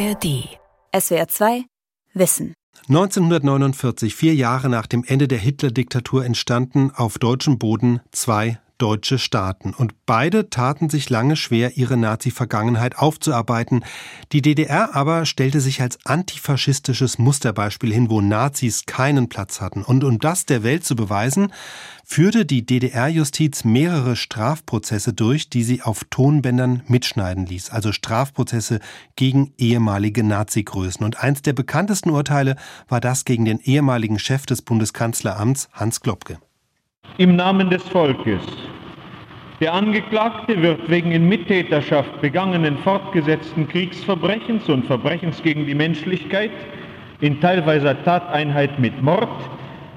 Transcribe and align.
ARD. 0.00 0.48
SWR 0.98 1.28
2 1.28 1.64
Wissen. 2.14 2.54
1949, 2.88 4.14
vier 4.14 4.34
Jahre 4.34 4.70
nach 4.70 4.86
dem 4.86 5.04
Ende 5.04 5.28
der 5.28 5.36
Hitler-Diktatur, 5.36 6.24
entstanden 6.24 6.90
auf 6.90 7.18
deutschem 7.18 7.58
Boden 7.58 8.00
zwei 8.10 8.60
deutsche 8.80 9.18
Staaten. 9.18 9.74
Und 9.74 9.94
beide 10.06 10.50
taten 10.50 10.88
sich 10.88 11.10
lange 11.10 11.36
schwer, 11.36 11.76
ihre 11.76 11.96
Nazi-Vergangenheit 11.96 12.98
aufzuarbeiten. 12.98 13.84
Die 14.32 14.42
DDR 14.42 14.94
aber 14.94 15.26
stellte 15.26 15.60
sich 15.60 15.80
als 15.80 15.98
antifaschistisches 16.04 17.18
Musterbeispiel 17.18 17.92
hin, 17.92 18.10
wo 18.10 18.20
Nazis 18.20 18.86
keinen 18.86 19.28
Platz 19.28 19.60
hatten. 19.60 19.82
Und 19.82 20.04
um 20.04 20.18
das 20.18 20.46
der 20.46 20.62
Welt 20.62 20.84
zu 20.84 20.96
beweisen, 20.96 21.52
führte 22.04 22.44
die 22.44 22.66
DDR-Justiz 22.66 23.62
mehrere 23.62 24.16
Strafprozesse 24.16 25.12
durch, 25.12 25.48
die 25.48 25.62
sie 25.62 25.82
auf 25.82 26.02
Tonbändern 26.10 26.82
mitschneiden 26.88 27.46
ließ. 27.46 27.70
Also 27.70 27.92
Strafprozesse 27.92 28.80
gegen 29.14 29.52
ehemalige 29.58 30.24
Nazi-Größen. 30.24 31.04
Und 31.04 31.22
eins 31.22 31.42
der 31.42 31.52
bekanntesten 31.52 32.10
Urteile 32.10 32.56
war 32.88 33.00
das 33.00 33.24
gegen 33.24 33.44
den 33.44 33.60
ehemaligen 33.60 34.18
Chef 34.18 34.44
des 34.46 34.62
Bundeskanzleramts, 34.62 35.68
Hans 35.72 36.00
Globke. 36.00 36.40
Im 37.18 37.36
Namen 37.36 37.68
des 37.68 37.86
Volkes 37.88 38.42
der 39.60 39.74
Angeklagte 39.74 40.62
wird 40.62 40.88
wegen 40.88 41.12
in 41.12 41.28
Mittäterschaft 41.28 42.22
begangenen 42.22 42.78
fortgesetzten 42.78 43.68
Kriegsverbrechens 43.68 44.70
und 44.70 44.86
Verbrechens 44.86 45.42
gegen 45.42 45.66
die 45.66 45.74
Menschlichkeit 45.74 46.50
in 47.20 47.42
teilweiser 47.42 48.02
Tateinheit 48.02 48.78
mit 48.78 49.02
Mord 49.02 49.28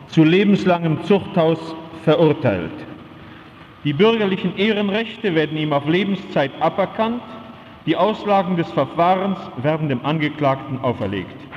zu 0.07 0.26
lebenslangem 0.26 1.02
Zuchthaus 1.05 1.76
verurteilt. 2.04 2.73
Die 3.85 3.93
bürgerlichen 3.93 4.57
Ehrenrechte 4.57 5.34
werden 5.34 5.57
ihm 5.57 5.71
auf 5.71 5.88
Lebenszeit 5.88 6.52
aberkannt, 6.59 7.21
die 7.85 7.95
Auslagen 7.95 8.57
des 8.57 8.70
Verfahrens 8.71 9.40
werden 9.62 9.88
dem 9.88 10.05
Angeklagten 10.05 10.80
auferlegt. 10.80 11.52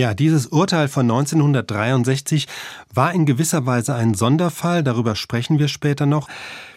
Ja, 0.00 0.14
dieses 0.14 0.46
Urteil 0.46 0.88
von 0.88 1.02
1963 1.02 2.48
war 2.94 3.12
in 3.12 3.26
gewisser 3.26 3.66
Weise 3.66 3.94
ein 3.94 4.14
Sonderfall, 4.14 4.82
darüber 4.82 5.14
sprechen 5.14 5.58
wir 5.58 5.68
später 5.68 6.06
noch. 6.06 6.26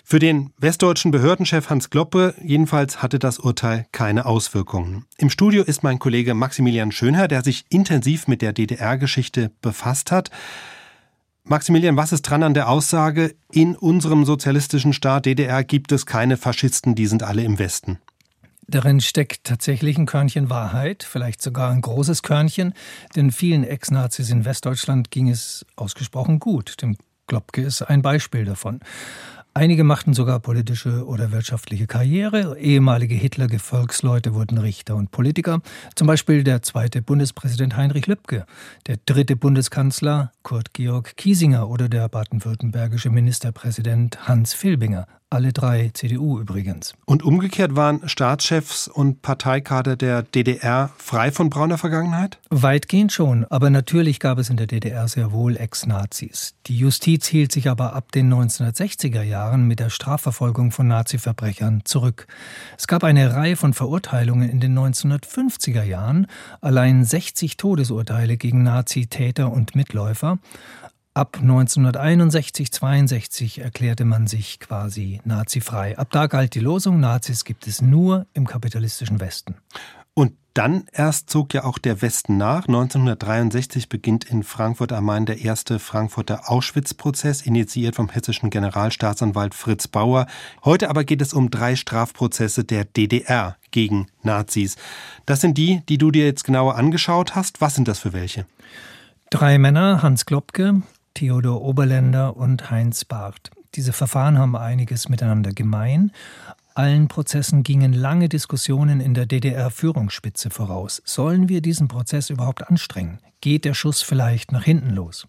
Für 0.04 0.20
den 0.20 0.50
westdeutschen 0.58 1.12
Behördenchef 1.12 1.70
Hans 1.70 1.90
Gloppe 1.90 2.36
jedenfalls 2.44 3.02
hatte 3.02 3.20
das 3.20 3.40
Urteil 3.40 3.86
keine 3.94 4.26
Auswirkungen. 4.26 5.06
Im 5.18 5.30
Studio 5.30 5.64
ist 5.64 5.84
mein 5.84 6.00
Kollege 6.00 6.34
Maximilian 6.34 6.92
Schönherr, 6.92 7.30
der 7.30 7.46
sich 7.46 7.64
intensiv 7.70 8.28
mit 8.28 8.42
der 8.42 8.52
DDR-Geschichte 8.52 9.52
befasst 9.62 10.12
hat. 10.12 10.30
Maximilian, 11.46 11.96
was 11.96 12.12
ist 12.12 12.24
dran 12.24 12.44
an 12.44 12.54
der 12.54 12.68
Aussage, 12.68 13.36
in 13.54 13.78
unserem 13.78 14.26
sozialistischen 14.26 14.92
Staat 14.92 15.28
DDR 15.28 15.64
gibt 15.64 15.94
es 15.94 16.06
keine 16.06 16.36
Faschisten, 16.36 16.94
die 16.94 17.08
sind 17.08 17.24
alle 17.24 17.46
im 17.46 17.58
Westen? 17.58 18.00
Darin 18.68 19.02
steckt 19.02 19.44
tatsächlich 19.44 19.98
ein 19.98 20.06
Körnchen 20.06 20.50
Wahrheit, 20.50 21.04
vielleicht 21.04 21.42
sogar 21.42 21.72
ein 21.72 21.82
großes 21.82 22.24
Körnchen, 22.24 22.74
denn 23.16 23.32
vielen 23.32 23.64
Ex-Nazis 23.64 24.30
in 24.30 24.46
Westdeutschland 24.46 25.12
ging 25.12 25.30
es 25.30 25.66
ausgesprochen 25.76 26.40
gut. 26.40 26.82
Dem 26.82 26.98
Globke 27.28 27.62
ist 27.62 27.82
ein 27.82 28.02
Beispiel 28.02 28.46
davon. 28.46 28.80
Einige 29.56 29.84
machten 29.84 30.16
sogar 30.16 30.40
politische 30.40 31.06
oder 31.06 31.32
wirtschaftliche 31.32 31.86
Karriere. 31.86 32.58
Ehemalige 32.58 33.14
Hitler-Gefolgsleute 33.14 34.34
wurden 34.34 34.58
Richter 34.58 34.96
und 34.96 35.12
Politiker. 35.12 35.62
Zum 35.96 36.08
Beispiel 36.08 36.44
der 36.44 36.64
zweite 36.64 37.04
Bundespräsident 37.04 37.78
Heinrich 37.78 38.08
Lübke, 38.08 38.48
der 38.88 38.98
dritte 39.06 39.36
Bundeskanzler 39.36 40.32
Kurt 40.42 40.74
Georg 40.74 41.16
Kiesinger 41.18 41.70
oder 41.70 41.88
der 41.88 42.10
baden-württembergische 42.10 43.12
Ministerpräsident 43.12 44.28
Hans 44.28 44.56
Filbinger. 44.56 45.06
Alle 45.34 45.52
drei 45.52 45.90
CDU 45.96 46.40
übrigens. 46.40 46.94
Und 47.06 47.24
umgekehrt 47.24 47.76
waren 47.76 48.08
Staatschefs 48.08 48.88
und 48.88 49.24
Parteikader 49.24 49.96
der 49.96 50.22
DDR 50.22 50.92
frei 50.96 51.32
von 51.32 51.50
brauner 51.50 51.80
Vergangenheit? 51.80 52.38
Weitgehend 52.52 53.12
schon, 53.12 53.44
aber 53.46 53.72
natürlich 53.72 54.20
gab 54.20 54.38
es 54.38 54.52
in 54.52 54.58
der 54.58 54.68
DDR 54.68 55.08
sehr 55.08 55.32
wohl 55.32 55.58
Ex-Nazis. 55.58 56.54
Die 56.68 56.78
Justiz 56.78 57.26
hielt 57.26 57.52
sich 57.52 57.68
aber 57.68 57.94
ab 57.96 58.12
den 58.12 58.32
1960er 58.32 59.24
Jahren 59.24 59.68
mit 59.68 59.80
der 59.80 59.90
Strafverfolgung 59.90 60.70
von 60.70 60.88
Nazi-Verbrechern 60.88 61.82
zurück. 61.84 62.28
Es 62.78 62.86
gab 62.86 63.04
eine 63.04 63.34
Reihe 63.34 63.56
von 63.56 63.74
Verurteilungen 63.74 64.48
in 64.48 64.60
den 64.60 64.78
1950er 64.78 65.82
Jahren, 65.82 66.28
allein 66.62 67.06
60 67.06 67.58
Todesurteile 67.58 68.38
gegen 68.38 68.62
Nazi-Täter 68.62 69.52
und 69.52 69.76
Mitläufer. 69.76 70.38
Ab 71.16 71.38
1961, 71.40 72.72
62 72.72 73.62
erklärte 73.62 74.04
man 74.04 74.26
sich 74.26 74.60
quasi 74.60 75.22
nazifrei. 75.26 75.96
Ab 75.96 76.08
da 76.10 76.26
galt 76.26 76.56
die 76.56 76.60
Losung, 76.60 77.00
Nazis 77.00 77.46
gibt 77.46 77.68
es 77.68 77.84
nur 77.84 78.26
im 78.34 78.48
kapitalistischen 78.48 79.20
Westen. 79.20 79.54
Und 80.16 80.34
dann 80.56 80.86
erst 80.92 81.30
zog 81.30 81.54
ja 81.54 81.66
auch 81.66 81.78
der 81.78 82.02
Westen 82.02 82.38
nach. 82.38 82.68
1963 82.68 83.90
beginnt 83.90 84.24
in 84.24 84.42
Frankfurt 84.42 84.92
am 84.92 85.06
Main 85.06 85.28
der 85.28 85.40
erste 85.42 85.78
Frankfurter 85.78 86.50
Auschwitz-Prozess, 86.50 87.44
initiiert 87.44 87.96
vom 87.96 88.10
hessischen 88.10 88.50
Generalstaatsanwalt 88.50 89.54
Fritz 89.54 89.88
Bauer. 89.88 90.26
Heute 90.66 90.90
aber 90.90 91.04
geht 91.04 91.22
es 91.22 91.34
um 91.34 91.52
drei 91.52 91.76
Strafprozesse 91.76 92.64
der 92.64 92.86
DDR 92.86 93.58
gegen 93.70 94.08
Nazis. 94.24 94.78
Das 95.28 95.42
sind 95.42 95.60
die, 95.60 95.84
die 95.90 96.00
du 96.00 96.10
dir 96.10 96.26
jetzt 96.26 96.44
genauer 96.44 96.76
angeschaut 96.76 97.36
hast. 97.36 97.62
Was 97.62 97.76
sind 97.76 97.88
das 97.88 98.00
für 98.00 98.14
welche? 98.14 98.48
Drei 99.30 99.60
Männer, 99.60 100.02
Hans 100.04 100.26
Klopke, 100.26 100.82
Theodor 101.14 101.62
Oberländer 101.62 102.36
und 102.36 102.72
Heinz 102.72 103.06
Barth. 103.06 103.52
Diese 103.76 103.94
Verfahren 103.94 104.38
haben 104.38 104.56
einiges 104.56 105.10
miteinander 105.10 105.52
gemein. 105.52 106.12
Allen 106.76 107.08
Prozessen 107.08 107.62
gingen 107.64 107.94
lange 107.94 108.30
Diskussionen 108.30 109.00
in 109.00 109.14
der 109.14 109.28
DDR-Führungsspitze 109.28 110.50
voraus. 110.50 111.02
Sollen 111.06 111.50
wir 111.50 111.62
diesen 111.62 111.88
Prozess 111.88 112.32
überhaupt 112.32 112.68
anstrengen? 112.68 113.20
Geht 113.42 113.66
der 113.66 113.76
Schuss 113.76 114.02
vielleicht 114.02 114.52
nach 114.52 114.64
hinten 114.64 114.90
los? 114.90 115.28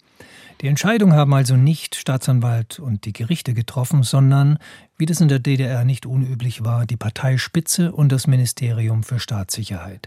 Die 0.61 0.69
Entscheidung 0.69 1.13
haben 1.13 1.35
also 1.35 1.57
nicht 1.57 1.97
Staatsanwalt 1.97 2.79
und 2.79 3.05
die 3.05 3.13
Gerichte 3.13 3.53
getroffen, 3.53 4.03
sondern 4.03 4.59
wie 4.97 5.07
das 5.07 5.21
in 5.21 5.29
der 5.29 5.41
DDR 5.41 5.85
nicht 5.85 6.07
unüblich 6.07 6.65
war, 6.65 6.87
die 6.87 6.97
Parteispitze 6.97 7.91
und 7.91 8.13
das 8.13 8.27
Ministerium 8.27 9.03
für 9.03 9.19
Staatssicherheit. 9.19 10.07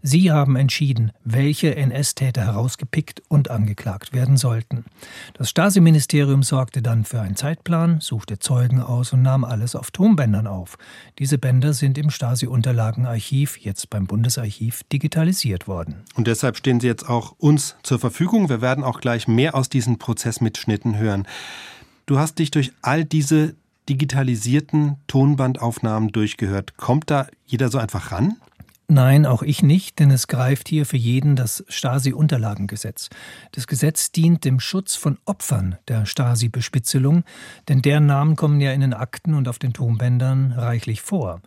Sie 0.00 0.30
haben 0.30 0.54
entschieden, 0.54 1.10
welche 1.24 1.74
NS-Täter 1.74 2.44
herausgepickt 2.44 3.22
und 3.28 3.50
angeklagt 3.50 4.12
werden 4.12 4.36
sollten. 4.36 4.84
Das 5.34 5.50
Stasi-Ministerium 5.50 6.44
sorgte 6.44 6.82
dann 6.82 7.04
für 7.04 7.20
einen 7.20 7.34
Zeitplan, 7.34 8.00
suchte 8.00 8.38
Zeugen 8.38 8.80
aus 8.80 9.12
und 9.12 9.22
nahm 9.22 9.44
alles 9.44 9.74
auf 9.74 9.90
Tonbändern 9.90 10.46
auf. 10.46 10.78
Diese 11.18 11.38
Bänder 11.38 11.72
sind 11.72 11.98
im 11.98 12.10
Stasi-Unterlagenarchiv, 12.10 13.58
jetzt 13.58 13.90
beim 13.90 14.06
Bundesarchiv, 14.06 14.82
digitalisiert 14.92 15.66
worden. 15.66 16.04
Und 16.14 16.28
deshalb 16.28 16.56
stehen 16.56 16.78
sie 16.78 16.86
jetzt 16.86 17.08
auch 17.08 17.34
uns 17.38 17.74
zur 17.82 17.98
Verfügung. 17.98 18.48
Wir 18.48 18.60
werden 18.60 18.84
auch 18.84 19.00
gleich 19.00 19.26
mehr 19.26 19.56
aus 19.56 19.68
diesen 19.68 19.98
Prozessmitschnitten 19.98 20.96
hören. 20.96 21.26
Du 22.06 22.18
hast 22.18 22.38
dich 22.38 22.50
durch 22.50 22.72
all 22.82 23.04
diese 23.04 23.54
digitalisierten 23.88 24.96
Tonbandaufnahmen 25.06 26.10
durchgehört. 26.10 26.76
Kommt 26.76 27.10
da 27.10 27.26
jeder 27.46 27.68
so 27.70 27.78
einfach 27.78 28.12
ran? 28.12 28.36
Nein, 28.90 29.26
auch 29.26 29.42
ich 29.42 29.62
nicht, 29.62 29.98
denn 29.98 30.10
es 30.10 30.28
greift 30.28 30.66
hier 30.66 30.86
für 30.86 30.96
jeden 30.96 31.36
das 31.36 31.62
Stasi-Unterlagengesetz. 31.68 33.10
Das 33.52 33.66
Gesetz 33.66 34.12
dient 34.12 34.46
dem 34.46 34.60
Schutz 34.60 34.94
von 34.94 35.18
Opfern 35.26 35.76
der 35.88 36.06
Stasi-Bespitzelung, 36.06 37.24
denn 37.68 37.82
deren 37.82 38.06
Namen 38.06 38.34
kommen 38.34 38.62
ja 38.62 38.72
in 38.72 38.80
den 38.80 38.94
Akten 38.94 39.34
und 39.34 39.46
auf 39.46 39.58
den 39.58 39.74
Tonbändern 39.74 40.52
reichlich 40.52 41.02
vor 41.02 41.42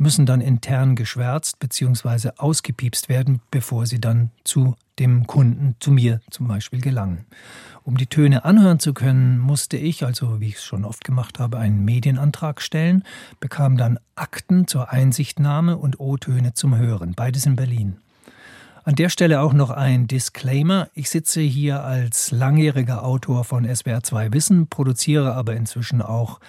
müssen 0.00 0.26
dann 0.26 0.40
intern 0.40 0.96
geschwärzt 0.96 1.58
bzw. 1.58 2.30
ausgepiepst 2.36 3.08
werden, 3.08 3.40
bevor 3.50 3.86
sie 3.86 4.00
dann 4.00 4.30
zu 4.44 4.74
dem 4.98 5.26
Kunden, 5.26 5.76
zu 5.78 5.92
mir 5.92 6.20
zum 6.30 6.48
Beispiel, 6.48 6.80
gelangen. 6.80 7.26
Um 7.84 7.96
die 7.96 8.06
Töne 8.06 8.44
anhören 8.44 8.78
zu 8.78 8.94
können, 8.94 9.38
musste 9.38 9.76
ich, 9.76 10.04
also 10.04 10.40
wie 10.40 10.48
ich 10.48 10.56
es 10.56 10.64
schon 10.64 10.84
oft 10.84 11.04
gemacht 11.04 11.38
habe, 11.38 11.58
einen 11.58 11.84
Medienantrag 11.84 12.60
stellen, 12.62 13.04
bekam 13.40 13.76
dann 13.76 13.98
Akten 14.14 14.66
zur 14.66 14.90
Einsichtnahme 14.90 15.76
und 15.76 16.00
O-Töne 16.00 16.54
zum 16.54 16.76
Hören, 16.76 17.14
beides 17.14 17.46
in 17.46 17.56
Berlin. 17.56 17.98
An 18.84 18.94
der 18.94 19.10
Stelle 19.10 19.40
auch 19.40 19.52
noch 19.52 19.70
ein 19.70 20.06
Disclaimer. 20.06 20.88
Ich 20.94 21.10
sitze 21.10 21.42
hier 21.42 21.84
als 21.84 22.30
langjähriger 22.30 23.04
Autor 23.04 23.44
von 23.44 23.66
SWR2 23.66 24.32
Wissen, 24.32 24.68
produziere 24.68 25.34
aber 25.34 25.54
inzwischen 25.54 26.00
auch 26.00 26.40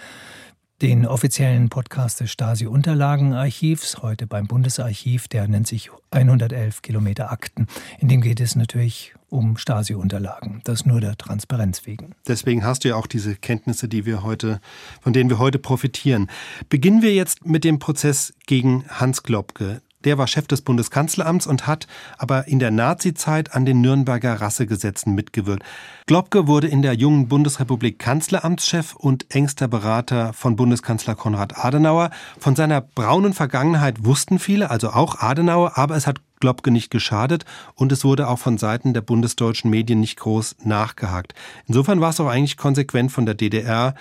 den 0.81 1.05
offiziellen 1.05 1.69
Podcast 1.69 2.21
des 2.21 2.31
Stasi-Unterlagenarchivs, 2.31 4.01
heute 4.01 4.25
beim 4.25 4.47
Bundesarchiv, 4.47 5.27
der 5.27 5.47
nennt 5.47 5.67
sich 5.67 5.91
111 6.09 6.81
Kilometer 6.81 7.31
Akten. 7.31 7.67
In 7.99 8.07
dem 8.07 8.21
geht 8.21 8.39
es 8.39 8.55
natürlich 8.55 9.13
um 9.29 9.57
Stasi-Unterlagen. 9.57 10.61
Das 10.63 10.85
nur 10.85 10.99
der 10.99 11.17
Transparenz 11.17 11.85
wegen. 11.85 12.15
Deswegen 12.27 12.65
hast 12.65 12.83
du 12.83 12.89
ja 12.89 12.95
auch 12.95 13.05
diese 13.05 13.35
Kenntnisse, 13.35 13.87
die 13.87 14.07
wir 14.07 14.23
heute, 14.23 14.59
von 15.01 15.13
denen 15.13 15.29
wir 15.29 15.37
heute 15.37 15.59
profitieren. 15.59 16.29
Beginnen 16.67 17.03
wir 17.03 17.13
jetzt 17.13 17.45
mit 17.45 17.63
dem 17.63 17.77
Prozess 17.77 18.33
gegen 18.47 18.83
Hans 18.89 19.21
Globke. 19.21 19.81
Der 20.03 20.17
war 20.17 20.27
Chef 20.27 20.47
des 20.47 20.61
Bundeskanzleramts 20.61 21.47
und 21.47 21.67
hat 21.67 21.87
aber 22.17 22.47
in 22.47 22.59
der 22.59 22.71
Nazizeit 22.71 23.53
an 23.55 23.65
den 23.65 23.81
Nürnberger 23.81 24.41
Rassegesetzen 24.41 25.15
mitgewirkt. 25.15 25.63
Globke 26.07 26.47
wurde 26.47 26.67
in 26.67 26.81
der 26.81 26.93
jungen 26.93 27.27
Bundesrepublik 27.27 27.99
Kanzleramtschef 27.99 28.95
und 28.95 29.33
engster 29.33 29.67
Berater 29.67 30.33
von 30.33 30.55
Bundeskanzler 30.55 31.15
Konrad 31.15 31.57
Adenauer. 31.63 32.09
Von 32.39 32.55
seiner 32.55 32.81
braunen 32.81 33.33
Vergangenheit 33.33 34.03
wussten 34.03 34.39
viele, 34.39 34.69
also 34.69 34.89
auch 34.89 35.19
Adenauer, 35.19 35.77
aber 35.77 35.95
es 35.95 36.07
hat 36.07 36.19
Globke 36.41 36.71
nicht 36.71 36.89
geschadet 36.89 37.45
und 37.75 37.93
es 37.93 38.03
wurde 38.03 38.27
auch 38.27 38.39
von 38.39 38.57
Seiten 38.57 38.93
der 38.93 39.01
bundesdeutschen 39.01 39.69
Medien 39.69 40.01
nicht 40.01 40.19
groß 40.19 40.57
nachgehakt. 40.65 41.33
Insofern 41.67 42.01
war 42.01 42.09
es 42.09 42.19
auch 42.19 42.27
eigentlich 42.27 42.57
konsequent 42.57 43.11
von 43.11 43.25
der 43.25 43.35
DDR, 43.35 43.95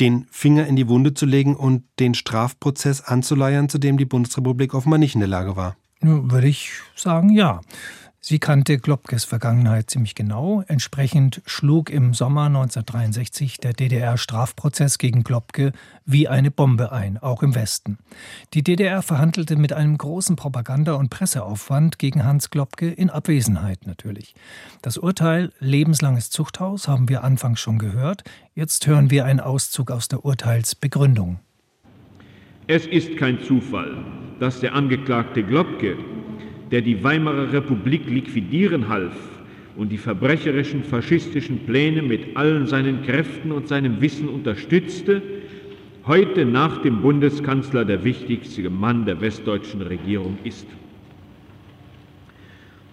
den 0.00 0.26
Finger 0.30 0.66
in 0.66 0.76
die 0.76 0.88
Wunde 0.88 1.14
zu 1.14 1.26
legen 1.26 1.56
und 1.56 1.84
den 1.98 2.14
Strafprozess 2.14 3.00
anzuleiern, 3.00 3.68
zu 3.68 3.78
dem 3.78 3.98
die 3.98 4.04
Bundesrepublik 4.04 4.74
offenbar 4.74 4.98
nicht 4.98 5.14
in 5.14 5.20
der 5.20 5.28
Lage 5.28 5.56
war? 5.56 5.76
Würde 6.00 6.48
ich 6.48 6.70
sagen, 6.96 7.30
ja. 7.30 7.60
Sie 8.24 8.38
kannte 8.38 8.78
Globkes 8.78 9.24
Vergangenheit 9.24 9.90
ziemlich 9.90 10.14
genau. 10.14 10.62
Entsprechend 10.68 11.42
schlug 11.44 11.90
im 11.90 12.14
Sommer 12.14 12.44
1963 12.44 13.56
der 13.56 13.72
DDR-Strafprozess 13.72 14.98
gegen 14.98 15.24
Globke 15.24 15.72
wie 16.06 16.28
eine 16.28 16.52
Bombe 16.52 16.92
ein, 16.92 17.18
auch 17.18 17.42
im 17.42 17.56
Westen. 17.56 17.98
Die 18.54 18.62
DDR 18.62 19.02
verhandelte 19.02 19.56
mit 19.56 19.72
einem 19.72 19.98
großen 19.98 20.36
Propaganda- 20.36 20.92
und 20.94 21.10
Presseaufwand 21.10 21.98
gegen 21.98 22.22
Hans 22.22 22.50
Globke 22.50 22.92
in 22.92 23.10
Abwesenheit 23.10 23.88
natürlich. 23.88 24.36
Das 24.82 24.98
Urteil 24.98 25.50
lebenslanges 25.58 26.30
Zuchthaus 26.30 26.86
haben 26.86 27.08
wir 27.08 27.24
anfangs 27.24 27.58
schon 27.58 27.80
gehört. 27.80 28.22
Jetzt 28.54 28.86
hören 28.86 29.10
wir 29.10 29.24
einen 29.24 29.40
Auszug 29.40 29.90
aus 29.90 30.06
der 30.06 30.24
Urteilsbegründung. 30.24 31.40
Es 32.68 32.86
ist 32.86 33.16
kein 33.16 33.42
Zufall, 33.42 33.96
dass 34.38 34.60
der 34.60 34.74
Angeklagte 34.74 35.42
Globke 35.42 35.96
der 36.72 36.80
die 36.80 37.04
Weimarer 37.04 37.52
Republik 37.52 38.08
liquidieren 38.08 38.88
half 38.88 39.14
und 39.76 39.92
die 39.92 39.98
verbrecherischen 39.98 40.82
faschistischen 40.82 41.60
Pläne 41.66 42.00
mit 42.02 42.34
allen 42.36 42.66
seinen 42.66 43.02
Kräften 43.02 43.52
und 43.52 43.68
seinem 43.68 44.00
Wissen 44.00 44.28
unterstützte, 44.28 45.22
heute 46.06 46.46
nach 46.46 46.80
dem 46.80 47.02
Bundeskanzler 47.02 47.84
der 47.84 48.02
wichtigste 48.04 48.70
Mann 48.70 49.04
der 49.04 49.20
westdeutschen 49.20 49.82
Regierung 49.82 50.38
ist. 50.44 50.66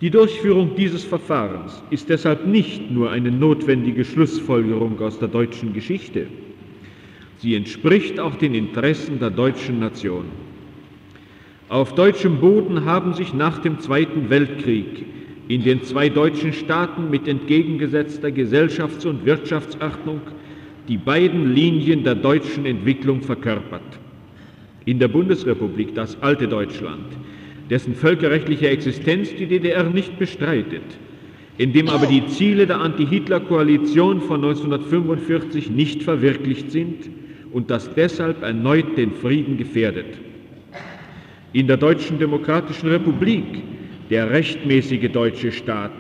Die 0.02 0.10
Durchführung 0.10 0.76
dieses 0.76 1.06
Verfahrens 1.06 1.82
ist 1.90 2.10
deshalb 2.10 2.48
nicht 2.48 2.92
nur 2.92 3.12
eine 3.12 3.32
notwendige 3.32 4.04
Schlussfolgerung 4.04 5.00
aus 5.00 5.20
der 5.20 5.30
deutschen 5.30 5.74
Geschichte, 5.74 6.28
sie 7.38 7.56
entspricht 7.56 8.20
auch 8.20 8.36
den 8.36 8.56
Interessen 8.56 9.20
der 9.20 9.30
deutschen 9.30 9.80
Nation. 9.80 10.26
Auf 11.70 11.94
deutschem 11.94 12.38
Boden 12.38 12.86
haben 12.86 13.14
sich 13.14 13.36
nach 13.36 13.60
dem 13.60 13.80
Zweiten 13.80 14.32
Weltkrieg 14.32 15.06
in 15.50 15.64
den 15.64 15.84
zwei 15.84 16.10
deutschen 16.10 16.52
Staaten 16.52 17.12
mit 17.12 17.28
entgegengesetzter 17.28 18.30
Gesellschafts- 18.30 19.06
und 19.06 19.24
Wirtschaftsordnung 19.24 20.22
die 20.88 20.98
beiden 20.98 21.54
Linien 21.54 22.04
der 22.04 22.16
deutschen 22.16 22.66
Entwicklung 22.66 23.22
verkörpert. 23.22 23.84
In 24.86 24.98
der 24.98 25.10
Bundesrepublik 25.10 25.94
das 25.94 26.20
alte 26.24 26.48
Deutschland, 26.48 27.06
dessen 27.70 27.94
völkerrechtliche 27.94 28.70
Existenz 28.70 29.36
die 29.36 29.46
DDR 29.46 29.84
nicht 29.84 30.18
bestreitet, 30.18 30.82
in 31.60 31.72
dem 31.72 31.88
aber 31.90 32.08
die 32.08 32.26
Ziele 32.30 32.66
der 32.66 32.82
Anti-Hitler-Koalition 32.82 34.22
von 34.22 34.44
1945 34.44 35.70
nicht 35.70 36.02
verwirklicht 36.02 36.72
sind 36.72 37.12
und 37.52 37.70
das 37.70 37.94
deshalb 37.94 38.42
erneut 38.42 38.98
den 38.98 39.12
Frieden 39.12 39.58
gefährdet 39.58 40.18
in 41.54 41.68
der 41.68 41.78
Deutschen 41.78 42.20
Demokratischen 42.20 42.90
Republik 42.90 43.64
der 44.10 44.30
rechtmäßige 44.30 45.12
deutsche 45.12 45.52
Staat, 45.52 45.92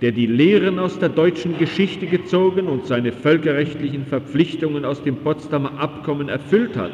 der 0.00 0.12
die 0.12 0.26
Lehren 0.26 0.78
aus 0.78 0.98
der 0.98 1.08
deutschen 1.08 1.58
Geschichte 1.58 2.06
gezogen 2.06 2.66
und 2.68 2.86
seine 2.86 3.12
völkerrechtlichen 3.12 4.04
Verpflichtungen 4.06 4.84
aus 4.84 5.02
dem 5.02 5.16
Potsdamer 5.16 5.78
Abkommen 5.78 6.28
erfüllt 6.28 6.76
hat. 6.76 6.92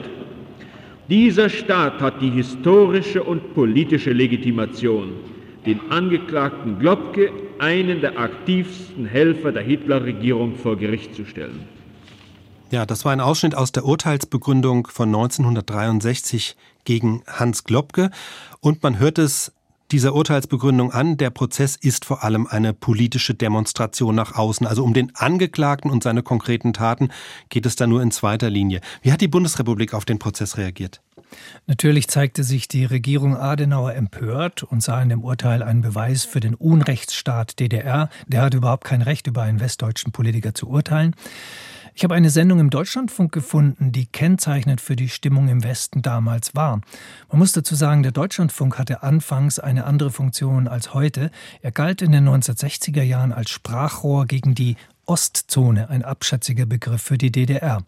Dieser 1.08 1.48
Staat 1.48 2.00
hat 2.00 2.22
die 2.22 2.30
historische 2.30 3.22
und 3.22 3.54
politische 3.54 4.12
Legitimation, 4.12 5.12
den 5.66 5.80
Angeklagten 5.90 6.78
Globke, 6.78 7.30
einen 7.58 8.00
der 8.00 8.18
aktivsten 8.18 9.04
Helfer 9.04 9.52
der 9.52 9.62
Hitlerregierung, 9.62 10.54
vor 10.54 10.76
Gericht 10.76 11.14
zu 11.14 11.24
stellen. 11.24 11.60
Ja, 12.72 12.86
das 12.86 13.04
war 13.04 13.12
ein 13.12 13.20
Ausschnitt 13.20 13.54
aus 13.54 13.70
der 13.70 13.84
Urteilsbegründung 13.84 14.86
von 14.86 15.10
1963 15.10 16.56
gegen 16.84 17.22
Hans 17.26 17.64
Globke. 17.64 18.10
Und 18.60 18.82
man 18.82 18.98
hört 18.98 19.18
es 19.18 19.52
dieser 19.90 20.14
Urteilsbegründung 20.14 20.90
an, 20.90 21.18
der 21.18 21.28
Prozess 21.28 21.76
ist 21.76 22.06
vor 22.06 22.24
allem 22.24 22.46
eine 22.46 22.72
politische 22.72 23.34
Demonstration 23.34 24.14
nach 24.14 24.36
außen. 24.36 24.66
Also 24.66 24.84
um 24.84 24.94
den 24.94 25.14
Angeklagten 25.14 25.90
und 25.90 26.02
seine 26.02 26.22
konkreten 26.22 26.72
Taten 26.72 27.10
geht 27.50 27.66
es 27.66 27.76
da 27.76 27.86
nur 27.86 28.00
in 28.00 28.10
zweiter 28.10 28.48
Linie. 28.48 28.80
Wie 29.02 29.12
hat 29.12 29.20
die 29.20 29.28
Bundesrepublik 29.28 29.92
auf 29.92 30.06
den 30.06 30.18
Prozess 30.18 30.56
reagiert? 30.56 31.02
Natürlich 31.66 32.08
zeigte 32.08 32.42
sich 32.42 32.68
die 32.68 32.86
Regierung 32.86 33.36
Adenauer 33.36 33.92
empört 33.92 34.62
und 34.62 34.82
sah 34.82 35.02
in 35.02 35.10
dem 35.10 35.22
Urteil 35.22 35.62
einen 35.62 35.82
Beweis 35.82 36.24
für 36.24 36.40
den 36.40 36.54
Unrechtsstaat 36.54 37.60
DDR. 37.60 38.08
Der 38.26 38.40
hat 38.40 38.54
überhaupt 38.54 38.84
kein 38.84 39.02
Recht, 39.02 39.26
über 39.26 39.42
einen 39.42 39.60
westdeutschen 39.60 40.10
Politiker 40.10 40.54
zu 40.54 40.70
urteilen. 40.70 41.14
Ich 41.94 42.04
habe 42.04 42.14
eine 42.14 42.30
Sendung 42.30 42.58
im 42.58 42.70
Deutschlandfunk 42.70 43.32
gefunden, 43.32 43.92
die 43.92 44.06
kennzeichnend 44.06 44.80
für 44.80 44.96
die 44.96 45.10
Stimmung 45.10 45.48
im 45.48 45.62
Westen 45.62 46.00
damals 46.00 46.54
war. 46.54 46.80
Man 47.30 47.38
muss 47.38 47.52
dazu 47.52 47.74
sagen, 47.74 48.02
der 48.02 48.12
Deutschlandfunk 48.12 48.78
hatte 48.78 49.02
anfangs 49.02 49.58
eine 49.58 49.84
andere 49.84 50.10
Funktion 50.10 50.68
als 50.68 50.94
heute. 50.94 51.30
Er 51.60 51.70
galt 51.70 52.00
in 52.00 52.12
den 52.12 52.26
1960er 52.26 53.02
Jahren 53.02 53.32
als 53.32 53.50
Sprachrohr 53.50 54.26
gegen 54.26 54.54
die 54.54 54.76
Ostzone, 55.04 55.90
ein 55.90 56.02
abschätziger 56.02 56.64
Begriff 56.64 57.02
für 57.02 57.18
die 57.18 57.30
DDR. 57.30 57.82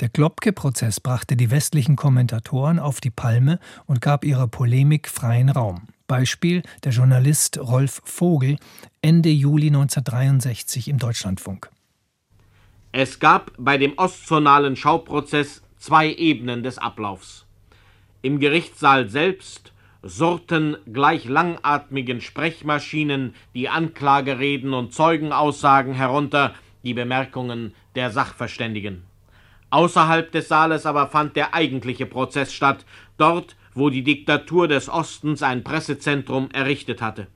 Der 0.00 0.08
Globke-Prozess 0.10 1.00
brachte 1.00 1.36
die 1.36 1.50
westlichen 1.50 1.96
Kommentatoren 1.96 2.78
auf 2.78 3.00
die 3.00 3.10
Palme 3.10 3.58
und 3.86 4.00
gab 4.00 4.24
ihrer 4.24 4.46
Polemik 4.46 5.08
freien 5.08 5.48
Raum. 5.48 5.88
Beispiel 6.06 6.62
der 6.84 6.92
Journalist 6.92 7.58
Rolf 7.58 8.00
Vogel 8.04 8.58
Ende 9.02 9.30
Juli 9.30 9.68
1963 9.68 10.88
im 10.88 10.98
Deutschlandfunk. 10.98 11.73
Es 12.96 13.18
gab 13.18 13.50
bei 13.58 13.76
dem 13.76 13.94
ostzonalen 13.98 14.76
Schauprozess 14.76 15.64
zwei 15.78 16.14
Ebenen 16.14 16.62
des 16.62 16.78
Ablaufs. 16.78 17.44
Im 18.22 18.38
Gerichtssaal 18.38 19.08
selbst 19.08 19.72
surrten 20.04 20.76
gleich 20.92 21.24
langatmigen 21.24 22.20
Sprechmaschinen 22.20 23.34
die 23.52 23.68
Anklagereden 23.68 24.72
und 24.74 24.94
Zeugenaussagen 24.94 25.94
herunter, 25.94 26.54
die 26.84 26.94
Bemerkungen 26.94 27.74
der 27.96 28.12
Sachverständigen. 28.12 29.02
Außerhalb 29.70 30.30
des 30.30 30.46
Saales 30.46 30.86
aber 30.86 31.08
fand 31.08 31.34
der 31.34 31.52
eigentliche 31.52 32.06
Prozess 32.06 32.52
statt, 32.52 32.86
dort, 33.18 33.56
wo 33.74 33.90
die 33.90 34.04
Diktatur 34.04 34.68
des 34.68 34.88
Ostens 34.88 35.42
ein 35.42 35.64
Pressezentrum 35.64 36.48
errichtet 36.52 37.02
hatte. 37.02 37.26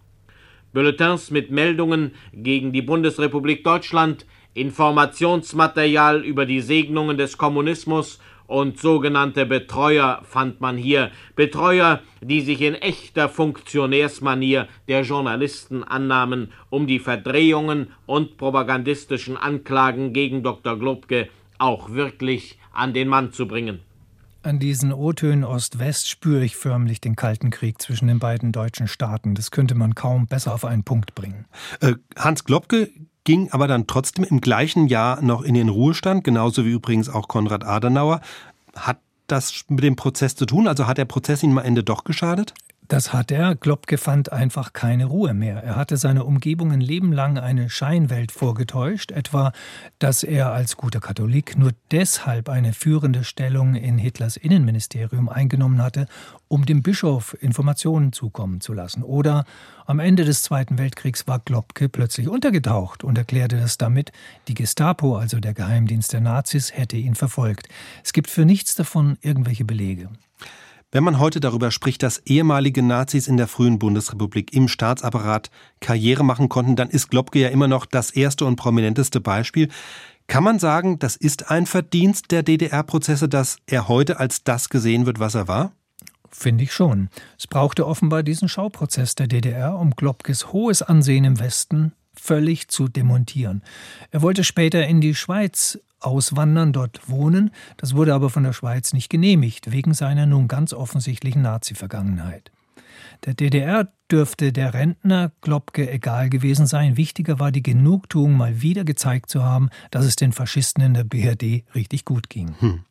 Bulletins 0.72 1.32
mit 1.32 1.50
Meldungen 1.50 2.14
gegen 2.32 2.72
die 2.72 2.82
Bundesrepublik 2.82 3.64
Deutschland 3.64 4.24
Informationsmaterial 4.60 6.24
über 6.24 6.46
die 6.46 6.60
Segnungen 6.60 7.16
des 7.16 7.38
Kommunismus 7.38 8.18
und 8.48 8.78
sogenannte 8.78 9.44
Betreuer 9.46 10.22
fand 10.24 10.60
man 10.60 10.76
hier, 10.76 11.10
Betreuer, 11.36 12.00
die 12.22 12.40
sich 12.40 12.62
in 12.62 12.74
echter 12.74 13.28
Funktionärsmanier 13.28 14.68
der 14.88 15.02
Journalisten 15.02 15.84
annahmen, 15.84 16.50
um 16.70 16.86
die 16.86 16.98
Verdrehungen 16.98 17.88
und 18.06 18.38
propagandistischen 18.38 19.36
Anklagen 19.36 20.14
gegen 20.14 20.42
Dr. 20.42 20.78
Globke 20.78 21.28
auch 21.58 21.90
wirklich 21.90 22.58
an 22.72 22.94
den 22.94 23.08
Mann 23.08 23.32
zu 23.32 23.46
bringen. 23.46 23.80
An 24.42 24.58
diesen 24.58 24.94
O-Tönen 24.94 25.44
Ost-West 25.44 26.08
spüre 26.08 26.44
ich 26.44 26.56
förmlich 26.56 27.02
den 27.02 27.16
Kalten 27.16 27.50
Krieg 27.50 27.82
zwischen 27.82 28.08
den 28.08 28.18
beiden 28.18 28.52
deutschen 28.52 28.88
Staaten. 28.88 29.34
Das 29.34 29.50
könnte 29.50 29.74
man 29.74 29.94
kaum 29.94 30.26
besser 30.26 30.54
auf 30.54 30.64
einen 30.64 30.84
Punkt 30.84 31.14
bringen. 31.14 31.46
Äh, 31.80 31.94
Hans 32.16 32.44
Globke 32.44 32.88
ging 33.28 33.50
aber 33.50 33.68
dann 33.68 33.86
trotzdem 33.86 34.24
im 34.24 34.40
gleichen 34.40 34.86
Jahr 34.86 35.20
noch 35.20 35.42
in 35.42 35.52
den 35.52 35.68
Ruhestand, 35.68 36.24
genauso 36.24 36.64
wie 36.64 36.70
übrigens 36.70 37.10
auch 37.10 37.28
Konrad 37.28 37.62
Adenauer. 37.62 38.22
Hat 38.74 39.00
das 39.26 39.66
mit 39.68 39.84
dem 39.84 39.96
Prozess 39.96 40.34
zu 40.34 40.46
tun? 40.46 40.66
Also 40.66 40.86
hat 40.86 40.96
der 40.96 41.04
Prozess 41.04 41.42
ihm 41.42 41.58
am 41.58 41.62
Ende 41.62 41.84
doch 41.84 42.04
geschadet? 42.04 42.54
Das 42.88 43.12
hat 43.12 43.30
er. 43.30 43.54
Klopke 43.54 43.98
fand 43.98 44.32
einfach 44.32 44.72
keine 44.72 45.04
Ruhe 45.04 45.34
mehr. 45.34 45.62
Er 45.62 45.76
hatte 45.76 45.98
seiner 45.98 46.24
Umgebung 46.24 46.72
ein 46.72 46.80
Leben 46.80 47.12
lang 47.12 47.36
eine 47.36 47.68
Scheinwelt 47.68 48.32
vorgetäuscht, 48.32 49.12
etwa, 49.12 49.52
dass 49.98 50.22
er 50.22 50.52
als 50.52 50.78
guter 50.78 50.98
Katholik 50.98 51.58
nur 51.58 51.72
deshalb 51.90 52.48
eine 52.48 52.72
führende 52.72 53.24
Stellung 53.24 53.74
in 53.74 53.98
Hitlers 53.98 54.38
Innenministerium 54.38 55.28
eingenommen 55.28 55.82
hatte, 55.82 56.06
um 56.48 56.64
dem 56.64 56.82
Bischof 56.82 57.36
Informationen 57.42 58.14
zukommen 58.14 58.62
zu 58.62 58.72
lassen. 58.72 59.02
Oder 59.02 59.44
am 59.84 59.98
Ende 59.98 60.24
des 60.24 60.40
Zweiten 60.40 60.78
Weltkriegs 60.78 61.26
war 61.26 61.40
Klopke 61.40 61.90
plötzlich 61.90 62.26
untergetaucht 62.26 63.04
und 63.04 63.18
erklärte 63.18 63.58
das 63.58 63.76
damit, 63.76 64.12
die 64.48 64.54
Gestapo, 64.54 65.18
also 65.18 65.40
der 65.40 65.52
Geheimdienst 65.52 66.14
der 66.14 66.22
Nazis, 66.22 66.72
hätte 66.74 66.96
ihn 66.96 67.16
verfolgt. 67.16 67.68
Es 68.02 68.14
gibt 68.14 68.30
für 68.30 68.46
nichts 68.46 68.76
davon 68.76 69.18
irgendwelche 69.20 69.66
Belege. 69.66 70.08
Wenn 70.90 71.04
man 71.04 71.18
heute 71.18 71.38
darüber 71.38 71.70
spricht, 71.70 72.02
dass 72.02 72.16
ehemalige 72.24 72.82
Nazis 72.82 73.28
in 73.28 73.36
der 73.36 73.46
frühen 73.46 73.78
Bundesrepublik 73.78 74.54
im 74.54 74.68
Staatsapparat 74.68 75.50
Karriere 75.80 76.24
machen 76.24 76.48
konnten, 76.48 76.76
dann 76.76 76.88
ist 76.88 77.10
Globke 77.10 77.40
ja 77.40 77.48
immer 77.48 77.68
noch 77.68 77.84
das 77.84 78.10
erste 78.10 78.46
und 78.46 78.56
prominenteste 78.56 79.20
Beispiel. 79.20 79.68
Kann 80.28 80.44
man 80.44 80.58
sagen, 80.58 80.98
das 80.98 81.16
ist 81.16 81.50
ein 81.50 81.66
Verdienst 81.66 82.30
der 82.30 82.42
DDR-Prozesse, 82.42 83.28
dass 83.28 83.58
er 83.66 83.88
heute 83.88 84.18
als 84.18 84.44
das 84.44 84.70
gesehen 84.70 85.04
wird, 85.04 85.20
was 85.20 85.34
er 85.34 85.46
war? 85.46 85.72
Finde 86.30 86.64
ich 86.64 86.72
schon. 86.72 87.10
Es 87.38 87.46
brauchte 87.46 87.86
offenbar 87.86 88.22
diesen 88.22 88.48
Schauprozess 88.48 89.14
der 89.14 89.26
DDR, 89.26 89.78
um 89.78 89.90
Globkes 89.90 90.54
hohes 90.54 90.80
Ansehen 90.80 91.24
im 91.24 91.38
Westen 91.38 91.92
völlig 92.14 92.68
zu 92.68 92.88
demontieren. 92.88 93.62
Er 94.10 94.22
wollte 94.22 94.42
später 94.42 94.86
in 94.86 95.02
die 95.02 95.14
Schweiz 95.14 95.78
auswandern, 96.00 96.72
dort 96.72 97.08
wohnen. 97.08 97.50
Das 97.76 97.94
wurde 97.94 98.14
aber 98.14 98.30
von 98.30 98.44
der 98.44 98.52
Schweiz 98.52 98.92
nicht 98.92 99.08
genehmigt, 99.08 99.72
wegen 99.72 99.94
seiner 99.94 100.26
nun 100.26 100.48
ganz 100.48 100.72
offensichtlichen 100.72 101.42
Nazi-Vergangenheit. 101.42 102.50
Der 103.24 103.34
DDR 103.34 103.88
dürfte 104.10 104.52
der 104.52 104.74
Rentner 104.74 105.32
Globke 105.40 105.90
egal 105.90 106.30
gewesen 106.30 106.66
sein. 106.66 106.96
Wichtiger 106.96 107.38
war 107.38 107.50
die 107.50 107.62
Genugtuung, 107.62 108.36
mal 108.36 108.62
wieder 108.62 108.84
gezeigt 108.84 109.28
zu 109.28 109.42
haben, 109.42 109.70
dass 109.90 110.04
es 110.04 110.16
den 110.16 110.32
Faschisten 110.32 110.82
in 110.82 110.94
der 110.94 111.04
BRD 111.04 111.64
richtig 111.74 112.04
gut 112.04 112.30
ging. 112.30 112.54
Hm. 112.60 112.84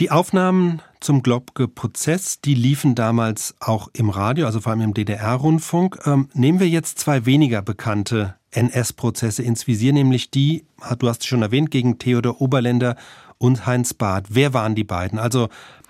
Die 0.00 0.10
Aufnahmen 0.10 0.80
zum 1.00 1.22
Globke-Prozess, 1.22 2.40
die 2.40 2.54
liefen 2.54 2.94
damals 2.94 3.54
auch 3.60 3.88
im 3.92 4.08
Radio, 4.10 4.46
also 4.46 4.60
vor 4.60 4.72
allem 4.72 4.80
im 4.80 4.94
DDR-Rundfunk. 4.94 6.00
Ähm, 6.06 6.28
nehmen 6.32 6.58
wir 6.58 6.68
jetzt 6.68 6.98
zwei 6.98 7.26
weniger 7.26 7.62
bekannte 7.62 8.34
NS-Prozesse 8.52 9.42
ins 9.42 9.66
Visier, 9.66 9.92
nämlich 9.92 10.30
die, 10.30 10.64
du 10.98 11.08
hast 11.08 11.22
es 11.22 11.26
schon 11.26 11.42
erwähnt, 11.42 11.70
gegen 11.70 11.98
Theodor 11.98 12.40
Oberländer 12.40 12.96
und 13.38 13.66
Heinz 13.66 13.92
Barth. 13.92 14.26
Wer 14.28 14.54
waren 14.54 14.74
die 14.74 14.84
beiden? 14.84 15.18
Also 15.18 15.48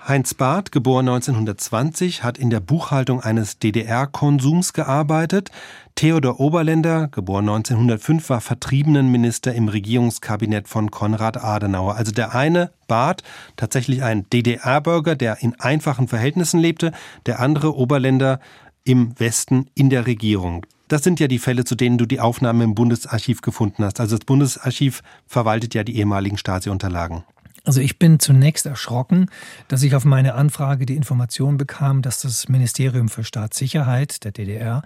Heinz 0.08 0.34
Barth, 0.34 0.72
geboren 0.72 1.08
1920, 1.08 2.24
hat 2.24 2.36
in 2.36 2.50
der 2.50 2.58
Buchhaltung 2.58 3.20
eines 3.20 3.60
DDR-Konsums 3.60 4.72
gearbeitet. 4.72 5.52
Theodor 5.94 6.40
Oberländer, 6.40 7.06
geboren 7.06 7.48
1905, 7.48 8.28
war 8.30 8.40
Vertriebenenminister 8.40 9.54
im 9.54 9.68
Regierungskabinett 9.68 10.66
von 10.66 10.90
Konrad 10.90 11.36
Adenauer. 11.44 11.94
Also 11.94 12.10
der 12.10 12.34
eine, 12.34 12.72
Barth, 12.88 13.22
tatsächlich 13.56 14.02
ein 14.02 14.28
DDR-Bürger, 14.30 15.14
der 15.14 15.40
in 15.40 15.60
einfachen 15.60 16.08
Verhältnissen 16.08 16.58
lebte, 16.58 16.92
der 17.26 17.38
andere 17.38 17.76
Oberländer 17.76 18.40
im 18.82 19.18
Westen 19.20 19.66
in 19.74 19.88
der 19.88 20.06
Regierung. 20.06 20.66
Das 20.92 21.02
sind 21.02 21.20
ja 21.20 21.26
die 21.26 21.38
Fälle, 21.38 21.64
zu 21.64 21.74
denen 21.74 21.96
du 21.96 22.04
die 22.04 22.20
Aufnahmen 22.20 22.60
im 22.60 22.74
Bundesarchiv 22.74 23.40
gefunden 23.40 23.82
hast. 23.82 23.98
Also 23.98 24.18
das 24.18 24.26
Bundesarchiv 24.26 25.02
verwaltet 25.26 25.72
ja 25.72 25.84
die 25.84 25.96
ehemaligen 25.96 26.36
Stasi-Unterlagen. 26.36 27.24
Also 27.64 27.80
ich 27.80 27.98
bin 27.98 28.20
zunächst 28.20 28.66
erschrocken, 28.66 29.30
dass 29.68 29.82
ich 29.84 29.94
auf 29.94 30.04
meine 30.04 30.34
Anfrage 30.34 30.84
die 30.84 30.96
Information 30.96 31.56
bekam, 31.56 32.02
dass 32.02 32.20
das 32.20 32.50
Ministerium 32.50 33.08
für 33.08 33.24
Staatssicherheit 33.24 34.22
der 34.24 34.32
DDR 34.32 34.82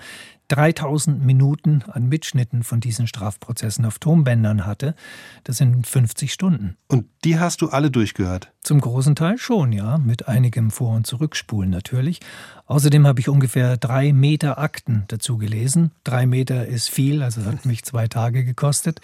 3000 0.47 1.25
Minuten 1.25 1.83
an 1.89 2.09
Mitschnitten 2.09 2.63
von 2.63 2.79
diesen 2.79 3.09
Strafprozessen 3.09 3.85
auf 3.85 3.99
Tonbändern 3.99 4.65
hatte. 4.65 4.95
Das 5.43 5.57
sind 5.57 5.89
50 5.89 6.33
Stunden. 6.33 6.77
Und 6.87 7.07
die 7.25 7.41
hast 7.41 7.63
du 7.63 7.71
alle 7.71 7.91
durchgehört? 7.91 8.53
Zum 8.67 8.81
großen 8.81 9.15
Teil 9.15 9.39
schon, 9.39 9.71
ja, 9.71 9.97
mit 9.97 10.27
einigem 10.27 10.73
Vor- 10.73 10.97
und 10.97 11.07
Zurückspulen 11.07 11.71
natürlich. 11.71 12.19
Außerdem 12.67 13.07
habe 13.07 13.21
ich 13.21 13.29
ungefähr 13.29 13.77
drei 13.77 14.13
Meter 14.13 14.59
Akten 14.59 15.05
dazu 15.07 15.39
gelesen. 15.39 15.93
Drei 16.03 16.27
Meter 16.27 16.67
ist 16.67 16.91
viel, 16.91 17.23
also 17.23 17.45
hat 17.45 17.65
mich 17.65 17.85
zwei 17.85 18.09
Tage 18.09 18.45
gekostet. 18.45 19.01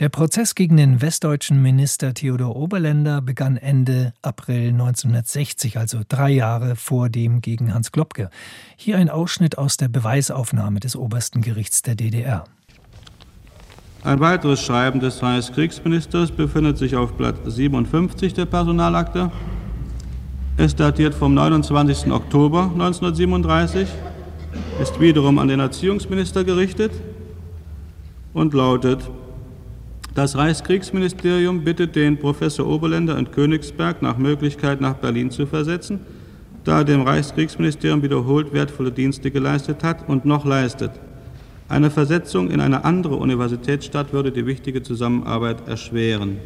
Der 0.00 0.08
Prozess 0.08 0.56
gegen 0.56 0.76
den 0.76 1.00
westdeutschen 1.00 1.62
Minister 1.62 2.12
Theodor 2.12 2.56
Oberländer 2.56 3.22
begann 3.22 3.56
Ende 3.56 4.14
April 4.20 4.70
1960, 4.70 5.78
also 5.78 6.00
drei 6.08 6.30
Jahre 6.30 6.74
vor 6.74 7.08
dem 7.08 7.40
gegen 7.40 7.72
Hans 7.72 7.92
Klopke. 7.92 8.30
Hier 8.74 8.98
ein 8.98 9.10
Ausschnitt 9.10 9.58
aus 9.58 9.76
der 9.76 9.86
Beweisaufnahme 9.86 10.80
des 10.80 10.96
obersten 10.96 11.40
Gerichts 11.40 11.82
der 11.82 11.94
DDR. 11.94 12.46
Ein 14.04 14.20
weiteres 14.20 14.60
Schreiben 14.60 15.00
des 15.00 15.22
Reichskriegsministers 15.22 16.30
befindet 16.30 16.76
sich 16.76 16.94
auf 16.94 17.14
Blatt 17.14 17.36
57 17.46 18.34
der 18.34 18.44
Personalakte. 18.44 19.32
Es 20.58 20.76
datiert 20.76 21.14
vom 21.14 21.32
29. 21.32 22.12
Oktober 22.12 22.64
1937, 22.64 23.88
ist 24.82 25.00
wiederum 25.00 25.38
an 25.38 25.48
den 25.48 25.58
Erziehungsminister 25.58 26.44
gerichtet 26.44 26.92
und 28.34 28.52
lautet, 28.52 29.00
das 30.14 30.36
Reichskriegsministerium 30.36 31.64
bittet 31.64 31.96
den 31.96 32.18
Professor 32.18 32.66
Oberländer 32.66 33.16
in 33.16 33.30
Königsberg 33.30 34.02
nach 34.02 34.18
Möglichkeit 34.18 34.82
nach 34.82 34.96
Berlin 34.96 35.30
zu 35.30 35.46
versetzen, 35.46 36.00
da 36.64 36.80
er 36.80 36.84
dem 36.84 37.00
Reichskriegsministerium 37.00 38.02
wiederholt 38.02 38.52
wertvolle 38.52 38.92
Dienste 38.92 39.30
geleistet 39.30 39.82
hat 39.82 40.06
und 40.06 40.26
noch 40.26 40.44
leistet. 40.44 40.90
Eine 41.68 41.90
Versetzung 41.90 42.50
in 42.50 42.60
eine 42.60 42.84
andere 42.84 43.16
Universitätsstadt 43.16 44.12
würde 44.12 44.30
die 44.30 44.46
wichtige 44.46 44.82
Zusammenarbeit 44.82 45.66
erschweren. 45.66 46.38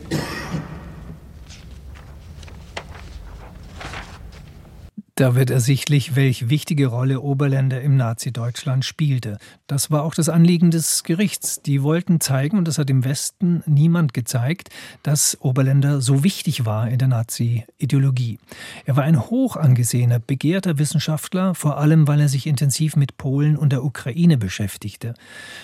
Da 5.19 5.35
wird 5.35 5.51
ersichtlich, 5.51 6.15
welche 6.15 6.49
wichtige 6.49 6.87
Rolle 6.87 7.21
Oberländer 7.21 7.81
im 7.81 7.97
Nazi-Deutschland 7.97 8.85
spielte. 8.85 9.39
Das 9.67 9.91
war 9.91 10.05
auch 10.05 10.15
das 10.15 10.29
Anliegen 10.29 10.71
des 10.71 11.03
Gerichts. 11.03 11.61
Die 11.61 11.83
wollten 11.83 12.21
zeigen, 12.21 12.57
und 12.57 12.69
das 12.69 12.79
hat 12.79 12.89
im 12.89 13.03
Westen 13.05 13.65
niemand 13.67 14.15
gezeigt, 14.15 14.69
dass 15.03 15.37
Oberländer 15.41 16.01
so 16.01 16.23
wichtig 16.23 16.67
war 16.67 16.89
in 16.89 17.01
der 17.01 17.09
Nazi-Ideologie. 17.09 18.39
Er 18.85 18.95
war 18.95 19.03
ein 19.03 19.21
hoch 19.21 19.57
angesehener, 19.57 20.21
begehrter 20.21 20.79
Wissenschaftler, 20.79 21.57
vor 21.57 21.79
allem 21.79 22.07
weil 22.07 22.21
er 22.21 22.29
sich 22.29 22.47
intensiv 22.47 22.95
mit 22.95 23.17
Polen 23.17 23.57
und 23.57 23.73
der 23.73 23.83
Ukraine 23.83 24.39
beschäftigte. 24.39 25.15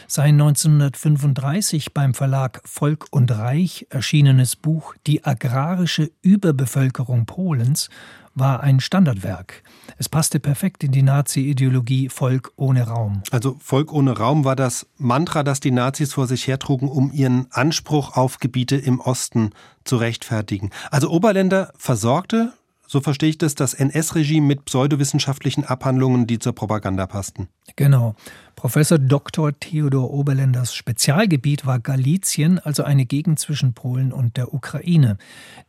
Sein 0.09 0.35
1935 0.35 1.95
beim 1.95 2.15
Verlag 2.15 2.61
Volk 2.65 3.07
und 3.13 3.31
Reich 3.31 3.87
erschienenes 3.89 4.57
Buch 4.57 4.97
Die 5.07 5.23
agrarische 5.23 6.11
Überbevölkerung 6.23 7.25
Polens 7.25 7.89
war 8.35 8.63
ein 8.63 8.81
Standardwerk. 8.81 9.63
Es 9.97 10.09
passte 10.09 10.41
perfekt 10.41 10.85
in 10.85 10.93
die 10.93 11.03
Nazi-Ideologie 11.03 12.09
Volk 12.09 12.53
ohne 12.57 12.87
Raum. 12.87 13.23
Also 13.31 13.57
Volk 13.61 13.93
ohne 13.93 14.17
Raum 14.17 14.45
war 14.45 14.57
das 14.57 14.87
Mantra, 14.97 15.43
das 15.43 15.61
die 15.61 15.71
Nazis 15.71 16.13
vor 16.13 16.27
sich 16.27 16.47
hertrugen, 16.47 16.89
um 16.89 17.13
ihren 17.13 17.47
Anspruch 17.51 18.17
auf 18.17 18.39
Gebiete 18.39 18.77
im 18.77 19.01
Osten 19.01 19.51
zu 19.85 19.97
rechtfertigen. 19.97 20.71
Also 20.91 21.11
Oberländer 21.11 21.73
versorgte, 21.77 22.53
so 22.87 23.01
verstehe 23.01 23.31
ich 23.31 23.39
das, 23.39 23.55
das 23.55 23.75
NS-Regime 23.75 24.47
mit 24.47 24.67
pseudowissenschaftlichen 24.67 25.65
Abhandlungen, 25.65 26.27
die 26.27 26.39
zur 26.39 26.55
Propaganda 26.55 27.07
passten. 27.07 27.49
Genau. 27.77 28.15
Professor 28.57 28.99
Dr. 28.99 29.59
Theodor 29.59 30.11
Oberländers 30.11 30.75
Spezialgebiet 30.75 31.67
war 31.67 31.81
Galizien, 31.81 32.59
also 32.59 32.85
eine 32.85 33.07
Gegend 33.07 33.39
zwischen 33.39 33.75
Polen 33.75 34.13
und 34.13 34.37
der 34.37 34.55
Ukraine. 34.55 35.17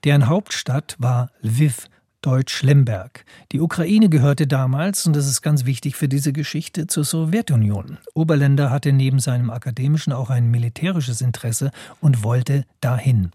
Deren 0.04 0.28
Hauptstadt 0.28 0.96
war 1.00 1.32
Lviv. 1.42 1.88
Deutsch-Lemberg. 2.25 3.24
Die 3.51 3.62
Ukraine 3.62 4.10
gehörte 4.10 4.48
damals, 4.48 5.05
und 5.05 5.15
das 5.15 5.27
ist 5.27 5.41
ganz 5.44 5.65
wichtig 5.65 5.96
für 5.96 6.08
diese 6.08 6.34
Geschichte, 6.34 6.88
zur 6.88 7.03
Sowjetunion. 7.03 8.00
Oberländer 8.15 8.72
hatte 8.72 8.91
neben 8.91 9.20
seinem 9.20 9.51
akademischen 9.51 10.12
auch 10.12 10.32
ein 10.32 10.50
militärisches 10.50 11.22
Interesse 11.22 11.72
und 12.01 12.24
wollte 12.24 12.65
dahin. 12.82 13.32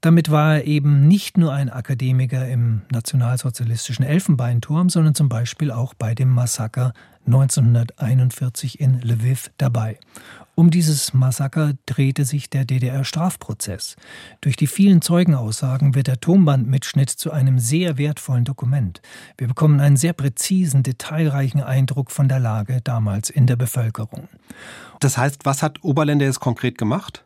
Damit 0.00 0.30
war 0.30 0.56
er 0.56 0.66
eben 0.66 1.08
nicht 1.08 1.38
nur 1.38 1.54
ein 1.54 1.70
Akademiker 1.70 2.46
im 2.46 2.82
nationalsozialistischen 2.90 4.04
Elfenbeinturm, 4.04 4.90
sondern 4.90 5.14
zum 5.14 5.30
Beispiel 5.30 5.70
auch 5.70 5.94
bei 5.94 6.14
dem 6.14 6.28
Massaker 6.28 6.92
1941 7.26 8.80
in 8.80 9.00
Lviv 9.00 9.50
dabei. 9.56 9.98
Um 10.56 10.70
dieses 10.70 11.12
Massaker 11.14 11.72
drehte 11.86 12.24
sich 12.24 12.48
der 12.48 12.64
DDR-Strafprozess. 12.64 13.96
Durch 14.40 14.56
die 14.56 14.68
vielen 14.68 15.02
Zeugenaussagen 15.02 15.96
wird 15.96 16.06
der 16.06 16.20
Tonbandmitschnitt 16.20 17.10
zu 17.10 17.32
einem 17.32 17.58
sehr 17.58 17.98
wertvollen 17.98 18.44
Dokument. 18.44 19.02
Wir 19.36 19.48
bekommen 19.48 19.80
einen 19.80 19.96
sehr 19.96 20.12
präzisen, 20.12 20.84
detailreichen 20.84 21.60
Eindruck 21.60 22.12
von 22.12 22.28
der 22.28 22.38
Lage 22.38 22.80
damals 22.84 23.30
in 23.30 23.46
der 23.48 23.56
Bevölkerung. 23.56 24.28
Das 25.00 25.18
heißt, 25.18 25.44
was 25.44 25.62
hat 25.62 25.82
Oberländer 25.82 26.26
jetzt 26.26 26.40
konkret 26.40 26.78
gemacht? 26.78 27.24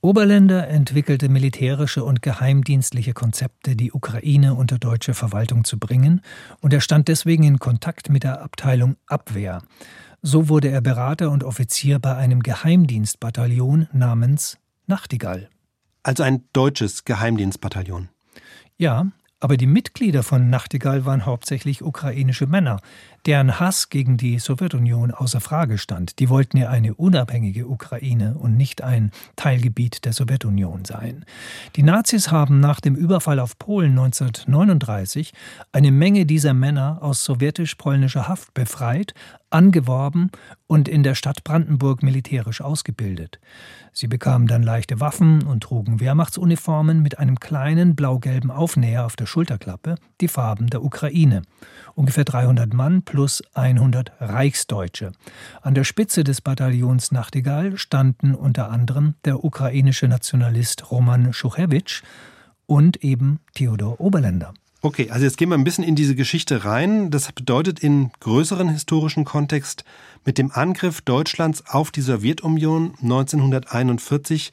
Oberländer 0.00 0.68
entwickelte 0.68 1.28
militärische 1.28 2.04
und 2.04 2.22
geheimdienstliche 2.22 3.14
Konzepte, 3.14 3.74
die 3.74 3.90
Ukraine 3.90 4.54
unter 4.54 4.78
deutsche 4.78 5.12
Verwaltung 5.12 5.64
zu 5.64 5.76
bringen, 5.78 6.20
und 6.60 6.72
er 6.72 6.80
stand 6.80 7.08
deswegen 7.08 7.42
in 7.42 7.58
Kontakt 7.58 8.08
mit 8.08 8.22
der 8.22 8.40
Abteilung 8.40 8.96
Abwehr. 9.06 9.62
So 10.22 10.48
wurde 10.48 10.68
er 10.68 10.80
Berater 10.80 11.30
und 11.30 11.42
Offizier 11.42 11.98
bei 11.98 12.14
einem 12.14 12.44
Geheimdienstbataillon 12.44 13.88
namens 13.92 14.58
Nachtigall. 14.86 15.48
Also 16.04 16.22
ein 16.22 16.44
deutsches 16.52 17.04
Geheimdienstbataillon. 17.04 18.08
Ja, 18.76 19.08
Aber 19.40 19.56
die 19.56 19.66
Mitglieder 19.66 20.24
von 20.24 20.50
Nachtigall 20.50 21.04
waren 21.04 21.24
hauptsächlich 21.24 21.82
ukrainische 21.82 22.46
Männer, 22.46 22.80
deren 23.26 23.60
Hass 23.60 23.90
gegen 23.90 24.16
die 24.16 24.38
Sowjetunion 24.38 25.10
außer 25.10 25.40
Frage 25.40 25.78
stand. 25.78 26.18
Die 26.18 26.28
wollten 26.28 26.56
ja 26.56 26.70
eine 26.70 26.94
unabhängige 26.94 27.66
Ukraine 27.68 28.34
und 28.38 28.56
nicht 28.56 28.82
ein 28.82 29.10
Teilgebiet 29.36 30.04
der 30.04 30.12
Sowjetunion 30.12 30.84
sein. 30.84 31.24
Die 31.76 31.82
Nazis 31.82 32.30
haben 32.30 32.60
nach 32.60 32.80
dem 32.80 32.94
Überfall 32.94 33.40
auf 33.40 33.58
Polen 33.58 33.90
1939 33.90 35.32
eine 35.72 35.92
Menge 35.92 36.26
dieser 36.26 36.54
Männer 36.54 36.98
aus 37.00 37.24
sowjetisch-polnischer 37.24 38.28
Haft 38.28 38.54
befreit, 38.54 39.14
angeworben 39.50 40.30
und 40.66 40.88
in 40.88 41.02
der 41.02 41.14
Stadt 41.14 41.44
Brandenburg 41.44 42.02
militärisch 42.02 42.60
ausgebildet. 42.60 43.38
Sie 43.92 44.06
bekamen 44.06 44.46
dann 44.46 44.62
leichte 44.62 45.00
Waffen 45.00 45.42
und 45.42 45.62
trugen 45.62 46.00
Wehrmachtsuniformen 46.00 47.02
mit 47.02 47.18
einem 47.18 47.40
kleinen 47.40 47.96
blau-gelben 47.96 48.50
Aufnäher 48.50 49.06
auf 49.06 49.16
der 49.16 49.26
Schulterklappe, 49.26 49.96
die 50.20 50.28
Farben 50.28 50.68
der 50.68 50.84
Ukraine. 50.84 51.42
Ungefähr 51.98 52.24
300 52.24 52.74
Mann 52.74 53.02
plus 53.02 53.42
100 53.54 54.12
Reichsdeutsche. 54.20 55.10
An 55.62 55.74
der 55.74 55.82
Spitze 55.82 56.22
des 56.22 56.40
Bataillons 56.40 57.10
Nachtigall 57.10 57.76
standen 57.76 58.36
unter 58.36 58.70
anderem 58.70 59.14
der 59.24 59.42
ukrainische 59.42 60.06
Nationalist 60.06 60.92
Roman 60.92 61.32
Schuchewitsch 61.32 62.02
und 62.66 63.02
eben 63.02 63.40
Theodor 63.52 64.00
Oberländer. 64.00 64.54
Okay, 64.80 65.10
also 65.10 65.24
jetzt 65.24 65.38
gehen 65.38 65.48
wir 65.48 65.56
ein 65.58 65.64
bisschen 65.64 65.82
in 65.82 65.96
diese 65.96 66.14
Geschichte 66.14 66.64
rein. 66.64 67.10
Das 67.10 67.32
bedeutet 67.32 67.80
in 67.80 68.12
größeren 68.20 68.68
historischen 68.68 69.24
Kontext, 69.24 69.82
mit 70.24 70.38
dem 70.38 70.52
Angriff 70.52 71.00
Deutschlands 71.00 71.64
auf 71.66 71.90
die 71.90 72.02
Sowjetunion 72.02 72.94
1941 73.02 74.52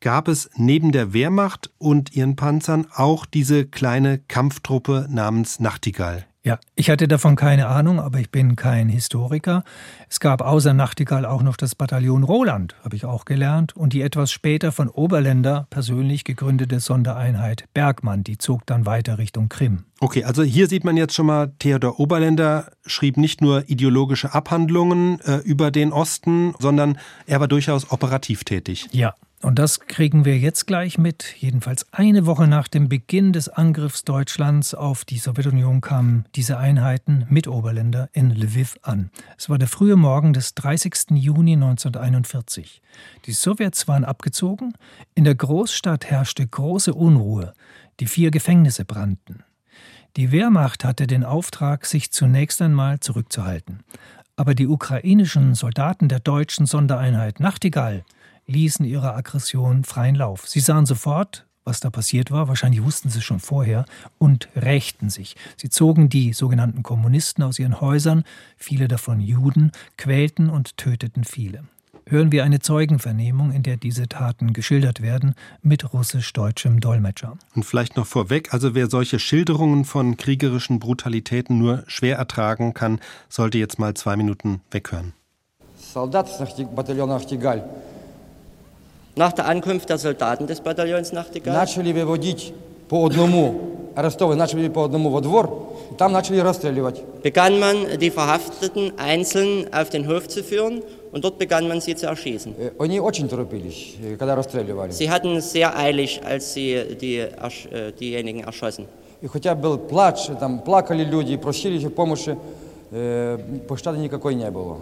gab 0.00 0.28
es 0.28 0.48
neben 0.54 0.92
der 0.92 1.12
Wehrmacht 1.12 1.70
und 1.76 2.16
ihren 2.16 2.36
Panzern 2.36 2.86
auch 2.94 3.26
diese 3.26 3.66
kleine 3.66 4.18
Kampftruppe 4.18 5.08
namens 5.10 5.60
Nachtigall. 5.60 6.24
Ja, 6.46 6.60
ich 6.76 6.90
hatte 6.90 7.08
davon 7.08 7.34
keine 7.34 7.66
Ahnung, 7.66 7.98
aber 7.98 8.20
ich 8.20 8.30
bin 8.30 8.54
kein 8.54 8.88
Historiker. 8.88 9.64
Es 10.08 10.20
gab 10.20 10.42
außer 10.42 10.74
Nachtigall 10.74 11.26
auch 11.26 11.42
noch 11.42 11.56
das 11.56 11.74
Bataillon 11.74 12.22
Roland, 12.22 12.76
habe 12.84 12.94
ich 12.94 13.04
auch 13.04 13.24
gelernt, 13.24 13.74
und 13.74 13.92
die 13.92 14.00
etwas 14.00 14.30
später 14.30 14.70
von 14.70 14.88
Oberländer 14.88 15.66
persönlich 15.70 16.22
gegründete 16.22 16.78
Sondereinheit 16.78 17.64
Bergmann, 17.74 18.22
die 18.22 18.38
zog 18.38 18.64
dann 18.64 18.86
weiter 18.86 19.18
Richtung 19.18 19.48
Krim. 19.48 19.86
Okay, 19.98 20.22
also 20.22 20.44
hier 20.44 20.68
sieht 20.68 20.84
man 20.84 20.96
jetzt 20.96 21.14
schon 21.14 21.26
mal, 21.26 21.52
Theodor 21.58 21.98
Oberländer 21.98 22.70
schrieb 22.86 23.16
nicht 23.16 23.40
nur 23.40 23.68
ideologische 23.68 24.32
Abhandlungen 24.32 25.18
äh, 25.22 25.38
über 25.38 25.72
den 25.72 25.92
Osten, 25.92 26.54
sondern 26.60 26.96
er 27.26 27.40
war 27.40 27.48
durchaus 27.48 27.90
operativ 27.90 28.44
tätig. 28.44 28.86
Ja, 28.92 29.14
und 29.46 29.60
das 29.60 29.78
kriegen 29.78 30.24
wir 30.24 30.36
jetzt 30.36 30.66
gleich 30.66 30.98
mit. 30.98 31.36
Jedenfalls 31.38 31.86
eine 31.92 32.26
Woche 32.26 32.48
nach 32.48 32.66
dem 32.66 32.88
Beginn 32.88 33.32
des 33.32 33.48
Angriffs 33.48 34.02
Deutschlands 34.02 34.74
auf 34.74 35.04
die 35.04 35.18
Sowjetunion 35.18 35.80
kamen 35.80 36.24
diese 36.34 36.58
Einheiten 36.58 37.26
mit 37.30 37.46
Oberländer 37.46 38.08
in 38.12 38.30
Lviv 38.30 38.76
an. 38.82 39.10
Es 39.38 39.48
war 39.48 39.56
der 39.56 39.68
frühe 39.68 39.94
Morgen 39.94 40.32
des 40.32 40.56
30. 40.56 41.12
Juni 41.12 41.52
1941. 41.52 42.82
Die 43.26 43.32
Sowjets 43.32 43.86
waren 43.86 44.04
abgezogen. 44.04 44.74
In 45.14 45.22
der 45.22 45.36
Großstadt 45.36 46.06
herrschte 46.06 46.44
große 46.44 46.92
Unruhe. 46.92 47.54
Die 48.00 48.06
vier 48.06 48.32
Gefängnisse 48.32 48.84
brannten. 48.84 49.44
Die 50.16 50.32
Wehrmacht 50.32 50.84
hatte 50.84 51.06
den 51.06 51.22
Auftrag, 51.22 51.86
sich 51.86 52.10
zunächst 52.10 52.60
einmal 52.60 52.98
zurückzuhalten. 52.98 53.84
Aber 54.34 54.56
die 54.56 54.66
ukrainischen 54.66 55.54
Soldaten 55.54 56.08
der 56.08 56.18
deutschen 56.18 56.66
Sondereinheit 56.66 57.38
Nachtigall 57.38 58.04
ließen 58.46 58.84
ihrer 58.84 59.16
Aggression 59.16 59.84
freien 59.84 60.14
Lauf. 60.14 60.48
Sie 60.48 60.60
sahen 60.60 60.86
sofort, 60.86 61.46
was 61.64 61.80
da 61.80 61.90
passiert 61.90 62.30
war, 62.30 62.48
wahrscheinlich 62.48 62.82
wussten 62.82 63.10
sie 63.10 63.18
es 63.18 63.24
schon 63.24 63.40
vorher, 63.40 63.84
und 64.18 64.48
rächten 64.54 65.10
sich. 65.10 65.36
Sie 65.56 65.68
zogen 65.68 66.08
die 66.08 66.32
sogenannten 66.32 66.82
Kommunisten 66.82 67.42
aus 67.42 67.58
ihren 67.58 67.80
Häusern, 67.80 68.24
viele 68.56 68.88
davon 68.88 69.20
Juden, 69.20 69.72
quälten 69.98 70.48
und 70.48 70.76
töteten 70.76 71.24
viele. 71.24 71.64
Hören 72.08 72.30
wir 72.30 72.44
eine 72.44 72.60
Zeugenvernehmung, 72.60 73.50
in 73.50 73.64
der 73.64 73.76
diese 73.76 74.08
Taten 74.08 74.52
geschildert 74.52 75.02
werden, 75.02 75.34
mit 75.60 75.92
russisch-deutschem 75.92 76.78
Dolmetscher. 76.78 77.36
Und 77.56 77.64
vielleicht 77.64 77.96
noch 77.96 78.06
vorweg, 78.06 78.54
also 78.54 78.76
wer 78.76 78.88
solche 78.88 79.18
Schilderungen 79.18 79.84
von 79.84 80.16
kriegerischen 80.16 80.78
Brutalitäten 80.78 81.58
nur 81.58 81.82
schwer 81.88 82.16
ertragen 82.16 82.74
kann, 82.74 83.00
sollte 83.28 83.58
jetzt 83.58 83.80
mal 83.80 83.94
zwei 83.94 84.14
Minuten 84.14 84.60
weghören. 84.70 85.14
Soldat 85.76 86.28
Bataillon 86.76 87.08
Nachtigall 87.08 87.68
nach 89.15 89.33
der 89.33 89.47
Ankunft 89.47 89.89
der 89.89 89.97
Soldaten 89.97 90.47
des 90.47 90.61
Bataillons 90.61 91.11
Nachtigall 91.13 91.53
начали 91.53 91.91
выводить 91.93 92.53
по 92.89 93.05
одному, 93.05 93.89
арестовывать, 93.95 94.37
начали 94.37 94.67
по 94.69 94.83
одному 94.85 95.09
во 95.09 95.21
двор, 95.21 95.67
и 95.91 95.95
там 95.95 96.11
начали 96.13 96.37
расстреливать. 96.39 97.01
begann 97.23 97.59
man, 97.59 97.97
die 97.99 98.09
Verhafteten 98.09 98.93
einzeln 98.97 99.67
auf 99.73 99.89
den 99.89 100.07
Hof 100.07 100.27
zu 100.27 100.43
führen 100.43 100.81
und 101.11 101.23
dort 101.25 101.37
begann 101.37 101.67
man 101.67 101.81
sie 101.81 101.95
zu 101.95 102.05
erschießen. 102.07 102.55
Э, 102.57 102.71
Они 102.79 102.99
очень 103.01 103.27
торопились, 103.27 103.95
э, 104.01 104.15
когда 104.17 104.35
расстреливали. 104.35 104.91
Sie 104.91 105.09
hatten 105.09 105.35
es 105.37 105.51
sehr 105.51 105.77
eilig, 105.77 106.21
als 106.25 106.53
sie 106.53 106.95
die, 106.99 107.21
ersch- 107.21 107.69
äh, 107.71 107.91
diejenigen 107.91 108.43
erschossen. 108.45 108.87
И 109.21 109.27
хотя 109.27 109.53
был 109.55 109.77
плач, 109.77 110.27
там 110.39 110.59
плакали 110.59 111.03
люди, 111.03 111.35
просили 111.37 111.85
о 111.85 111.89
помощи, 111.89 112.37
э, 112.91 113.37
пощады 113.67 113.97
никакой 113.99 114.35
не 114.35 114.49
было. 114.49 114.77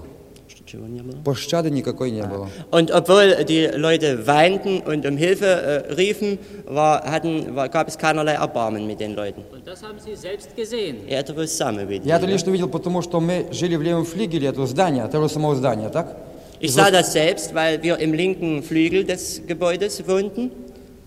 Пощады 1.25 1.71
никакой 1.71 2.11
не 2.11 2.21
было. 2.23 2.47
Und 2.71 2.91
obwohl 2.91 3.43
die 3.43 3.65
Leute 3.73 4.27
weinten 4.27 4.81
und 4.81 5.05
um 5.05 5.17
Hilfe 5.17 5.45
äh, 5.45 5.93
riefen, 5.93 6.37
war, 6.65 7.03
hatten, 7.03 7.55
war, 7.55 7.69
gab 7.69 7.87
es 7.87 7.97
keinerlei 7.97 8.33
Erbarmen 8.33 8.85
mit 8.85 8.99
den 8.99 9.15
Leuten. 9.15 9.41
Und 9.51 9.65
das 9.65 9.81
haben 9.81 9.97
Sie 9.99 10.15
selbst 10.15 10.55
gesehen. 10.55 10.97
Я 11.07 11.19
это 11.19 11.33
вы 11.33 11.47
сами 11.47 11.85
видели. 11.85 12.07
Я 12.09 12.17
это 12.17 12.27
лично 12.27 12.51
видел, 12.51 12.69
потому 12.69 13.01
что 13.01 13.19
мы 13.19 13.47
жили 13.51 13.75
в 13.77 13.81
левом 13.81 14.05
флигеле 14.05 14.47
этого 14.49 14.67
здания, 14.67 15.07
того 15.07 15.27
самого 15.27 15.55
здания, 15.55 15.89
так? 15.89 16.15
Ich 16.59 16.73
sah 16.73 16.91
das 16.91 17.13
selbst, 17.13 17.55
weil 17.55 17.81
wir 17.81 17.97
im 17.97 18.13
linken 18.13 18.61
Flügel 18.61 19.05
des 19.05 19.41
Gebäudes 19.47 20.07
wohnten 20.07 20.51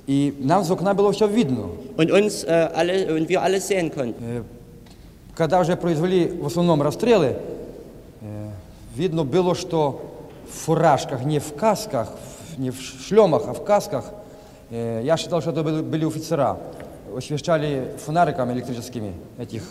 И 0.09 0.35
нам 0.41 0.65
с 0.65 0.71
окна 0.73 0.95
было 0.95 1.13
все 1.13 1.29
видно. 1.29 1.71
und 1.97 2.11
uns 2.11 2.43
äh, 2.43 2.69
alle 2.75 3.15
und 3.15 3.29
wir 3.29 3.41
alles 3.43 3.69
sehen 3.69 3.93
konnten. 3.93 4.25
Э, 4.25 4.43
Когда 5.37 5.61
уже 5.61 5.77
произвели 5.77 6.27
в 6.27 6.47
основном 6.47 6.83
расстрелы, 6.83 7.27
э, 7.27 7.37
видно 8.97 9.25
было, 9.25 9.55
что 9.55 10.01
в 10.49 10.55
фуражках, 10.65 11.25
не 11.25 11.39
в 11.39 11.55
касках, 11.55 12.09
в- 12.57 12.59
не 12.61 12.71
в 12.71 12.77
шлемах, 12.81 13.45
а 13.49 13.53
в 13.55 13.65
касках, 13.65 14.13
э, 14.71 15.03
я 15.05 15.17
считал, 15.17 15.41
что 15.41 15.51
это 15.51 15.63
были, 15.63 15.81
были 15.83 16.07
офицера, 16.07 16.59
освещали 17.17 17.89
фонариками 18.05 18.53
электрическими 18.53 19.13
этих 19.39 19.63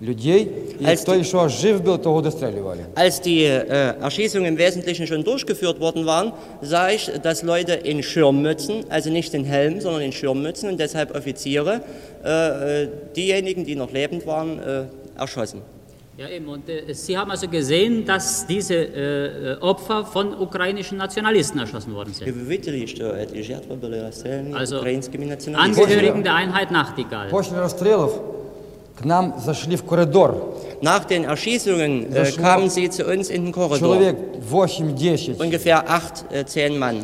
людей, 0.00 0.76
и 0.80 0.84
Als 0.84 1.02
кто 1.02 1.14
die- 1.14 1.18
еще 1.20 1.48
жив 1.48 1.82
был, 1.82 1.98
того 1.98 2.22
достреливали. 2.22 2.86
Als 2.96 3.20
die 3.20 3.44
äh, 3.44 3.94
Erschießungen 4.00 4.46
im 4.46 4.56
Wesentlichen 4.58 5.06
schon 5.06 5.24
durchgeführt 5.24 5.78
worden 5.78 6.06
waren, 6.06 6.32
sah 6.62 6.88
ich, 6.90 7.10
dass 7.22 7.42
Leute 7.42 7.74
in 7.74 8.02
Schirmmützen, 8.02 8.84
also 8.88 9.10
nicht 9.10 9.34
in 9.34 9.44
Helmen, 9.44 9.80
sondern 9.82 10.00
in 10.02 10.12
Schirmmützen 10.12 10.70
und 10.70 10.80
deshalb 10.80 11.14
Offiziere, 11.14 11.82
äh, 12.24 12.84
äh, 12.84 12.88
diejenigen, 13.14 13.64
die 13.66 13.76
noch 13.76 13.92
lebend 13.92 14.26
waren, 14.26 14.58
äh, 14.58 14.84
erschossen. 15.18 15.60
Ja, 16.17 16.29
eben. 16.29 16.47
Und 16.47 16.69
äh, 16.69 16.93
Sie 16.93 17.17
haben 17.17 17.29
also 17.29 17.49
gesehen, 17.49 18.05
dass 18.05 18.47
diese 18.47 18.73
äh, 18.73 19.53
äh 19.53 19.57
Opfer 19.59 20.05
von 20.05 20.33
ukrainischen 20.33 20.97
Nationalisten 20.97 21.59
erschossen 21.59 21.93
worden 21.93 22.13
sind. 22.13 22.25
Äh, 22.25 22.31
also 24.53 24.79
Angehörigen 24.79 26.23
der 26.23 26.35
Einheit 26.35 26.71
Nachtigall. 26.71 27.29
Nach 30.81 31.03
den 31.03 31.25
Erschießungen 31.25 32.15
äh, 32.15 32.31
kamen 32.31 32.69
sie 32.69 32.89
zu 32.89 33.05
uns 33.05 33.29
in 33.29 33.45
den 33.45 33.51
Korridor. 33.51 33.97
Ungefähr 35.37 35.89
acht, 35.89 36.23
äh, 36.31 36.45
zehn 36.45 36.79
Mann. 36.79 37.03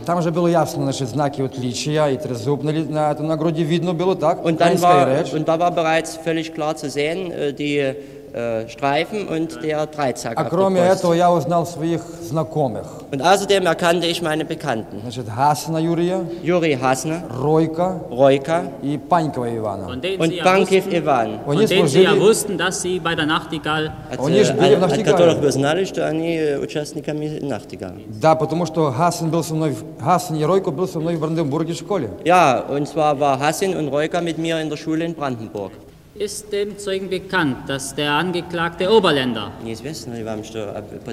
Und 4.45 4.62
dann 4.62 4.82
war, 4.82 5.26
und 5.34 5.47
da 5.47 5.60
war 5.60 5.71
bereits 5.71 6.15
völlig 6.15 6.54
klar 6.54 6.78
zu 6.78 6.89
sehen, 6.89 7.32
äh, 7.32 7.54
die 7.54 7.93
äh, 8.33 8.69
Streifen 8.69 9.29
und 9.29 9.62
der 9.62 9.87
Dreizack 9.87 10.37
А 10.38 10.42
auf 10.42 10.51
кроме 10.51 10.81
der 10.81 10.88
Brust. 10.90 10.99
этого 11.05 11.14
я 11.14 11.33
узнал 11.33 11.64
своих 11.66 12.03
знакомых. 12.21 12.85
Und 13.11 13.23
außerdem 13.23 13.64
erkannte 13.64 14.07
ich 14.09 14.21
meine 14.21 14.45
Bekannten. 14.45 15.01
Значит, 15.01 15.25
Гасна 15.27 15.79
Юрия, 15.79 16.21
Juri 16.42 16.77
Hasner, 16.79 17.23
Ройка 17.31 18.01
Roika 18.11 18.64
и 18.83 18.99
Панькова 18.99 19.47
Ивана. 19.57 19.87
Von 19.87 20.01
denen, 20.03 20.16
Sie 20.21 20.23
und 20.23 20.33
ja 20.35 20.45
Bankiv 20.45 20.85
wussten, 20.85 20.97
Ivan. 21.03 21.40
von 21.47 21.57
Они 21.57 21.66
denen 21.66 21.88
Sie 21.88 22.03
ja 22.03 22.11
служили, 22.11 22.21
wussten, 22.29 22.59
dass 22.59 22.83
Sie 22.83 22.99
bei 22.99 23.14
der 23.14 23.25
Nachtigall 23.27 23.92
От, 24.12 24.19
Они 24.21 24.40
э, 24.40 24.45
же 24.45 24.53
были 24.53 24.75
в 24.75 24.79
от- 24.79 24.83
от 24.85 24.90
Нахтигале. 24.90 25.12
которых 25.16 25.38
вы 25.38 25.51
знали, 25.53 25.85
что 25.87 26.07
они 26.07 26.37
э, 26.37 26.59
участниками 26.59 27.38
Нахтигала. 27.40 27.95
Да, 28.21 28.35
потому 28.35 28.66
что 28.66 28.92
Гасен 28.99 29.31
был 29.31 29.45
со 29.45 29.55
мной, 29.55 29.71
в- 29.71 29.85
Гасен 30.05 30.35
и 30.37 30.45
Ройко 30.45 30.71
был 30.73 30.87
со 30.87 31.01
мной 31.01 31.16
в 31.16 31.21
Бранденбурге 31.21 31.73
в 31.73 31.77
школе. 31.79 32.11
Ja, 32.25 32.62
und 32.69 32.87
zwar 32.87 33.19
war 33.19 33.38
Hassin 33.40 33.75
und 33.75 33.88
Roika 33.88 34.21
mit 34.21 34.37
mir 34.37 34.61
in 34.61 34.69
der 34.69 34.77
Schule 34.77 35.05
in 35.07 35.14
Brandenburg. 35.14 35.73
Ist 36.21 36.51
dem 36.51 36.79
Zeugen 36.79 37.11
bekannt, 37.11 37.69
dass 37.69 37.95
der 37.95 38.12
Angeklagte 38.12 38.90
Oberländer 38.90 39.53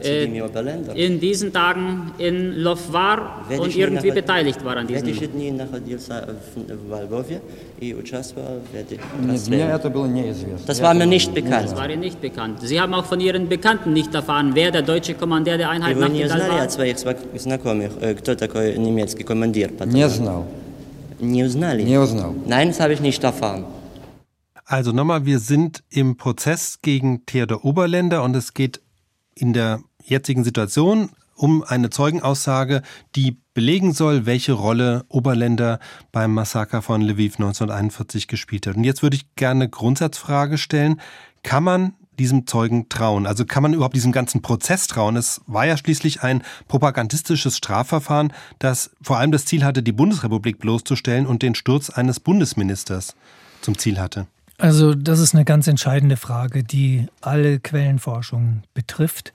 äh, 0.02 0.26
in 0.96 1.20
diesen 1.20 1.52
Tagen 1.52 2.14
in 2.18 2.54
Lov 2.62 2.94
war 2.94 3.46
und 3.50 3.76
irgendwie 3.76 4.12
beteiligt 4.12 4.64
war 4.64 4.78
an 4.78 4.88
diesem 4.88 5.06
Das 10.66 10.82
war 10.82 10.94
mir 10.94 11.06
nicht 11.06 11.34
bekannt. 11.34 11.66
Das 11.66 11.76
war 11.76 11.90
Ihnen 11.90 12.00
nicht 12.00 12.22
bekannt. 12.22 12.60
Sie 12.62 12.80
haben 12.80 12.94
auch 12.94 13.06
von 13.06 13.20
Ihren 13.20 13.50
Bekannten 13.50 13.92
nicht 13.92 14.16
erfahren, 14.16 14.52
wer 14.54 14.72
der 14.72 14.84
deutsche 14.84 15.16
Kommandeur 15.16 15.58
der 15.58 15.70
Einheit 15.70 15.98
Nachtigall 15.98 16.30
war? 16.40 16.66
Не 19.88 20.08
знал. 20.08 20.46
Не 21.20 21.44
узнали? 21.44 21.84
Не 21.84 21.98
узнал. 21.98 22.34
Nein, 22.46 22.70
das 22.70 22.80
habe 22.80 22.94
ich 22.94 23.02
nicht 23.02 23.22
erfahren. 23.22 23.66
Also 24.71 24.93
nochmal, 24.93 25.25
wir 25.25 25.39
sind 25.39 25.83
im 25.89 26.19
Prozess 26.19 26.81
gegen 26.83 27.25
Theodor 27.25 27.65
Oberländer 27.65 28.23
und 28.23 28.37
es 28.37 28.53
geht 28.53 28.83
in 29.35 29.55
der 29.55 29.81
jetzigen 30.05 30.45
Situation 30.45 31.09
um 31.35 31.63
eine 31.63 31.89
Zeugenaussage, 31.89 32.83
die 33.17 33.39
belegen 33.55 33.95
soll, 33.95 34.27
welche 34.27 34.53
Rolle 34.53 35.07
Oberländer 35.09 35.79
beim 36.13 36.35
Massaker 36.35 36.83
von 36.83 37.01
Lviv 37.01 37.37
1941 37.37 38.29
gespielt 38.29 38.67
hat. 38.67 38.77
Und 38.77 38.85
jetzt 38.85 39.03
würde 39.03 39.17
ich 39.17 39.35
gerne 39.37 39.71
Grundsatzfrage 39.71 40.59
stellen. 40.59 41.01
Kann 41.43 41.65
man 41.65 41.95
diesem 42.19 42.47
Zeugen 42.47 42.91
trauen? 42.91 43.27
Also 43.27 43.47
kann 43.47 43.63
man 43.63 43.73
überhaupt 43.73 43.97
diesem 43.97 44.13
ganzen 44.13 44.43
Prozess 44.43 44.87
trauen? 44.87 45.17
Es 45.17 45.41
war 45.47 45.65
ja 45.65 45.79
schließlich 45.79 46.23
ein 46.23 46.43
propagandistisches 46.67 47.57
Strafverfahren, 47.57 48.35
das 48.59 48.91
vor 49.01 49.17
allem 49.17 49.33
das 49.33 49.47
Ziel 49.47 49.65
hatte, 49.65 49.83
die 49.83 49.93
Bundesrepublik 49.93 50.59
bloßzustellen 50.59 51.27
und 51.27 51.41
den 51.41 51.55
Sturz 51.55 51.89
eines 51.89 52.21
Bundesministers 52.21 53.17
zum 53.63 53.79
Ziel 53.79 53.99
hatte. 53.99 54.27
Also 54.59 54.95
das 54.95 55.21
ist 55.21 55.35
eine 55.35 55.45
ganz 55.45 55.69
entscheidende 55.69 56.17
Frage, 56.17 56.65
die 56.65 57.07
alle 57.21 57.61
Quellenforschung 57.61 58.63
betrifft. 58.75 59.33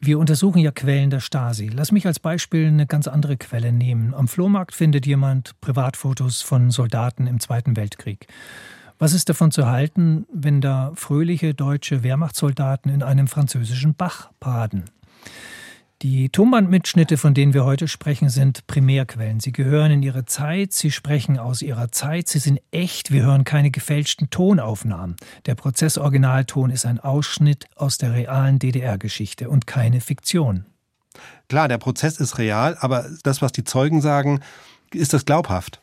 Wir 0.00 0.18
untersuchen 0.18 0.60
ja 0.60 0.70
Quellen 0.70 1.10
der 1.10 1.20
Stasi. 1.20 1.68
Lass 1.68 1.92
mich 1.92 2.06
als 2.06 2.18
Beispiel 2.18 2.66
eine 2.66 2.86
ganz 2.86 3.06
andere 3.06 3.36
Quelle 3.36 3.70
nehmen. 3.70 4.14
Am 4.14 4.28
Flohmarkt 4.28 4.74
findet 4.74 5.06
jemand 5.06 5.60
Privatfotos 5.60 6.40
von 6.40 6.70
Soldaten 6.70 7.26
im 7.26 7.38
Zweiten 7.38 7.76
Weltkrieg. 7.76 8.26
Was 8.98 9.12
ist 9.12 9.28
davon 9.28 9.50
zu 9.50 9.66
halten, 9.66 10.26
wenn 10.32 10.62
da 10.62 10.92
fröhliche 10.94 11.52
deutsche 11.52 12.02
Wehrmachtssoldaten 12.02 12.90
in 12.90 13.02
einem 13.02 13.26
französischen 13.26 13.94
Bach 13.94 14.30
baden? 14.40 14.84
Die 16.02 16.28
Tonbandmitschnitte, 16.28 17.16
von 17.16 17.32
denen 17.32 17.54
wir 17.54 17.64
heute 17.64 17.88
sprechen, 17.88 18.28
sind 18.28 18.66
Primärquellen. 18.66 19.40
Sie 19.40 19.52
gehören 19.52 19.90
in 19.90 20.02
ihre 20.02 20.26
Zeit, 20.26 20.74
sie 20.74 20.90
sprechen 20.90 21.38
aus 21.38 21.62
ihrer 21.62 21.90
Zeit, 21.90 22.28
sie 22.28 22.38
sind 22.38 22.60
echt, 22.70 23.12
wir 23.12 23.22
hören 23.22 23.44
keine 23.44 23.70
gefälschten 23.70 24.28
Tonaufnahmen. 24.28 25.16
Der 25.46 25.54
Prozessoriginalton 25.54 26.68
ist 26.68 26.84
ein 26.84 27.00
Ausschnitt 27.00 27.66
aus 27.76 27.96
der 27.96 28.12
realen 28.12 28.58
DDR-Geschichte 28.58 29.48
und 29.48 29.66
keine 29.66 30.02
Fiktion. 30.02 30.66
Klar, 31.48 31.66
der 31.66 31.78
Prozess 31.78 32.20
ist 32.20 32.36
real, 32.36 32.76
aber 32.78 33.06
das, 33.22 33.40
was 33.40 33.52
die 33.52 33.64
Zeugen 33.64 34.02
sagen, 34.02 34.40
ist 34.92 35.14
das 35.14 35.24
glaubhaft? 35.24 35.80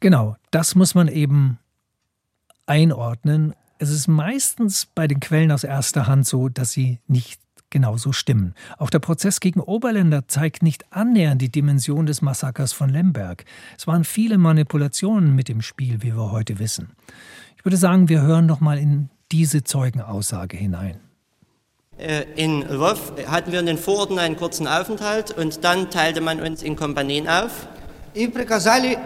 Genau, 0.00 0.36
das 0.50 0.74
muss 0.74 0.94
man 0.94 1.06
eben 1.06 1.58
einordnen. 2.64 3.54
Es 3.78 3.90
ist 3.90 4.08
meistens 4.08 4.86
bei 4.86 5.06
den 5.06 5.20
Quellen 5.20 5.52
aus 5.52 5.64
erster 5.64 6.06
Hand 6.06 6.26
so, 6.26 6.48
dass 6.48 6.70
sie 6.70 6.98
nicht 7.06 7.40
genauso 7.69 8.13
stimmen. 8.13 8.53
Auch 8.77 8.89
der 8.89 8.99
Prozess 8.99 9.39
gegen 9.39 9.59
Oberländer 9.59 10.27
zeigt 10.27 10.63
nicht 10.63 10.85
annähernd 10.91 11.41
die 11.41 11.51
Dimension 11.51 12.05
des 12.05 12.21
Massakers 12.21 12.71
von 12.71 12.89
Lemberg. 12.89 13.43
Es 13.77 13.85
waren 13.85 14.03
viele 14.05 14.37
Manipulationen 14.37 15.35
mit 15.35 15.49
im 15.49 15.61
Spiel, 15.61 16.01
wie 16.01 16.15
wir 16.15 16.31
heute 16.31 16.59
wissen. 16.59 16.91
Ich 17.57 17.65
würde 17.65 17.77
sagen, 17.77 18.07
wir 18.07 18.21
hören 18.21 18.45
noch 18.45 18.61
mal 18.61 18.77
in 18.77 19.09
diese 19.31 19.63
Zeugenaussage 19.63 20.55
hinein. 20.55 20.99
Äh, 21.97 22.23
in 22.35 22.61
Lwów 22.61 23.13
hatten 23.27 23.51
wir 23.51 23.59
in 23.59 23.65
den 23.65 23.77
Vororten 23.77 24.19
einen 24.19 24.35
kurzen 24.35 24.67
Aufenthalt 24.67 25.31
und 25.31 25.63
dann 25.63 25.89
teilte 25.89 26.21
man 26.21 26.39
uns 26.41 26.61
in 26.61 26.75
Kompanien 26.75 27.27
auf. 27.27 27.67
И 28.13 28.27
приказали 28.27 28.97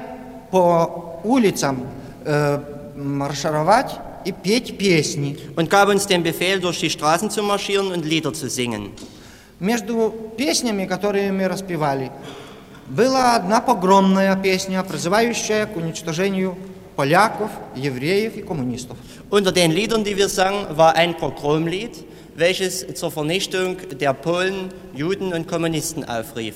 по 0.52 1.20
улицам 1.24 1.88
э, 2.26 2.60
маршировать 2.96 3.92
и 3.92 3.94
петь 3.94 4.00
песни. 4.00 4.03
Und 5.56 5.70
gab 5.70 5.90
uns 5.90 6.08
den 6.08 6.24
Befehl, 6.24 6.60
durch 6.60 6.80
die 6.80 6.90
Straßen 6.90 7.30
zu 7.30 7.42
marschieren 7.42 7.92
und 7.92 8.06
Lieder 8.06 8.34
zu 8.34 8.50
singen. 8.50 8.92
Между 9.60 10.14
песнями, 10.38 10.86
которые 10.86 11.32
мы 11.34 11.48
распевали, 11.48 12.12
была 12.88 13.36
одна 13.36 13.62
погромная 13.62 14.36
песня, 14.36 14.84
призывающая 14.84 15.66
к 15.66 15.76
уничтожению 15.76 16.58
поляков, 16.96 17.52
евреев 17.76 18.36
и 18.38 18.42
коммунистов. 18.42 18.98
Unter 19.30 19.52
den 19.52 19.72
Liedern, 19.72 20.04
die 20.04 20.18
wir 20.18 20.30
sangen, 20.30 20.78
war 20.78 20.96
ein 20.96 21.16
Pogromlied, 21.16 21.92
welches 22.36 22.94
zur 22.96 23.12
Vernichtung 23.12 23.78
der 24.00 24.14
Polen, 24.14 24.70
Juden 24.96 25.34
und 25.34 25.48
Kommunisten 25.48 26.04
aufrief. 26.04 26.56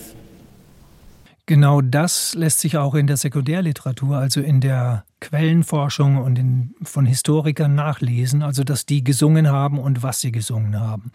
Genau 1.45 1.81
das 1.81 2.35
lässt 2.35 2.61
sich 2.61 2.77
auch 2.77 2.95
in 2.95 3.05
der 3.05 3.17
Sekundärliteratur, 3.17 4.17
also 4.17 4.39
in 4.39 4.61
der 4.61 5.03
Quellenforschung 5.20 6.18
und 6.18 6.38
in, 6.38 6.74
von 6.82 7.06
Historikern 7.06 7.74
nachlesen, 7.74 8.42
also 8.42 8.64
dass 8.64 8.86
die 8.86 9.02
gesungen 9.02 9.48
haben 9.48 9.78
und 9.78 10.02
was 10.02 10.20
sie 10.20 10.32
gesungen 10.32 10.78
haben. 10.78 11.12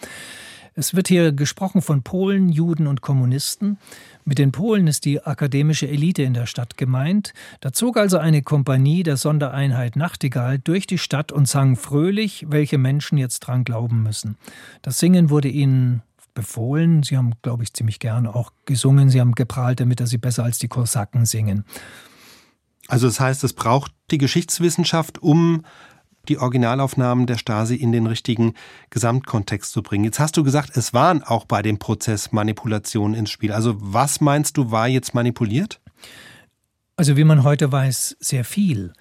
Es 0.75 0.95
wird 0.95 1.07
hier 1.07 1.31
gesprochen 1.33 1.83
von 1.83 2.01
Polen, 2.01 2.49
Juden 2.49 2.87
und 2.87 3.01
Kommunisten. 3.01 3.77
Mit 4.25 4.39
den 4.39 4.51
Polen 4.51 4.87
ist 4.87 5.05
die 5.05 5.23
akademische 5.23 5.87
Elite 5.87 6.23
in 6.23 6.33
der 6.33 6.47
Stadt 6.47 6.77
gemeint. 6.77 7.33
Da 7.61 7.73
zog 7.73 7.95
also 7.95 8.17
eine 8.17 8.41
Kompanie 8.41 9.03
der 9.03 9.17
Sondereinheit 9.17 9.95
Nachtigall 9.95 10.57
durch 10.57 10.87
die 10.87 10.97
Stadt 10.97 11.31
und 11.31 11.47
sang 11.47 11.75
fröhlich, 11.75 12.47
welche 12.49 12.79
Menschen 12.79 13.19
jetzt 13.19 13.41
dran 13.41 13.63
glauben 13.65 14.01
müssen. 14.01 14.35
Das 14.81 14.97
Singen 14.97 15.29
wurde 15.29 15.49
ihnen 15.49 16.01
befohlen. 16.33 17.03
Sie 17.03 17.17
haben, 17.17 17.33
glaube 17.43 17.61
ich, 17.61 17.73
ziemlich 17.73 17.99
gern 17.99 18.25
auch 18.25 18.51
gesungen. 18.65 19.09
Sie 19.11 19.19
haben 19.19 19.33
geprahlt 19.33 19.79
damit, 19.79 19.99
dass 19.99 20.09
sie 20.09 20.17
besser 20.17 20.43
als 20.43 20.57
die 20.57 20.69
Kosaken 20.69 21.27
singen. 21.27 21.65
Also 22.93 23.07
das 23.07 23.19
heißt, 23.19 23.43
es 23.43 23.53
braucht 23.53 23.91
die 24.11 24.19
Geschichtswissenschaft, 24.19 25.17
um 25.17 25.63
die 26.29 26.37
Originalaufnahmen 26.37 27.25
der 27.25 27.39
Stasi 27.39 27.73
in 27.73 27.91
den 27.91 28.05
richtigen 28.05 28.53
Gesamtkontext 28.91 29.71
zu 29.71 29.81
bringen. 29.81 30.03
Jetzt 30.03 30.19
hast 30.19 30.37
du 30.37 30.43
gesagt, 30.43 30.77
es 30.77 30.93
waren 30.93 31.23
auch 31.23 31.45
bei 31.45 31.63
dem 31.63 31.79
Prozess 31.79 32.31
Manipulationen 32.31 33.17
ins 33.17 33.31
Spiel. 33.31 33.51
Also 33.51 33.77
was 33.79 34.21
meinst 34.21 34.57
du, 34.57 34.69
war 34.69 34.87
jetzt 34.87 35.15
manipuliert? 35.15 35.81
Also 36.95 37.17
wie 37.17 37.23
man 37.23 37.41
heute 37.41 37.71
weiß, 37.71 38.15
sehr 38.19 38.45
viel. 38.45 38.93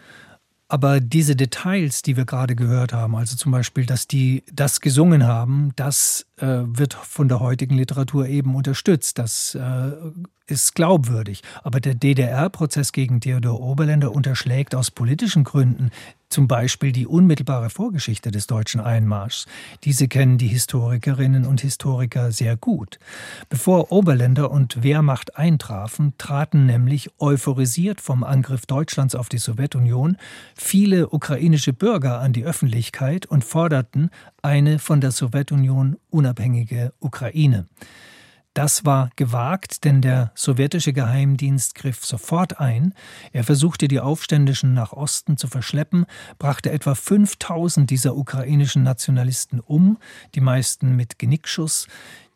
Aber 0.69 1.01
diese 1.01 1.37
Details, 1.37 2.01
die 2.01 2.17
wir 2.17 2.25
gerade 2.25 2.57
gehört 2.57 2.95
haben, 2.95 3.15
also 3.15 3.37
zum 3.37 3.53
Beispiel, 3.53 3.85
dass 3.85 4.09
die 4.09 4.43
das 4.51 4.81
gesungen 4.81 5.27
haben, 5.27 5.73
das 5.77 6.25
wird 6.47 6.95
von 6.95 7.29
der 7.29 7.41
heutigen 7.41 7.77
Literatur 7.77 8.27
eben 8.27 8.55
unterstützt. 8.55 9.19
Das 9.19 9.55
äh, 9.55 9.93
ist 10.47 10.75
glaubwürdig. 10.75 11.43
Aber 11.63 11.81
der 11.81 11.95
DDR-Prozess 11.95 12.93
gegen 12.93 13.21
Theodor 13.21 13.61
Oberländer 13.61 14.13
unterschlägt 14.13 14.75
aus 14.75 14.91
politischen 14.91 15.45
Gründen 15.45 15.91
zum 16.33 16.49
Beispiel 16.49 16.93
die 16.93 17.07
unmittelbare 17.07 17.69
Vorgeschichte 17.69 18.31
des 18.31 18.47
deutschen 18.47 18.81
Einmarschs. 18.81 19.47
Diese 19.85 20.09
kennen 20.09 20.39
die 20.39 20.49
Historikerinnen 20.49 21.45
und 21.45 21.61
Historiker 21.61 22.33
sehr 22.33 22.57
gut. 22.57 22.99
Bevor 23.51 23.93
Oberländer 23.93 24.51
und 24.51 24.83
Wehrmacht 24.83 25.37
eintrafen, 25.37 26.15
traten 26.17 26.65
nämlich 26.65 27.11
euphorisiert 27.19 28.01
vom 28.01 28.25
Angriff 28.25 28.65
Deutschlands 28.65 29.15
auf 29.15 29.29
die 29.29 29.39
Sowjetunion 29.39 30.17
viele 30.57 31.11
ukrainische 31.11 31.75
Bürger 31.75 32.21
an 32.21 32.33
die 32.33 32.45
Öffentlichkeit 32.45 33.27
und 33.27 33.45
forderten 33.45 34.09
eine 34.41 34.79
von 34.79 35.03
der 35.03 35.11
Sowjetunion 35.11 35.99
unabhängige 36.09 36.32
Ukraine. 37.01 37.67
Das 38.55 38.85
war 38.85 39.09
gewagt, 39.17 39.85
denn 39.85 40.03
der 40.03 40.31
sowjetische 40.35 40.93
Geheimdienst 40.93 41.75
griff 41.75 42.05
sofort 42.05 42.61
ein. 42.61 42.93
Er 43.33 43.45
versuchte, 43.45 43.89
die 43.89 44.01
Aufständischen 44.01 44.75
nach 44.75 44.93
Osten 44.93 45.39
zu 45.39 45.49
verschleppen, 45.49 46.05
brachte 46.39 46.71
etwa 46.71 46.95
5000 46.95 47.89
dieser 47.89 48.15
ukrainischen 48.15 48.83
Nationalisten 48.83 49.61
um, 49.61 49.97
die 50.35 50.43
meisten 50.43 50.97
mit 50.97 51.19
Genickschuss. 51.19 51.89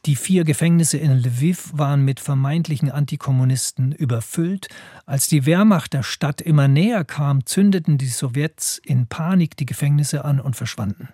Die 0.06 0.14
vier 0.14 0.44
Gefängnisse 0.44 0.98
in 0.98 1.10
Lviv 1.10 1.72
waren 1.72 2.04
mit 2.04 2.20
vermeintlichen 2.20 2.92
Antikommunisten 2.92 3.90
überfüllt. 3.90 4.68
Als 5.04 5.26
die 5.26 5.46
Wehrmacht 5.46 5.94
der 5.94 6.04
Stadt 6.04 6.40
immer 6.40 6.68
näher 6.68 7.04
kam, 7.04 7.44
zündeten 7.44 7.98
die 7.98 8.06
Sowjets 8.06 8.80
in 8.84 9.08
Panik 9.08 9.56
die 9.56 9.66
Gefängnisse 9.66 10.24
an 10.24 10.38
und 10.38 10.54
verschwanden. 10.54 11.08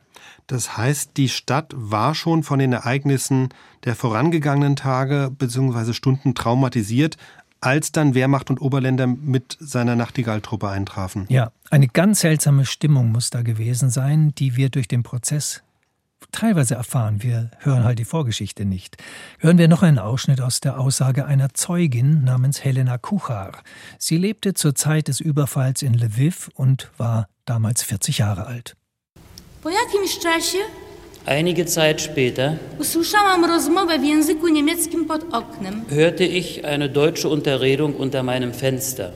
Das 0.46 0.76
heißt, 0.76 1.12
die 1.16 1.30
Stadt 1.30 1.72
war 1.74 2.14
schon 2.14 2.42
von 2.42 2.58
den 2.58 2.74
Ereignissen 2.74 3.48
der 3.84 3.96
vorangegangenen 3.96 4.76
Tage 4.76 5.30
bzw. 5.36 5.94
Stunden 5.94 6.34
traumatisiert, 6.34 7.16
als 7.62 7.92
dann 7.92 8.14
Wehrmacht 8.14 8.50
und 8.50 8.60
Oberländer 8.60 9.06
mit 9.06 9.56
seiner 9.58 9.96
Nachtigalltruppe 9.96 10.68
eintrafen. 10.68 11.24
Ja, 11.30 11.50
eine 11.70 11.88
ganz 11.88 12.20
seltsame 12.20 12.66
Stimmung 12.66 13.10
muss 13.10 13.30
da 13.30 13.40
gewesen 13.40 13.88
sein, 13.88 14.34
die 14.34 14.56
wir 14.56 14.68
durch 14.68 14.88
den 14.88 15.02
Prozess 15.02 15.62
teilweise 16.32 16.74
erfahren. 16.74 17.22
Wir 17.22 17.50
hören 17.60 17.84
halt 17.84 17.98
die 17.98 18.04
Vorgeschichte 18.04 18.64
nicht. 18.64 18.96
Hören 19.38 19.58
wir 19.58 19.68
noch 19.68 19.82
einen 19.82 19.98
Ausschnitt 19.98 20.40
aus 20.40 20.60
der 20.60 20.80
Aussage 20.80 21.26
einer 21.26 21.54
Zeugin 21.54 22.24
namens 22.24 22.64
Helena 22.64 22.98
Kuchar. 22.98 23.62
Sie 23.98 24.16
lebte 24.16 24.54
zur 24.54 24.74
Zeit 24.74 25.08
des 25.08 25.20
Überfalls 25.20 25.82
in 25.82 25.94
Lviv 25.94 26.50
und 26.54 26.90
war 26.96 27.28
damals 27.44 27.82
40 27.82 28.18
Jahre 28.18 28.46
alt. 28.46 28.74
Einige 31.24 31.66
Zeit 31.66 32.00
später 32.00 32.58
hörte 35.88 36.24
ich 36.24 36.64
eine 36.64 36.90
deutsche 36.90 37.28
Unterredung 37.28 37.94
unter 37.94 38.24
meinem 38.24 38.52
Fenster. 38.52 39.12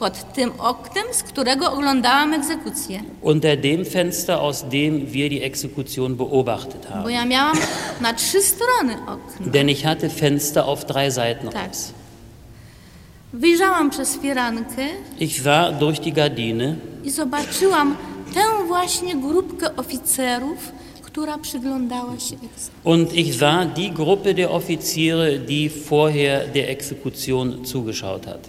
Pod 0.00 0.32
tym 0.34 0.50
oknem, 0.58 1.04
z 1.12 1.22
którego 1.22 1.72
oglądałam 1.72 2.34
egzekucję. 2.34 3.02
Unter 3.22 3.60
dem 3.60 3.84
Fenster, 3.84 4.36
aus 4.38 4.62
dem 4.62 5.06
wir 5.06 5.30
die 5.30 5.44
Exekution 5.44 6.16
beobachtet 6.16 6.82
Bo 6.82 6.88
haben. 6.94 7.10
ja 7.12 7.24
miałam 7.26 7.56
na 8.00 8.14
trzy 8.14 8.42
strony 8.42 8.94
okna. 9.02 9.46
Denn 9.52 9.68
ich 9.68 9.82
hatte 9.82 10.08
Fenster 10.10 10.62
auf 10.64 10.84
drei 10.84 11.10
Seiten 11.10 11.48
Tak. 11.50 11.68
aus. 11.70 11.92
Wyjrzałam 13.32 13.90
przez 13.90 14.18
firankę 14.18 14.86
Ich 15.20 15.42
sah 15.42 15.78
durch 15.78 16.00
die 16.00 16.12
Gardine 16.12 16.76
i 17.04 17.10
zobaczyłam 17.10 17.96
tę 18.34 18.40
właśnie 18.66 19.16
grupkę 19.16 19.76
oficerów, 19.76 20.72
która 21.02 21.38
przyglądała 21.38 22.18
się 22.20 22.36
und 22.84 23.12
ich 23.14 23.34
sah 23.34 23.72
die 23.72 23.90
Gruppe 23.90 24.34
der 24.34 24.50
Offiziere, 24.50 25.38
die 25.38 25.70
vorher 25.90 26.48
der 26.52 26.70
Exekution 26.70 27.66
zugeschaut 27.66 28.26
hat. 28.26 28.48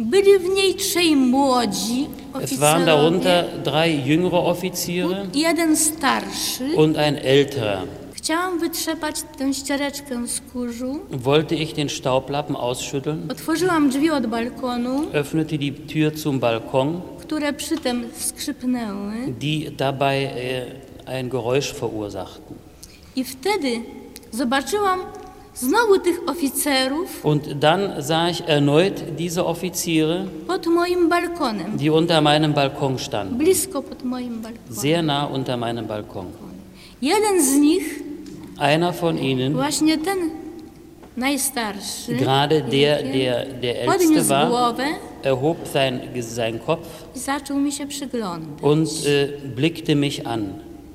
Byli 0.00 0.38
w 0.38 0.48
niej 0.54 0.74
trzej 0.74 1.16
młodzi 1.16 2.06
Es 2.42 2.58
waren 2.58 2.82
oficerowie 2.82 2.86
darunter 2.86 3.44
drei 3.64 4.02
jüngere 4.06 4.38
Offiziere 4.46 5.26
i 5.34 5.40
jeden 5.40 5.76
starszy. 5.76 6.74
und 6.76 6.96
ein 6.98 7.16
älterer. 7.24 7.78
Chciałam 8.14 8.58
wytrzepać 8.58 9.22
tę 9.38 9.54
ściereczkę 9.54 10.26
z 10.28 10.40
kurzu. 10.52 10.98
Wollte 11.10 11.54
ich 11.54 11.74
den 11.74 11.88
Staublappen 11.88 12.56
ausschütteln, 12.56 13.30
Otworzyłam 13.32 13.90
drzwi 13.90 14.10
od 14.10 14.26
balkonu, 14.26 15.00
öffnete 15.12 15.58
die 15.58 15.72
Tür 15.72 16.14
zum 16.16 16.38
Balkon, 16.38 17.00
które 17.20 17.52
przy 17.52 17.78
tym 17.78 18.04
skrzypnęły. 18.18 19.12
die 19.40 19.70
dabei 19.70 20.26
äh, 20.26 21.08
ein 21.08 21.28
Geräusch 21.30 21.74
verursachten. 21.74 22.56
I 23.16 23.24
wtedy 23.24 23.80
zobaczyłam 24.32 25.00
znowu 25.54 25.98
tych 25.98 26.20
oficerów 26.26 27.24
Und 27.24 27.42
dann 27.58 28.02
sah 28.02 28.30
ich 28.30 28.42
erneut 28.48 28.94
diese 29.18 29.44
Offiziere, 29.46 30.24
pod 30.46 30.66
moim 30.66 31.08
balkonem. 31.08 31.76
die 31.76 31.92
unter 31.92 32.20
meinem 32.22 32.52
Balkon 32.52 32.98
standen, 32.98 33.38
Blisko 33.38 33.82
pod 33.82 34.04
moim 34.04 34.40
balkonem. 34.42 34.74
sehr 34.82 35.02
nah 35.02 35.30
unter 35.34 35.56
meinem 35.56 35.86
Balkon. 35.86 36.26
Jeden 37.02 37.42
z 37.42 37.54
nich, 37.56 37.82
Einer 38.58 38.92
von 38.92 39.18
ihnen, 39.18 39.52
właśnie 39.52 39.98
ten 39.98 40.30
najstarszy, 41.16 42.14
gerade 42.14 42.60
der, 42.62 43.02
der 43.02 43.46
der 43.60 43.74
Älteste 43.80 43.98
podniósł 44.06 44.28
war, 44.28 44.48
głowę 44.48 44.84
erhob 45.24 45.56
sein, 45.72 46.00
seinen 46.22 46.58
Kopf 46.60 47.08
i 47.16 47.18
zaczął 47.18 47.58
mi 47.60 47.72
się 47.72 47.86
przyglądać. 47.86 48.62
und 48.62 48.88
äh, 48.88 49.28
blickte 49.56 49.94
mich 49.94 50.20
an. 50.26 50.46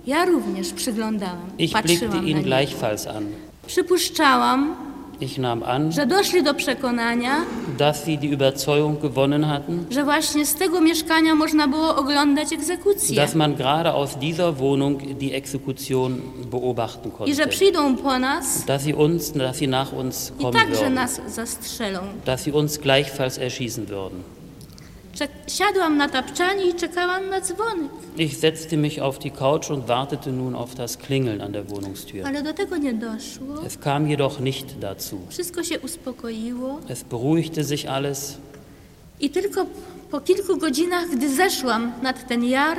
Ja 0.07 0.25
również 0.25 0.73
przyglądałam, 0.73 1.49
Ich 1.57 1.71
blickte 1.71 1.89
patrzyłam 1.89 2.17
na 2.23 2.29
ihn 2.29 2.37
nich. 2.37 2.45
gleichfalls 2.45 3.07
an. 3.07 3.25
Przypuszczałam, 3.69 4.75
Ich 5.21 5.37
nahm 5.37 5.63
an, 5.63 5.91
że 5.91 6.05
doszli 6.05 6.43
do 6.43 6.53
przekonania, 6.53 7.31
dass 7.77 8.05
sie 8.05 8.17
die 8.17 8.29
Überzeugung 8.29 9.01
gewonnen 9.01 9.43
hatten, 9.43 9.85
że 9.91 10.03
właśnie 10.03 10.45
z 10.45 10.55
tego 10.55 10.81
mieszkania 10.81 11.35
można 11.35 11.67
było 11.67 11.95
oglądać 11.95 12.53
egzekucję 12.53 13.15
dass 13.15 13.35
man 13.35 13.55
gerade 13.55 13.91
aus 13.93 14.15
dieser 14.15 14.53
Wohnung 14.57 15.01
die 15.19 15.35
Exekution 15.35 16.21
beobachten 16.51 17.11
i 17.25 17.35
że 17.35 17.41
konnte. 17.43 17.47
przyjdą 17.47 17.95
po 17.95 18.19
nas 18.19 18.65
Dass 18.65 18.83
sie 18.83 18.95
uns, 18.95 19.31
dass 19.31 19.57
sie 19.57 19.67
nach 19.67 19.93
uns 19.93 20.31
i 20.39 20.41
kommen 20.43 20.53
także 20.53 20.81
würden. 20.85 20.93
nas 20.93 21.21
zastrzelą. 21.27 21.99
Dass 22.25 22.43
sie 22.43 22.51
uns 22.53 22.79
gleichfalls 22.79 23.37
erschießen 23.37 23.87
würden. 23.89 24.23
Czek- 25.15 25.29
siadłam 25.47 25.97
na 25.97 26.09
tapczanie 26.09 26.65
i 26.69 26.73
czekałam 26.73 27.29
na 27.29 27.41
dzwonek, 27.41 27.91
Ich 28.17 28.37
setzte 28.37 28.77
mich 28.77 28.99
auf 29.01 29.19
die 29.19 29.31
Couch 29.31 29.69
und 29.71 29.85
wartete 29.87 30.31
nun 30.31 30.55
auf 30.55 30.75
das 30.75 30.97
Klingeln 30.97 31.41
an 31.41 31.51
der 31.51 31.63
Wohnungstür. 31.69 32.25
ale 32.27 32.43
do 32.43 32.53
tego 32.53 32.77
nie 32.77 32.93
doszło. 32.93 33.65
Es 33.65 33.77
kam 33.77 34.09
jedoch 34.09 34.39
nicht 34.39 34.79
dazu. 34.79 35.19
Wszystko 35.29 35.63
się 35.63 35.79
uspokoiło 35.79 36.79
Es 36.89 37.03
beruhigte 37.03 37.63
sich 37.63 37.85
alles 37.91 38.37
i 39.21 39.29
tylko 39.29 39.65
po 40.11 40.21
kilku 40.21 40.57
godzinach, 40.57 41.09
gdy 41.15 41.35
zeszłam 41.35 41.91
nad 42.01 42.27
ten 42.27 42.43
jar, 42.43 42.77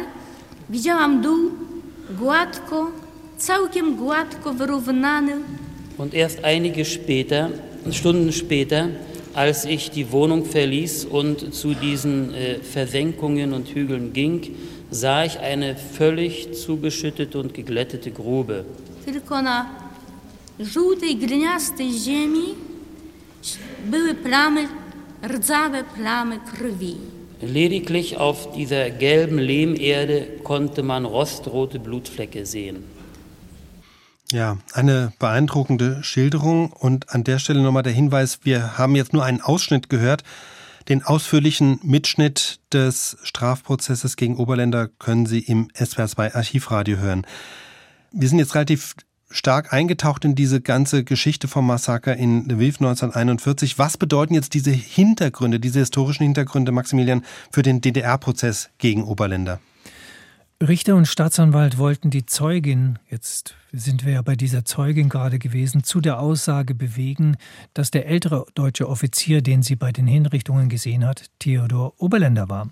widziałam 0.70 1.22
dół 1.22 1.50
gładko, 2.18 2.90
całkiem 3.38 3.96
gładko 3.96 4.52
wyrównany, 4.54 5.32
und 5.98 6.14
erst 6.14 6.38
einige 6.44 6.84
später, 6.84 7.50
Stunden 7.90 8.32
später, 8.32 8.88
als 9.34 9.64
ich 9.64 9.90
die 9.90 10.12
Wohnung 10.12 10.44
verließ 10.44 11.04
und 11.04 11.54
zu 11.54 11.74
diesen 11.74 12.34
äh, 12.34 12.58
Versenkungen 12.60 13.52
und 13.52 13.68
Hügeln 13.68 14.12
ging, 14.12 14.54
sah 14.90 15.24
ich 15.24 15.38
eine 15.38 15.76
völlig 15.76 16.52
zugeschüttete 16.52 17.38
und 17.38 17.54
geglättete 17.54 18.10
Grube. 18.10 18.64
tylko 19.04 19.42
na 19.42 19.66
żółtej, 20.60 21.16
gliniastej 21.16 21.90
ziemi 21.92 22.54
były 23.86 24.14
plamy, 24.14 24.68
rdzawe 25.22 25.84
plamy 25.94 26.38
krwi. 26.52 26.96
Lediglich 27.42 28.18
auf 28.18 28.52
dieser 28.52 28.90
gelben 28.90 29.38
Lehmerde 29.38 30.26
konnte 30.42 30.82
man 30.82 31.06
rostrote 31.06 31.78
Blutflecke 31.78 32.46
sehen. 32.46 32.82
Ja, 34.32 34.58
eine 34.74 35.12
beeindruckende 35.18 36.04
Schilderung 36.04 36.70
und 36.70 37.12
an 37.12 37.24
der 37.24 37.40
Stelle 37.40 37.62
nochmal 37.62 37.82
der 37.82 37.92
Hinweis, 37.92 38.40
wir 38.44 38.78
haben 38.78 38.94
jetzt 38.94 39.12
nur 39.12 39.24
einen 39.24 39.40
Ausschnitt 39.40 39.88
gehört. 39.90 40.22
Den 40.88 41.02
ausführlichen 41.02 41.80
Mitschnitt 41.82 42.60
des 42.72 43.18
Strafprozesses 43.22 44.16
gegen 44.16 44.36
Oberländer 44.36 44.88
können 44.88 45.26
Sie 45.26 45.40
im 45.40 45.68
SWR2 45.68 46.34
Archivradio 46.34 46.98
hören. 46.98 47.26
Wir 48.12 48.28
sind 48.28 48.38
jetzt 48.38 48.54
relativ 48.54 48.94
stark 49.30 49.72
eingetaucht 49.72 50.24
in 50.24 50.34
diese 50.34 50.60
ganze 50.60 51.04
Geschichte 51.04 51.48
vom 51.48 51.66
Massaker 51.66 52.16
in 52.16 52.48
Lviv 52.48 52.80
1941. 52.80 53.78
Was 53.78 53.96
bedeuten 53.96 54.34
jetzt 54.34 54.54
diese 54.54 54.72
Hintergründe, 54.72 55.60
diese 55.60 55.80
historischen 55.80 56.24
Hintergründe, 56.24 56.72
Maximilian, 56.72 57.24
für 57.52 57.62
den 57.62 57.80
DDR-Prozess 57.80 58.70
gegen 58.78 59.04
Oberländer? 59.04 59.60
Richter 60.62 60.94
und 60.94 61.06
Staatsanwalt 61.06 61.78
wollten 61.78 62.10
die 62.10 62.26
Zeugin, 62.26 62.98
jetzt 63.08 63.54
sind 63.72 64.04
wir 64.04 64.12
ja 64.12 64.20
bei 64.20 64.36
dieser 64.36 64.62
Zeugin 64.62 65.08
gerade 65.08 65.38
gewesen, 65.38 65.84
zu 65.84 66.02
der 66.02 66.20
Aussage 66.20 66.74
bewegen, 66.74 67.38
dass 67.72 67.90
der 67.90 68.06
ältere 68.06 68.44
deutsche 68.54 68.86
Offizier, 68.86 69.40
den 69.40 69.62
sie 69.62 69.74
bei 69.74 69.90
den 69.90 70.06
Hinrichtungen 70.06 70.68
gesehen 70.68 71.06
hat, 71.06 71.30
Theodor 71.38 71.94
Oberländer 71.96 72.50
war. 72.50 72.68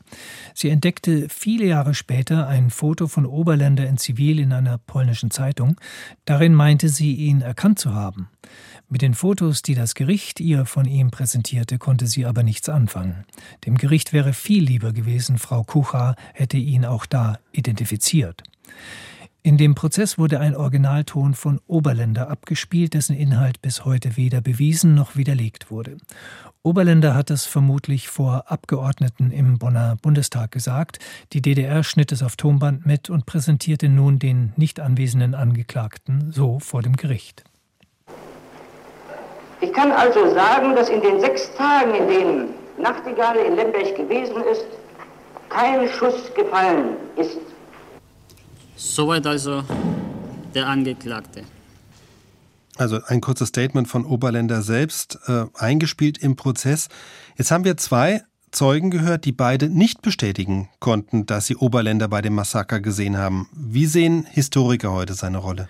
Sie 0.52 0.68
entdeckte 0.68 1.30
viele 1.30 1.64
Jahre 1.64 1.94
später 1.94 2.46
ein 2.46 2.68
Foto 2.68 3.06
von 3.06 3.24
Oberländer 3.24 3.86
in 3.86 3.96
Zivil 3.96 4.38
in 4.38 4.52
einer 4.52 4.76
polnischen 4.76 5.30
Zeitung. 5.30 5.80
Darin 6.26 6.52
meinte 6.52 6.90
sie, 6.90 7.14
ihn 7.14 7.40
erkannt 7.40 7.78
zu 7.78 7.94
haben. 7.94 8.28
Mit 8.90 9.02
den 9.02 9.12
Fotos, 9.12 9.60
die 9.60 9.74
das 9.74 9.94
Gericht 9.94 10.40
ihr 10.40 10.64
von 10.64 10.86
ihm 10.86 11.10
präsentierte, 11.10 11.76
konnte 11.76 12.06
sie 12.06 12.24
aber 12.24 12.42
nichts 12.42 12.70
anfangen. 12.70 13.26
Dem 13.66 13.76
Gericht 13.76 14.14
wäre 14.14 14.32
viel 14.32 14.64
lieber 14.64 14.92
gewesen, 14.92 15.36
Frau 15.36 15.62
Kucha 15.62 16.14
hätte 16.32 16.56
ihn 16.56 16.86
auch 16.86 17.04
da 17.04 17.38
identifiziert. 17.52 18.42
In 19.42 19.58
dem 19.58 19.74
Prozess 19.74 20.16
wurde 20.16 20.40
ein 20.40 20.56
Originalton 20.56 21.34
von 21.34 21.60
Oberländer 21.66 22.30
abgespielt, 22.30 22.94
dessen 22.94 23.14
Inhalt 23.14 23.60
bis 23.60 23.84
heute 23.84 24.16
weder 24.16 24.40
bewiesen 24.40 24.94
noch 24.94 25.16
widerlegt 25.16 25.70
wurde. 25.70 25.98
Oberländer 26.62 27.14
hat 27.14 27.30
es 27.30 27.44
vermutlich 27.44 28.08
vor 28.08 28.50
Abgeordneten 28.50 29.30
im 29.30 29.58
Bonner 29.58 29.96
Bundestag 29.96 30.50
gesagt. 30.50 30.98
Die 31.34 31.42
DDR 31.42 31.84
schnitt 31.84 32.10
es 32.10 32.22
auf 32.22 32.36
Tonband 32.36 32.86
mit 32.86 33.10
und 33.10 33.26
präsentierte 33.26 33.90
nun 33.90 34.18
den 34.18 34.54
nicht 34.56 34.80
anwesenden 34.80 35.34
Angeklagten 35.34 36.32
so 36.32 36.58
vor 36.58 36.82
dem 36.82 36.96
Gericht. 36.96 37.44
Ich 39.60 39.72
kann 39.72 39.90
also 39.90 40.32
sagen, 40.34 40.76
dass 40.76 40.88
in 40.88 41.00
den 41.00 41.20
sechs 41.20 41.52
Tagen, 41.54 41.94
in 41.94 42.08
denen 42.08 42.48
Nachtigall 42.78 43.36
in 43.38 43.56
Lemberg 43.56 43.96
gewesen 43.96 44.42
ist, 44.50 44.66
kein 45.48 45.88
Schuss 45.88 46.32
gefallen 46.34 46.96
ist. 47.16 47.38
Soweit 48.76 49.26
also 49.26 49.64
der 50.54 50.66
Angeklagte. 50.66 51.42
Also 52.76 53.00
ein 53.06 53.20
kurzes 53.20 53.48
Statement 53.48 53.88
von 53.88 54.04
Oberländer 54.04 54.62
selbst, 54.62 55.18
äh, 55.26 55.46
eingespielt 55.54 56.18
im 56.18 56.36
Prozess. 56.36 56.88
Jetzt 57.36 57.50
haben 57.50 57.64
wir 57.64 57.76
zwei 57.76 58.22
Zeugen 58.52 58.90
gehört, 58.90 59.24
die 59.24 59.32
beide 59.32 59.68
nicht 59.68 60.00
bestätigen 60.00 60.68
konnten, 60.78 61.26
dass 61.26 61.46
sie 61.46 61.56
Oberländer 61.56 62.06
bei 62.06 62.22
dem 62.22 62.34
Massaker 62.34 62.80
gesehen 62.80 63.18
haben. 63.18 63.48
Wie 63.52 63.86
sehen 63.86 64.26
Historiker 64.30 64.92
heute 64.92 65.14
seine 65.14 65.38
Rolle? 65.38 65.68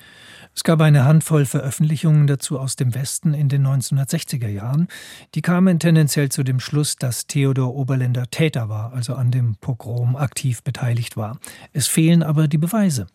Es 0.58 0.64
gab 0.64 0.80
eine 0.80 1.04
Handvoll 1.04 1.46
Veröffentlichungen 1.46 2.26
dazu 2.26 2.58
aus 2.58 2.74
dem 2.74 2.92
Westen 2.92 3.32
in 3.32 3.48
den 3.48 3.64
1960er 3.64 4.48
Jahren. 4.48 4.88
Die 5.36 5.40
kamen 5.40 5.78
tendenziell 5.78 6.30
zu 6.30 6.42
dem 6.42 6.58
Schluss, 6.58 6.96
dass 6.96 7.28
Theodor 7.28 7.76
Oberländer 7.76 8.28
Täter 8.28 8.68
war, 8.68 8.92
also 8.92 9.14
an 9.14 9.30
dem 9.30 9.54
Pogrom 9.54 10.16
aktiv 10.16 10.64
beteiligt 10.64 11.16
war. 11.16 11.38
Es 11.72 11.86
fehlen 11.86 12.24
aber 12.24 12.48
die 12.48 12.58
Beweise. 12.58 13.06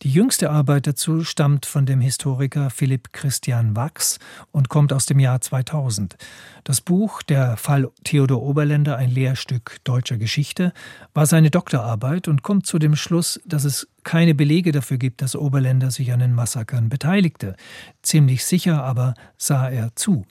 Die 0.00 0.10
jüngste 0.10 0.48
Arbeit 0.48 0.86
dazu 0.86 1.22
stammt 1.22 1.66
von 1.66 1.84
dem 1.84 2.00
Historiker 2.00 2.70
Philipp 2.70 3.12
Christian 3.12 3.76
Wachs 3.76 4.18
und 4.50 4.70
kommt 4.70 4.94
aus 4.94 5.04
dem 5.04 5.18
Jahr 5.18 5.42
2000. 5.42 6.16
Das 6.64 6.80
Buch 6.80 7.20
Der 7.20 7.58
Fall 7.58 7.90
Theodor 8.04 8.40
Oberländer, 8.40 8.96
ein 8.96 9.10
Lehrstück 9.10 9.76
deutscher 9.84 10.16
Geschichte, 10.16 10.72
war 11.12 11.26
seine 11.26 11.50
Doktorarbeit 11.50 12.26
und 12.26 12.42
kommt 12.42 12.64
zu 12.64 12.78
dem 12.78 12.96
Schluss, 12.96 13.38
dass 13.44 13.64
es 13.64 13.88
keine 14.04 14.34
Belege 14.34 14.72
dafür 14.72 14.98
gibt, 14.98 15.22
dass 15.22 15.36
Oberländer 15.36 15.90
sich 15.90 16.12
an 16.12 16.20
den 16.20 16.34
Massakern 16.34 16.88
beteiligte. 16.88 17.56
Ziemlich 18.02 18.44
sicher 18.44 18.82
aber 18.84 19.14
sah 19.36 19.68
er 19.68 19.94
zu. 19.96 20.26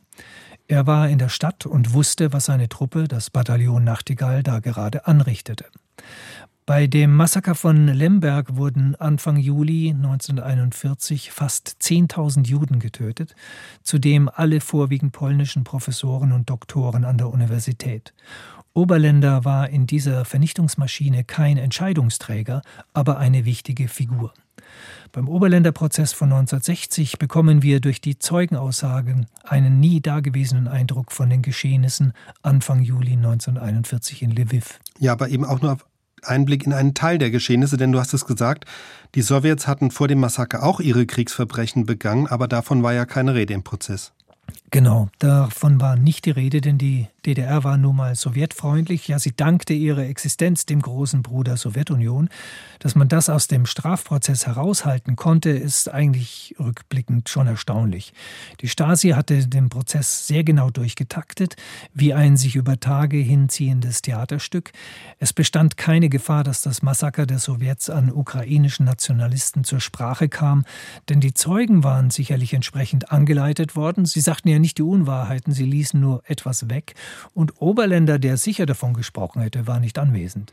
Er 0.68 0.86
war 0.86 1.10
in 1.10 1.18
der 1.18 1.30
Stadt 1.30 1.66
und 1.66 1.94
wusste, 1.94 2.32
was 2.32 2.46
seine 2.46 2.70
Truppe, 2.70 3.08
das 3.08 3.30
Bataillon 3.30 3.84
Nachtigall, 3.84 4.44
da 4.44 4.60
gerade 4.60 5.08
anrichtete. 5.08 5.66
Bei 6.70 6.86
dem 6.86 7.16
Massaker 7.16 7.56
von 7.56 7.88
Lemberg 7.88 8.56
wurden 8.56 8.94
Anfang 8.94 9.38
Juli 9.38 9.90
1941 9.90 11.32
fast 11.32 11.78
10.000 11.82 12.46
Juden 12.46 12.80
getötet, 12.80 13.34
zudem 13.82 14.30
alle 14.32 14.62
vorwiegend 14.62 15.12
polnischen 15.12 15.64
Professoren 15.64 16.32
und 16.32 16.52
Doktoren 16.52 17.06
an 17.06 17.18
der 17.18 17.30
Universität. 17.30 18.14
Oberländer 18.74 19.46
war 19.46 19.70
in 19.70 19.88
dieser 19.88 20.26
Vernichtungsmaschine 20.26 21.24
kein 21.24 21.58
Entscheidungsträger, 21.58 22.62
aber 22.94 23.18
eine 23.18 23.46
wichtige 23.46 23.88
Figur. 23.88 24.34
Beim 25.12 25.28
Oberländerprozess 25.28 26.14
von 26.14 26.32
1960 26.32 27.18
bekommen 27.18 27.64
wir 27.64 27.80
durch 27.80 28.00
die 28.00 28.20
Zeugenaussagen 28.20 29.26
einen 29.44 29.80
nie 29.80 30.02
dagewesenen 30.02 30.68
Eindruck 30.68 31.12
von 31.12 31.30
den 31.30 31.42
Geschehnissen 31.42 32.14
Anfang 32.44 32.82
Juli 32.84 33.14
1941 33.14 34.22
in 34.22 34.32
Lviv. 34.32 34.80
Ja, 35.00 35.14
aber 35.14 35.30
eben 35.30 35.46
auch 35.46 35.62
nur 35.62 35.78
Einblick 36.22 36.66
in 36.66 36.74
einen 36.74 36.94
Teil 36.94 37.18
der 37.18 37.32
Geschehnisse, 37.32 37.78
denn 37.78 37.92
du 37.92 38.00
hast 38.00 38.14
es 38.14 38.26
gesagt, 38.26 38.66
die 39.16 39.22
Sowjets 39.22 39.68
hatten 39.68 39.90
vor 39.90 40.08
dem 40.08 40.20
Massaker 40.20 40.64
auch 40.64 40.80
ihre 40.80 41.06
Kriegsverbrechen 41.06 41.86
begangen, 41.86 42.28
aber 42.28 42.48
davon 42.48 42.84
war 42.84 42.94
ja 42.94 43.06
keine 43.06 43.34
Rede 43.34 43.54
im 43.54 43.64
Prozess. 43.64 44.12
Genau, 44.72 45.10
davon 45.18 45.82
war 45.82 45.96
nicht 45.96 46.26
die 46.26 46.32
Rede, 46.32 46.62
denn 46.62 46.78
die 46.78 47.08
DDR 47.26 47.64
war 47.64 47.78
nun 47.78 47.96
mal 47.96 48.16
sowjetfreundlich. 48.16 49.08
Ja, 49.08 49.20
sie 49.20 49.36
dankte 49.36 49.74
ihrer 49.74 50.04
Existenz 50.04 50.66
dem 50.66 50.82
großen 50.82 51.22
Bruder 51.22 51.58
Sowjetunion. 51.58 52.30
Dass 52.80 52.96
man 52.96 53.10
das 53.10 53.30
aus 53.30 53.48
dem 53.48 53.66
Strafprozess 53.66 54.48
heraushalten 54.48 55.16
konnte, 55.16 55.50
ist 55.50 55.92
eigentlich 55.92 56.56
rückblickend 56.60 57.28
schon 57.28 57.48
erstaunlich. 57.48 58.14
Die 58.62 58.70
Stasi 58.70 59.10
hatte 59.10 59.48
den 59.48 59.70
Prozess 59.70 60.28
sehr 60.28 60.44
genau 60.44 60.70
durchgetaktet, 60.70 61.56
wie 61.94 62.14
ein 62.14 62.38
sich 62.38 62.56
über 62.56 62.80
Tage 62.80 63.18
hinziehendes 63.18 64.02
Theaterstück. 64.02 64.72
Es 65.18 65.34
bestand 65.34 65.78
keine 65.78 66.10
Gefahr, 66.10 66.44
dass 66.44 66.62
das 66.62 66.82
Massaker 66.82 67.26
der 67.26 67.40
Sowjets 67.40 67.90
an 67.90 68.12
ukrainischen 68.12 68.86
Nationalisten 68.86 69.64
zur 69.64 69.82
Sprache 69.82 70.30
kam, 70.30 70.64
denn 71.10 71.20
die 71.20 71.34
Zeugen 71.34 71.84
waren 71.84 72.12
sicherlich 72.12 72.54
entsprechend 72.54 73.12
angeleitet 73.12 73.76
worden. 73.76 74.06
Sie 74.06 74.22
sagten 74.22 74.48
ja 74.48 74.59
nicht 74.60 74.78
die 74.78 74.84
Unwahrheiten, 74.84 75.54
sie 75.54 75.66
ließen 75.66 76.00
nur 76.00 76.22
etwas 76.26 76.70
weg. 76.70 76.96
Und 77.34 77.62
Oberländer, 77.62 78.20
der 78.20 78.38
sicher 78.38 78.66
davon 78.66 78.94
gesprochen 78.94 79.42
hätte, 79.42 79.68
war 79.68 79.80
nicht 79.80 79.98
anwesend. 79.98 80.52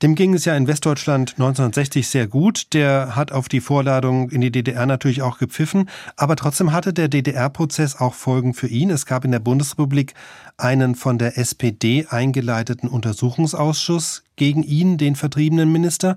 Dem 0.00 0.14
ging 0.14 0.32
es 0.34 0.44
ja 0.44 0.56
in 0.56 0.68
Westdeutschland 0.68 1.32
1960 1.32 2.06
sehr 2.06 2.28
gut. 2.28 2.72
Der 2.72 3.16
hat 3.16 3.32
auf 3.32 3.48
die 3.48 3.60
Vorladung 3.60 4.30
in 4.30 4.40
die 4.40 4.52
DDR 4.52 4.86
natürlich 4.86 5.22
auch 5.22 5.38
gepfiffen. 5.38 5.90
Aber 6.16 6.36
trotzdem 6.36 6.70
hatte 6.72 6.92
der 6.92 7.08
DDR-Prozess 7.08 7.96
auch 7.96 8.14
Folgen 8.14 8.54
für 8.54 8.68
ihn. 8.68 8.90
Es 8.90 9.06
gab 9.06 9.24
in 9.24 9.32
der 9.32 9.40
Bundesrepublik 9.40 10.14
einen 10.56 10.94
von 10.94 11.18
der 11.18 11.36
SPD 11.36 12.06
eingeleiteten 12.08 12.88
Untersuchungsausschuss 12.88 14.22
gegen 14.36 14.62
ihn, 14.62 14.98
den 14.98 15.16
vertriebenen 15.16 15.72
Minister. 15.72 16.16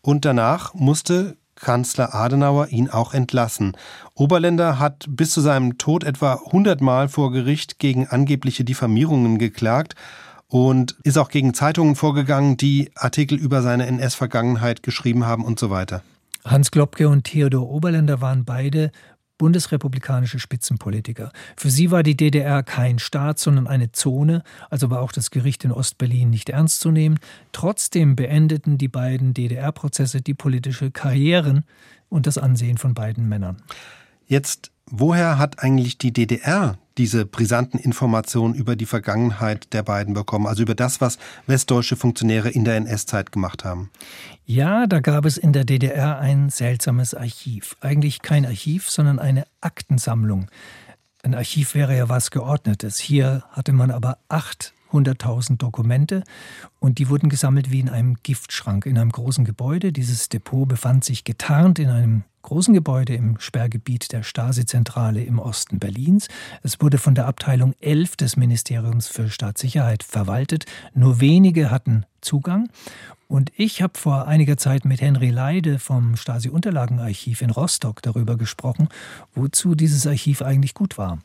Und 0.00 0.24
danach 0.24 0.74
musste 0.74 1.36
Kanzler 1.60 2.14
Adenauer 2.14 2.68
ihn 2.68 2.88
auch 2.88 3.14
entlassen. 3.14 3.76
Oberländer 4.14 4.78
hat 4.78 5.06
bis 5.08 5.30
zu 5.30 5.40
seinem 5.40 5.78
Tod 5.78 6.04
etwa 6.04 6.34
100 6.46 6.80
Mal 6.80 7.08
vor 7.08 7.32
Gericht 7.32 7.78
gegen 7.78 8.06
angebliche 8.06 8.64
Diffamierungen 8.64 9.38
geklagt 9.38 9.94
und 10.48 10.96
ist 11.02 11.18
auch 11.18 11.28
gegen 11.28 11.54
Zeitungen 11.54 11.94
vorgegangen, 11.94 12.56
die 12.56 12.90
Artikel 12.94 13.38
über 13.38 13.62
seine 13.62 13.86
NS-Vergangenheit 13.86 14.82
geschrieben 14.82 15.26
haben 15.26 15.44
und 15.44 15.58
so 15.58 15.70
weiter. 15.70 16.02
Hans 16.44 16.70
Globke 16.70 17.08
und 17.08 17.24
Theodor 17.24 17.68
Oberländer 17.68 18.20
waren 18.20 18.44
beide 18.44 18.90
bundesrepublikanische 19.38 20.38
Spitzenpolitiker. 20.38 21.32
Für 21.56 21.70
sie 21.70 21.90
war 21.90 22.02
die 22.02 22.16
DDR 22.16 22.62
kein 22.62 22.98
Staat, 22.98 23.38
sondern 23.38 23.66
eine 23.66 23.92
Zone, 23.92 24.42
also 24.68 24.90
war 24.90 25.00
auch 25.00 25.12
das 25.12 25.30
Gericht 25.30 25.64
in 25.64 25.72
Ostberlin 25.72 26.28
nicht 26.28 26.50
ernst 26.50 26.80
zu 26.80 26.90
nehmen. 26.90 27.18
Trotzdem 27.52 28.16
beendeten 28.16 28.76
die 28.76 28.88
beiden 28.88 29.32
DDR-Prozesse 29.32 30.20
die 30.20 30.34
politische 30.34 30.90
Karrieren 30.90 31.64
und 32.08 32.26
das 32.26 32.36
Ansehen 32.38 32.78
von 32.78 32.94
beiden 32.94 33.28
Männern. 33.28 33.62
Jetzt, 34.26 34.72
woher 34.90 35.38
hat 35.38 35.62
eigentlich 35.62 35.98
die 35.98 36.12
DDR 36.12 36.78
diese 36.98 37.24
brisanten 37.24 37.78
Informationen 37.78 38.54
über 38.54 38.74
die 38.74 38.86
Vergangenheit 38.86 39.72
der 39.72 39.84
beiden 39.84 40.14
bekommen, 40.14 40.46
also 40.46 40.62
über 40.62 40.74
das, 40.74 41.00
was 41.00 41.18
westdeutsche 41.46 41.96
Funktionäre 41.96 42.50
in 42.50 42.64
der 42.64 42.76
NS-Zeit 42.76 43.30
gemacht 43.30 43.64
haben? 43.64 43.90
Ja, 44.44 44.86
da 44.86 45.00
gab 45.00 45.24
es 45.24 45.38
in 45.38 45.52
der 45.52 45.64
DDR 45.64 46.18
ein 46.18 46.50
seltsames 46.50 47.14
Archiv. 47.14 47.76
Eigentlich 47.80 48.22
kein 48.22 48.44
Archiv, 48.44 48.90
sondern 48.90 49.18
eine 49.18 49.44
Aktensammlung. 49.60 50.48
Ein 51.22 51.34
Archiv 51.34 51.74
wäre 51.74 51.96
ja 51.96 52.08
was 52.08 52.30
Geordnetes. 52.30 52.98
Hier 52.98 53.44
hatte 53.52 53.72
man 53.72 53.90
aber 53.90 54.18
acht 54.28 54.72
100.000 54.92 55.56
Dokumente 55.58 56.24
und 56.80 56.98
die 56.98 57.08
wurden 57.08 57.28
gesammelt 57.28 57.70
wie 57.70 57.80
in 57.80 57.88
einem 57.88 58.16
Giftschrank 58.22 58.86
in 58.86 58.98
einem 58.98 59.12
großen 59.12 59.44
Gebäude. 59.44 59.92
Dieses 59.92 60.28
Depot 60.28 60.68
befand 60.68 61.04
sich 61.04 61.24
getarnt 61.24 61.78
in 61.78 61.88
einem 61.88 62.24
großen 62.42 62.72
Gebäude 62.72 63.14
im 63.14 63.38
Sperrgebiet 63.38 64.12
der 64.12 64.22
Stasi-Zentrale 64.22 65.22
im 65.22 65.38
Osten 65.38 65.78
Berlins. 65.78 66.28
Es 66.62 66.80
wurde 66.80 66.98
von 66.98 67.14
der 67.14 67.26
Abteilung 67.26 67.74
11 67.80 68.16
des 68.16 68.36
Ministeriums 68.36 69.08
für 69.08 69.28
Staatssicherheit 69.28 70.02
verwaltet. 70.02 70.64
Nur 70.94 71.20
wenige 71.20 71.70
hatten 71.70 72.06
Zugang. 72.20 72.70
Und 73.28 73.52
ich 73.56 73.82
habe 73.82 73.98
vor 73.98 74.26
einiger 74.26 74.56
Zeit 74.56 74.86
mit 74.86 75.02
Henry 75.02 75.28
Leide 75.28 75.78
vom 75.78 76.16
Stasi-Unterlagenarchiv 76.16 77.42
in 77.42 77.50
Rostock 77.50 78.00
darüber 78.00 78.38
gesprochen, 78.38 78.88
wozu 79.34 79.74
dieses 79.74 80.06
Archiv 80.06 80.40
eigentlich 80.40 80.72
gut 80.72 80.96
war. 80.96 81.18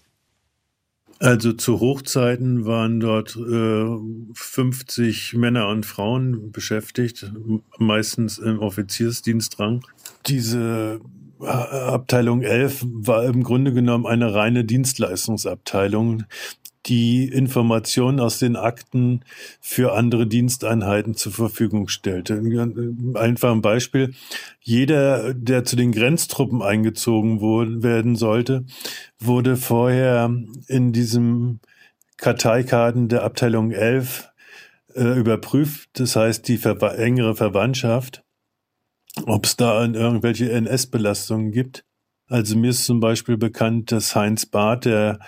Also 1.20 1.54
zu 1.54 1.80
Hochzeiten 1.80 2.66
waren 2.66 3.00
dort 3.00 3.36
äh, 3.38 3.86
50 4.34 5.34
Männer 5.36 5.70
und 5.70 5.86
Frauen 5.86 6.52
beschäftigt, 6.52 7.32
meistens 7.78 8.40
im 8.40 8.60
Offiziersdienstrang. 8.60 9.86
Diese 10.26 11.00
äh, 11.42 11.46
Abteilung 11.46 12.42
11 12.42 12.86
war 12.86 13.24
im 13.26 13.44
Grunde 13.44 13.74
genommen 13.74 14.06
eine 14.06 14.34
reine 14.34 14.66
Dienstleistungsabteilung, 14.66 16.24
die 16.86 17.28
Informationen 17.28 18.20
aus 18.20 18.40
den 18.40 18.56
Akten 18.56 19.22
für 19.62 19.94
andere 19.94 20.28
Diensteinheiten 20.28 21.16
zur 21.16 21.32
Verfügung 21.32 21.88
stellte. 21.88 22.42
Einfach 23.16 23.52
ein 23.52 23.62
Beispiel. 23.62 24.14
Jeder, 24.60 25.34
der 25.34 25.64
zu 25.64 25.76
den 25.76 25.92
Grenztruppen 25.92 26.62
eingezogen 26.62 27.42
werden 27.84 28.16
sollte, 28.16 28.66
wurde 29.20 29.56
vorher 29.56 30.34
in 30.68 30.92
diesem 30.92 31.60
Karteikarten 32.18 33.08
der 33.08 33.24
Abteilung 33.24 33.72
11 33.72 34.30
äh, 34.96 35.20
überprüft. 35.20 35.90
Das 35.94 36.16
heißt, 36.16 36.48
die 36.48 36.58
ver 36.58 36.98
engere 36.98 37.36
Verwandtschaft, 37.36 38.24
ob 39.26 39.46
es 39.46 39.56
da 39.56 39.84
irgendwelche 39.84 40.52
NS-Belastungen 40.52 41.52
gibt. 41.52 41.86
Also 42.28 42.58
mir 42.58 42.70
ist 42.72 42.86
zum 42.86 43.00
Beispiel 43.00 43.38
bekannt, 43.38 43.92
dass 43.92 44.16
Heinz 44.16 44.46
Barth, 44.46 44.86
der 44.86 45.20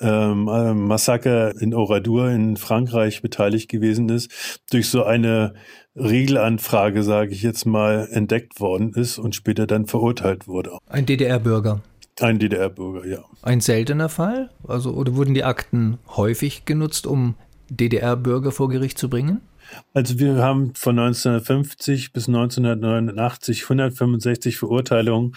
ähm, 0.00 0.48
äh, 0.48 0.74
Massaker 0.74 1.60
in 1.60 1.74
Oradour 1.74 2.30
in 2.30 2.56
Frankreich 2.56 3.22
beteiligt 3.22 3.68
gewesen 3.68 4.08
ist, 4.08 4.60
durch 4.70 4.88
so 4.88 5.04
eine 5.04 5.54
Regelanfrage, 5.96 7.02
sage 7.02 7.32
ich 7.32 7.42
jetzt 7.42 7.66
mal, 7.66 8.08
entdeckt 8.10 8.60
worden 8.60 8.92
ist 8.94 9.18
und 9.18 9.34
später 9.34 9.66
dann 9.66 9.86
verurteilt 9.86 10.48
wurde. 10.48 10.78
Ein 10.88 11.06
DDR-Bürger. 11.06 11.82
Ein 12.20 12.38
DDR-Bürger, 12.38 13.06
ja. 13.06 13.24
Ein 13.42 13.60
seltener 13.60 14.08
Fall? 14.08 14.50
Also, 14.66 14.92
oder 14.92 15.16
wurden 15.16 15.34
die 15.34 15.44
Akten 15.44 15.98
häufig 16.16 16.64
genutzt, 16.64 17.06
um 17.06 17.34
DDR-Bürger 17.70 18.52
vor 18.52 18.68
Gericht 18.68 18.98
zu 18.98 19.08
bringen? 19.08 19.40
Also 19.94 20.18
wir 20.18 20.36
haben 20.36 20.74
von 20.74 20.98
1950 20.98 22.12
bis 22.12 22.26
1989 22.28 23.62
165 23.62 24.58
Verurteilungen, 24.58 25.36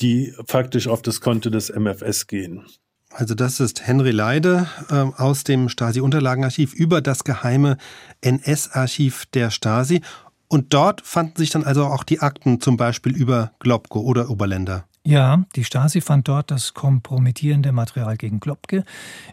die 0.00 0.32
faktisch 0.46 0.88
auf 0.88 1.02
das 1.02 1.20
Konto 1.20 1.50
des 1.50 1.70
MFS 1.70 2.26
gehen. 2.26 2.64
Also 3.10 3.34
das 3.34 3.58
ist 3.60 3.86
Henry 3.86 4.10
Leide 4.10 4.68
äh, 4.90 4.94
aus 4.94 5.44
dem 5.44 5.68
Stasi-Unterlagenarchiv 5.68 6.74
über 6.74 7.00
das 7.00 7.24
geheime 7.24 7.78
NS-Archiv 8.20 9.26
der 9.26 9.50
Stasi. 9.50 10.02
Und 10.48 10.72
dort 10.72 11.02
fanden 11.02 11.36
sich 11.36 11.50
dann 11.50 11.64
also 11.64 11.86
auch 11.86 12.04
die 12.04 12.20
Akten 12.20 12.60
zum 12.60 12.76
Beispiel 12.76 13.14
über 13.14 13.52
Globko 13.58 14.00
oder 14.00 14.30
Oberländer. 14.30 14.84
Ja, 15.04 15.44
die 15.56 15.64
Stasi 15.64 16.02
fand 16.02 16.28
dort 16.28 16.50
das 16.50 16.74
kompromittierende 16.74 17.72
Material 17.72 18.16
gegen 18.18 18.40
Globke. 18.40 18.84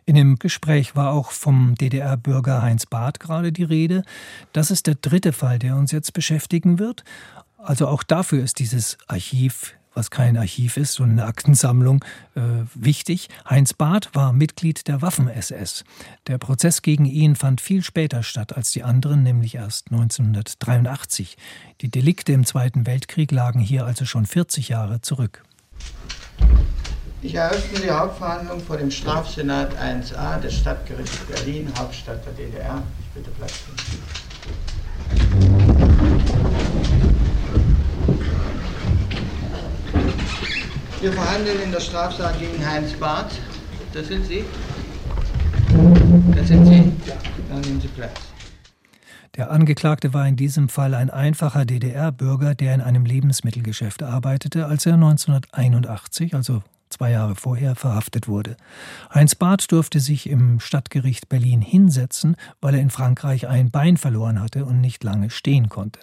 In 0.06 0.16
dem 0.16 0.40
Gespräch 0.40 0.96
war 0.96 1.12
auch 1.12 1.32
vom 1.32 1.76
DDR-Bürger 1.76 2.62
Heinz 2.62 2.86
Barth 2.86 3.20
gerade 3.20 3.52
die 3.52 3.64
Rede. 3.64 4.04
Das 4.54 4.72
ist 4.72 4.88
der 4.88 4.96
dritte 4.96 5.34
Fall, 5.34 5.60
der 5.60 5.76
uns 5.76 5.92
jetzt 5.92 6.14
beschäftigen 6.14 6.80
wird. 6.80 7.04
Also 7.58 7.88
auch 7.88 8.04
dafür 8.04 8.42
ist 8.42 8.60
dieses 8.60 8.98
Archiv 9.08 9.76
was 9.96 10.12
kein 10.12 10.38
Archiv 10.38 10.78
ist, 10.78 10.94
sondern 10.94 11.20
eine 11.20 11.28
Aktensammlung, 11.28 12.04
äh, 12.36 12.42
wichtig. 12.74 13.30
Heinz 13.50 13.74
Barth 13.74 14.14
war 14.14 14.34
Mitglied 14.34 14.88
der 14.88 15.02
Waffen-SS. 15.02 15.84
Der 16.28 16.38
Prozess 16.38 16.82
gegen 16.82 17.06
ihn 17.06 17.36
fand 17.36 17.62
viel 17.62 17.84
später 17.84 18.22
statt 18.24 18.56
als 18.56 18.72
die 18.72 18.84
anderen, 18.84 19.24
nämlich 19.24 19.56
erst 19.56 19.92
1983. 19.92 21.38
Die 21.82 21.90
Delikte 21.90 22.34
im 22.34 22.46
Zweiten 22.46 22.86
Weltkrieg 22.86 23.32
lagen 23.32 23.60
hier 23.60 23.86
also 23.86 24.06
schon 24.06 24.26
40 24.26 24.70
Jahre 24.70 25.02
zurück. 25.02 25.44
Ich 27.22 27.34
eröffne 27.34 27.80
die 27.80 27.90
Hauptverhandlung 27.90 28.60
vor 28.60 28.78
dem 28.78 28.92
Strafsenat 28.92 29.76
1a 29.78 30.40
des 30.42 30.54
Stadtgerichts 30.54 31.18
Berlin, 31.22 31.72
Hauptstadt 31.76 32.24
der 32.26 32.34
DDR. 32.34 32.84
Ich 33.00 33.08
bitte 33.16 33.32
Platz 33.32 33.64
nehmen. 33.92 34.25
Wir 41.06 41.14
verhandeln 41.14 41.62
in 41.62 41.72
der 41.72 41.82
Strafsache 41.82 42.40
gegen 42.40 42.66
Heinz 42.66 42.94
Barth. 42.94 43.40
Das 43.94 44.08
sind 44.08 44.26
Sie? 44.26 44.44
Das 46.36 46.48
sind 46.48 46.66
Sie? 46.66 46.92
Ja. 47.08 47.14
Dann 47.48 47.62
nehmen 47.62 47.80
Sie 47.80 47.90
Platz. 47.90 48.20
Der 49.36 49.52
Angeklagte 49.52 50.16
war 50.16 50.28
in 50.28 50.36
diesem 50.36 50.68
Fall 50.68 50.96
ein 50.96 51.12
einfacher 51.12 51.64
DDR-Bürger, 51.64 52.56
der 52.56 52.74
in 52.74 52.82
einem 52.82 53.06
Lebensmittelgeschäft 53.06 54.02
arbeitete, 54.02 54.66
als 54.66 54.88
er 54.88 54.96
1981, 54.96 56.34
also 56.34 56.64
zwei 56.90 57.12
Jahre 57.12 57.36
vorher, 57.36 57.76
verhaftet 57.76 58.28
wurde. 58.28 58.58
Heinz 59.14 59.36
Barth 59.36 59.72
durfte 59.72 60.00
sich 60.00 60.28
im 60.28 60.60
Stadtgericht 60.60 61.30
Berlin 61.30 61.62
hinsetzen, 61.62 62.36
weil 62.62 62.74
er 62.74 62.82
in 62.82 62.90
Frankreich 62.90 63.48
ein 63.48 63.70
Bein 63.70 63.98
verloren 63.98 64.42
hatte 64.42 64.66
und 64.66 64.82
nicht 64.82 65.04
lange 65.04 65.30
stehen 65.30 65.70
konnte. 65.70 66.00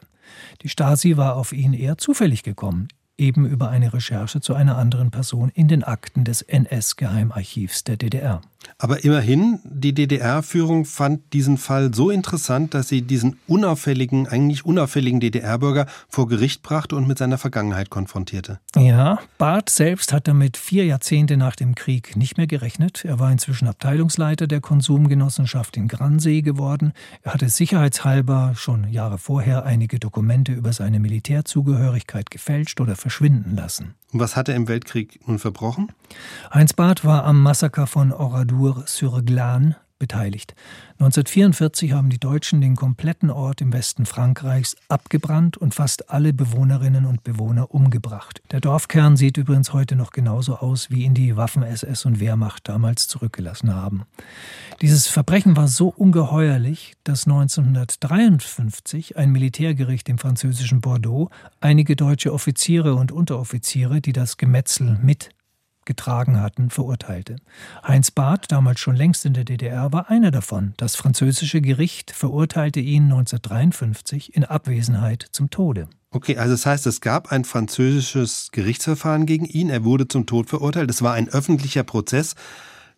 Die 0.63 0.69
Stasi 0.69 1.17
war 1.17 1.35
auf 1.35 1.53
ihn 1.53 1.73
eher 1.73 1.99
zufällig 1.99 2.45
gekommen 2.45 2.87
eben 3.19 3.47
über 3.47 3.71
eine 3.71 3.93
Recherche 3.93 4.41
zu 4.41 4.55
einer 4.55 4.77
anderen 4.77 5.11
Person 5.11 5.51
in 5.51 5.69
den 5.69 5.85
Akten 5.85 6.25
des 6.25 6.43
NS-Geheimarchivs 6.43 7.85
der 7.85 7.97
DDR. 7.97 8.43
Aber 8.79 9.05
immerhin, 9.05 9.61
die 9.65 9.95
DDR-Führung 9.95 10.85
fand 10.85 11.33
diesen 11.33 11.59
Fall 11.59 11.95
so 11.95 12.11
interessant, 12.11 12.75
dass 12.75 12.89
sie 12.89 13.03
diesen 13.03 13.39
unauffälligen, 13.47 14.27
eigentlich 14.27 14.65
unauffälligen 14.65 15.21
DDR-Bürger 15.21 15.87
vor 16.09 16.29
Gericht 16.29 16.63
brachte 16.63 16.97
und 16.97 17.07
mit 17.07 17.19
seiner 17.19 17.39
Vergangenheit 17.39 17.91
konfrontierte. 17.91 18.61
Ja, 18.77 19.19
Barth 19.39 19.71
selbst 19.71 20.13
hat 20.13 20.29
damit 20.29 20.57
vier 20.57 20.85
Jahrzehnte 20.85 21.37
nach 21.37 21.57
dem 21.57 21.75
Krieg 21.75 22.17
nicht 22.17 22.37
mehr 22.37 22.47
gerechnet. 22.47 23.05
Er 23.05 23.19
war 23.19 23.31
inzwischen 23.31 23.69
Abteilungsleiter 23.69 24.47
der 24.47 24.61
Konsumgenossenschaft 24.61 25.77
in 25.77 25.89
Gransee 25.89 26.43
geworden. 26.43 26.93
Er 27.23 27.35
hatte 27.35 27.49
sicherheitshalber 27.49 28.53
schon 28.57 28.89
Jahre 28.89 29.19
vorher 29.19 29.65
einige 29.65 29.99
Dokumente 29.99 30.53
über 30.53 30.73
seine 30.73 31.01
Militärzugehörigkeit 31.01 32.31
gefälscht 32.31 32.81
oder 32.81 32.97
verschwinden 32.97 33.57
lassen. 33.57 33.95
Und 34.13 34.21
was 34.21 34.37
hat 34.37 34.49
er 34.49 34.57
im 34.57 34.69
Weltkrieg 34.69 35.27
nun 35.27 35.39
verbrochen? 35.39 35.91
Heinz 36.53 36.75
Barth 36.75 37.05
war 37.05 37.25
am 37.25 37.43
Massaker 37.43 37.87
von 37.87 38.13
Oradour-sur-Glane 38.13 39.77
beteiligt. 40.03 40.57
1944 40.95 41.93
haben 41.93 42.11
die 42.11 42.19
Deutschen 42.19 42.61
den 42.61 42.75
kompletten 42.75 43.31
Ort 43.31 43.61
im 43.61 43.73
Westen 43.73 44.05
Frankreichs 44.05 44.75
abgebrannt 44.89 45.57
und 45.57 45.77
fast 45.77 46.11
alle 46.11 46.33
Bewohnerinnen 46.33 47.07
und 47.07 47.23
Bewohner 47.23 47.73
umgebracht. 47.73 48.43
Der 48.51 48.61
Dorfkern 48.61 49.17
sieht 49.17 49.37
übrigens 49.37 49.73
heute 49.73 49.95
noch 49.95 50.11
genauso 50.11 50.57
aus, 50.57 50.91
wie 50.91 51.05
ihn 51.05 51.15
die 51.15 51.37
Waffen-SS 51.37 52.05
und 52.05 52.19
Wehrmacht 52.19 52.69
damals 52.69 53.07
zurückgelassen 53.07 53.73
haben. 53.73 54.03
Dieses 54.81 55.07
Verbrechen 55.07 55.57
war 55.57 55.69
so 55.69 55.87
ungeheuerlich, 55.89 56.95
dass 57.05 57.29
1953 57.29 59.17
ein 59.17 59.31
Militärgericht 59.31 60.09
im 60.09 60.19
französischen 60.19 60.81
Bordeaux 60.81 61.31
einige 61.61 61.95
deutsche 61.95 62.33
Offiziere 62.33 62.97
und 62.97 63.13
Unteroffiziere, 63.13 64.01
die 64.01 64.13
das 64.13 64.37
Gemetzel 64.37 64.99
mit 65.01 65.31
getragen 65.85 66.41
hatten, 66.41 66.71
verurteilte. 66.71 67.37
Heinz 67.87 68.11
Barth, 68.11 68.51
damals 68.51 68.81
schon 68.81 68.97
längst 68.97 69.25
in 69.25 69.35
der 69.35 69.45
DDR, 69.45 69.93
war 69.93 70.11
einer 70.11 70.31
davon. 70.31 70.75
Das 70.77 70.97
französische 70.97 71.61
Gericht 71.61 72.11
verurteilte 72.11 72.81
ihn 72.81 73.05
1953 73.05 74.35
in 74.35 74.45
Abwesenheit 74.45 75.27
zum 75.33 75.51
Tode. 75.51 75.89
Okay, 76.11 76.37
also 76.37 76.53
das 76.53 76.67
heißt, 76.67 76.87
es 76.87 77.01
gab 77.01 77.33
ein 77.33 77.45
französisches 77.45 78.51
Gerichtsverfahren 78.53 79.25
gegen 79.27 79.47
ihn, 79.47 79.71
er 79.71 79.85
wurde 79.85 80.09
zum 80.09 80.27
Tod 80.27 80.51
verurteilt, 80.51 80.91
es 80.91 81.03
war 81.03 81.15
ein 81.15 81.29
öffentlicher 81.29 81.85
Prozess 81.85 82.35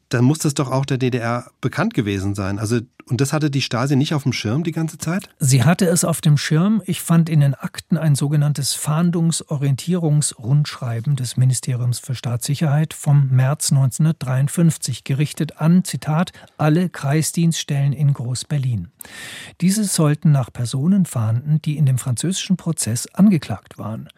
dann 0.09 0.24
muss 0.24 0.39
das 0.39 0.55
doch 0.55 0.70
auch 0.70 0.85
der 0.85 0.99
DDR 0.99 1.51
bekannt 1.61 1.95
gewesen 1.95 2.35
sein. 2.35 2.59
Also, 2.59 2.80
und 3.09 3.20
das 3.20 3.34
hatte 3.34 3.50
die 3.50 3.61
Stasi 3.61 3.96
nicht 3.96 4.14
auf 4.14 4.22
dem 4.22 4.32
Schirm 4.32 4.64
die 4.64 4.72
ganze 4.72 4.96
Zeit? 4.96 5.28
Sie 5.38 5.62
hatte 5.62 5.84
es 5.86 6.05
auf 6.05 6.22
dem 6.22 6.38
Schirm. 6.38 6.80
Ich 6.86 7.02
fand 7.02 7.28
in 7.28 7.40
den 7.40 7.55
Akten 7.55 7.98
ein 7.98 8.14
sogenanntes 8.14 8.72
Fahndungsorientierungsrundschreiben 8.74 11.14
des 11.14 11.36
Ministeriums 11.36 11.98
für 11.98 12.14
Staatssicherheit 12.14 12.94
vom 12.94 13.28
März 13.28 13.72
1953, 13.72 15.05
gerichtet 15.05 15.61
an, 15.61 15.84
Zitat, 15.84 16.32
alle 16.57 16.88
Kreisdienststellen 16.88 17.92
in 17.92 18.14
Groß-Berlin. 18.14 18.88
Diese 19.61 19.84
sollten 19.84 20.32
nach 20.32 20.50
Personen 20.50 21.05
fahnden, 21.05 21.61
die 21.62 21.76
in 21.76 21.84
dem 21.84 21.98
französischen 21.98 22.57
Prozess 22.57 23.07
angeklagt 23.09 23.76
waren. 23.76 24.09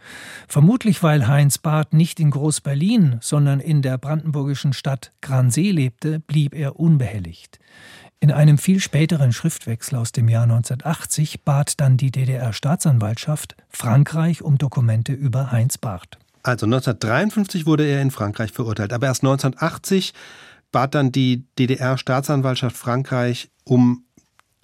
Vermutlich, 0.47 1.03
weil 1.03 1.26
Heinz 1.26 1.59
Barth 1.59 1.93
nicht 1.93 2.20
in 2.20 2.30
Groß-Berlin, 2.30 3.18
sondern 3.20 3.59
in 3.59 3.82
der 3.82 3.99
brandenburgischen 3.99 4.72
Stadt 4.72 5.11
Gransee 5.20 5.72
lebte, 5.72 6.20
blieb 6.20 6.55
er 6.55 6.78
unbehelligt. 6.78 7.59
In 8.19 8.33
einem 8.33 8.57
viel 8.57 8.81
späteren 8.81 9.33
Schriftwechsel 9.33 9.99
aus 9.99 10.11
dem 10.11 10.29
Jahr 10.29 10.45
1980 10.45 11.43
bat 11.45 11.81
dann 11.81 11.97
die 11.97 12.11
DDR-Staatsanwaltschaft 12.11 13.57
Frankreich 13.69 14.43
um 14.43 14.57
Dokumente 14.57 15.12
über 15.12 15.53
Heinz 15.53 15.77
Barth. 15.77 16.19
Also 16.43 16.64
1953 16.64 17.67
wurde 17.67 17.85
er 17.85 18.01
in 18.01 18.11
Frankreich 18.11 18.53
verurteilt, 18.53 18.93
aber 18.93 19.07
erst 19.07 19.23
1980 19.23 20.14
bat 20.73 20.95
dann 20.95 21.12
die 21.12 21.45
DDR-Staatsanwaltschaft 21.59 22.77
Frankreich 22.77 23.51
um 23.64 24.05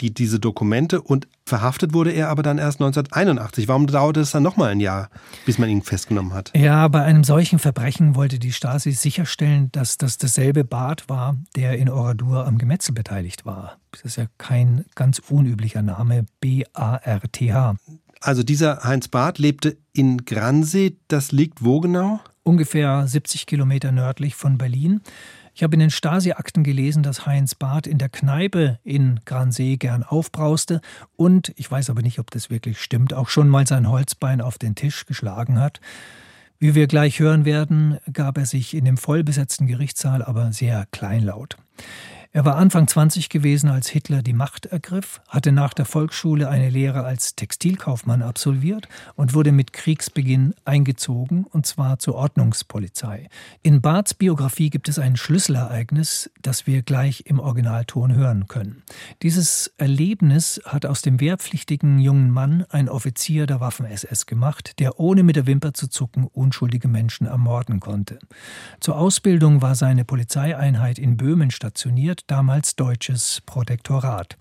die, 0.01 0.13
diese 0.13 0.39
Dokumente 0.39 1.01
und 1.01 1.27
verhaftet 1.45 1.93
wurde 1.93 2.11
er 2.11 2.29
aber 2.29 2.43
dann 2.43 2.57
erst 2.57 2.79
1981. 2.81 3.67
Warum 3.67 3.87
dauerte 3.87 4.21
es 4.21 4.31
dann 4.31 4.43
nochmal 4.43 4.71
ein 4.71 4.79
Jahr, 4.79 5.09
bis 5.45 5.57
man 5.57 5.69
ihn 5.69 5.81
festgenommen 5.81 6.33
hat? 6.33 6.51
Ja, 6.55 6.87
bei 6.87 7.03
einem 7.03 7.23
solchen 7.23 7.59
Verbrechen 7.59 8.15
wollte 8.15 8.39
die 8.39 8.51
Stasi 8.51 8.91
sicherstellen, 8.91 9.71
dass 9.71 9.97
das 9.97 10.17
dasselbe 10.17 10.63
Bart 10.63 11.09
war, 11.09 11.37
der 11.55 11.77
in 11.77 11.89
Oradur 11.89 12.45
am 12.45 12.57
Gemetzel 12.57 12.93
beteiligt 12.93 13.45
war. 13.45 13.77
Das 13.91 14.01
ist 14.01 14.15
ja 14.15 14.25
kein 14.37 14.85
ganz 14.95 15.19
unüblicher 15.29 15.81
Name, 15.81 16.25
B-A-R-T-H. 16.39 17.75
Also 18.21 18.41
dieser 18.43 18.83
Heinz 18.83 19.09
Barth 19.09 19.37
lebte 19.37 19.77
in 19.91 20.25
Gransee. 20.25 20.97
Das 21.09 21.33
liegt 21.33 21.63
wo 21.63 21.81
genau? 21.81 22.21
Ungefähr 22.43 23.05
70 23.05 23.45
Kilometer 23.45 23.91
nördlich 23.91 24.35
von 24.35 24.57
Berlin. 24.57 25.01
Ich 25.55 25.61
habe 25.61 25.75
in 25.75 25.79
den 25.79 25.91
Stasi-Akten 25.91 26.63
gelesen, 26.63 27.03
dass 27.03 27.27
Heinz 27.27 27.53
Barth 27.53 27.85
in 27.85 27.99
der 27.99 28.09
Kneipe 28.09 28.79
in 28.83 29.19
Gransee 29.23 29.77
gern 29.77 30.01
aufbrauste 30.01 30.81
und, 31.15 31.53
ich 31.57 31.69
weiß 31.69 31.91
aber 31.91 32.01
nicht, 32.01 32.17
ob 32.17 32.31
das 32.31 32.49
wirklich 32.49 32.81
stimmt, 32.81 33.13
auch 33.13 33.29
schon 33.29 33.49
mal 33.49 33.67
sein 33.67 33.87
Holzbein 33.87 34.41
auf 34.41 34.57
den 34.57 34.73
Tisch 34.73 35.05
geschlagen 35.05 35.59
hat. 35.59 35.79
Wie 36.57 36.73
wir 36.73 36.87
gleich 36.87 37.19
hören 37.19 37.45
werden, 37.45 37.99
gab 38.11 38.37
er 38.37 38.47
sich 38.47 38.73
in 38.73 38.85
dem 38.85 38.97
vollbesetzten 38.97 39.67
Gerichtssaal 39.67 40.23
aber 40.23 40.53
sehr 40.53 40.87
kleinlaut. 40.89 41.57
Er 42.35 42.45
war 42.45 42.55
Anfang 42.55 42.87
20 42.87 43.29
gewesen, 43.29 43.69
als 43.69 43.89
Hitler 43.89 44.23
die 44.23 44.33
Macht 44.33 44.65
ergriff, 44.65 45.21
hatte 45.27 45.51
nach 45.51 45.75
der 45.75 45.85
Volksschule 45.85 46.49
eine 46.49 46.71
Lehre 46.71 47.03
als 47.03 47.35
Textilkaufmann 47.35 48.23
absolviert 48.23 48.89
und 49.13 49.35
wurde 49.35 49.51
mit 49.51 49.71
Kriegsbeginn 49.71 50.55
eingezogen, 50.65 51.45
und 51.51 51.67
zwar 51.67 51.99
zur 51.99 52.15
Ordnungspolizei. 52.15 53.29
In 53.61 53.81
Barths 53.81 54.15
Biografie 54.15 54.71
gibt 54.71 54.89
es 54.89 54.97
ein 54.97 55.15
Schlüsselereignis, 55.15 56.31
das 56.41 56.65
wir 56.65 56.81
gleich 56.81 57.25
im 57.27 57.39
Originalton 57.39 58.15
hören 58.15 58.47
können. 58.47 58.81
Dieses 59.21 59.71
Erlebnis 59.77 60.59
hat 60.65 60.87
aus 60.87 61.03
dem 61.03 61.19
wehrpflichtigen 61.19 61.99
jungen 61.99 62.31
Mann 62.31 62.65
ein 62.71 62.89
Offizier 62.89 63.45
der 63.45 63.59
Waffen-SS 63.59 64.25
gemacht, 64.25 64.79
der 64.79 64.99
ohne 64.99 65.21
mit 65.21 65.35
der 65.35 65.45
Wimper 65.45 65.75
zu 65.75 65.87
zucken 65.87 66.25
unschuldige 66.25 66.87
Menschen 66.87 67.27
ermorden 67.27 67.79
konnte. 67.79 68.17
Zur 68.79 68.97
Ausbildung 68.97 69.61
war 69.61 69.75
seine 69.75 70.03
Polizeieinheit 70.03 70.97
in 70.97 71.15
Böhmen 71.15 71.51
stationiert, 71.51 72.22
damals 72.27 72.75
deutsches 72.75 73.41
Protektorat. 73.45 74.37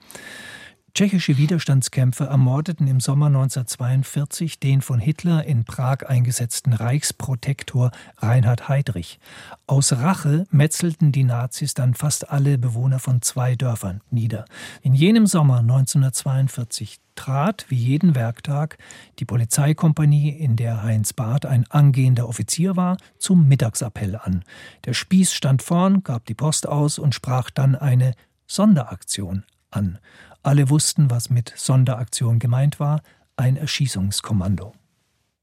Tschechische 0.95 1.39
Widerstandskämpfer 1.39 2.27
ermordeten 2.27 2.87
im 2.87 3.01
Sommer 3.01 3.29
1942 3.29 4.61
den 4.61 4.83
von 4.83 5.01
Hitler 5.01 5.43
in 5.43 5.65
Prag 5.65 6.07
eingesetzten 6.07 6.75
Reichsprotektor 6.75 7.93
Reinhard 8.19 8.69
Heydrich. 8.69 9.19
Aus 9.67 9.93
Rache 9.95 10.45
metzelten 10.51 11.11
die 11.11 11.25
Nazis 11.25 11.73
dann 11.73 11.95
fast 11.95 12.29
alle 12.29 12.59
Bewohner 12.59 12.99
von 12.99 13.23
zwei 13.23 13.55
Dörfern 13.55 14.03
nieder. 14.11 14.45
In 14.83 14.93
jenem 14.93 15.27
Sommer 15.27 15.61
1942 15.61 16.99
trat, 17.15 17.65
wie 17.71 17.77
jeden 17.77 18.15
Werktag, 18.15 18.77
die 19.19 19.25
Polizeikompanie, 19.25 20.29
in 20.29 20.57
der 20.57 20.83
Heinz 20.83 21.15
Barth 21.15 21.47
ein 21.47 21.65
angehender 21.71 22.29
Offizier 22.29 22.77
war, 22.77 22.99
zum 23.17 23.49
Mittagsappell 23.49 24.15
an. 24.17 24.45
Der 24.85 24.93
Spieß 24.93 25.33
stand 25.33 25.63
vorn, 25.63 26.03
gab 26.03 26.27
die 26.27 26.35
Post 26.35 26.69
aus 26.69 26.99
und 26.99 27.15
sprach 27.15 27.49
dann 27.49 27.77
eine 27.77 28.13
Sonderaktion 28.47 29.45
an. 29.71 29.99
Alle 30.43 30.69
wussten, 30.71 31.11
was 31.11 31.31
mit 31.31 31.53
Sonderaktion 31.57 32.39
gemeint 32.39 32.81
war, 32.81 33.03
ein 33.37 33.57
Erschießungskommando. 33.57 34.73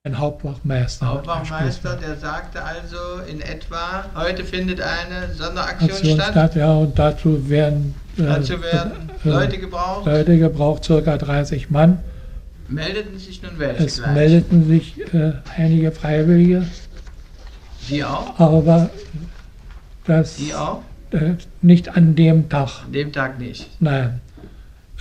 Ein 0.04 0.18
Hauptwachmeister. 0.18 1.08
Hauptwachmeister, 1.08 1.95
der 1.97 2.16
sagte 2.18 2.64
also 2.64 2.97
in 3.30 3.41
etwa, 3.41 4.06
heute 4.16 4.43
findet 4.45 4.82
eine 4.82 5.34
Sonderaktion 5.34 5.89
Aktion 5.91 6.16
statt. 6.16 6.32
statt. 6.32 6.56
Ja, 6.56 6.74
und 6.74 6.97
dazu 6.97 7.50
werden, 7.50 7.95
äh, 8.18 8.24
Dazu 8.24 8.62
werden 8.62 9.10
äh, 9.24 9.30
Leute 9.30 9.58
gebraucht. 9.58 10.06
Leute 10.06 10.38
gebraucht, 10.38 10.84
circa 10.86 11.18
30 11.18 11.70
Mann. 11.70 12.00
Meldeten 12.70 13.18
sich 13.20 13.41
nun 13.41 13.58
welche 13.58 13.84
Es 13.86 13.97
gleich? 13.97 14.14
meldeten 14.14 14.68
sich 14.68 15.14
äh, 15.14 15.34
einige 15.58 15.91
Freiwillige, 15.91 16.66
Sie 17.82 18.04
auch? 18.04 18.39
aber 18.39 18.89
das 20.06 20.36
Die 20.36 20.54
auch? 20.54 20.82
äh, 21.12 21.34
nicht 21.62 21.97
an 21.97 22.16
dem 22.16 22.47
Tag. 22.47 22.84
An 22.86 22.91
dem 22.93 23.12
Tag 23.12 23.39
nicht. 23.39 23.70
Nein. 23.82 24.22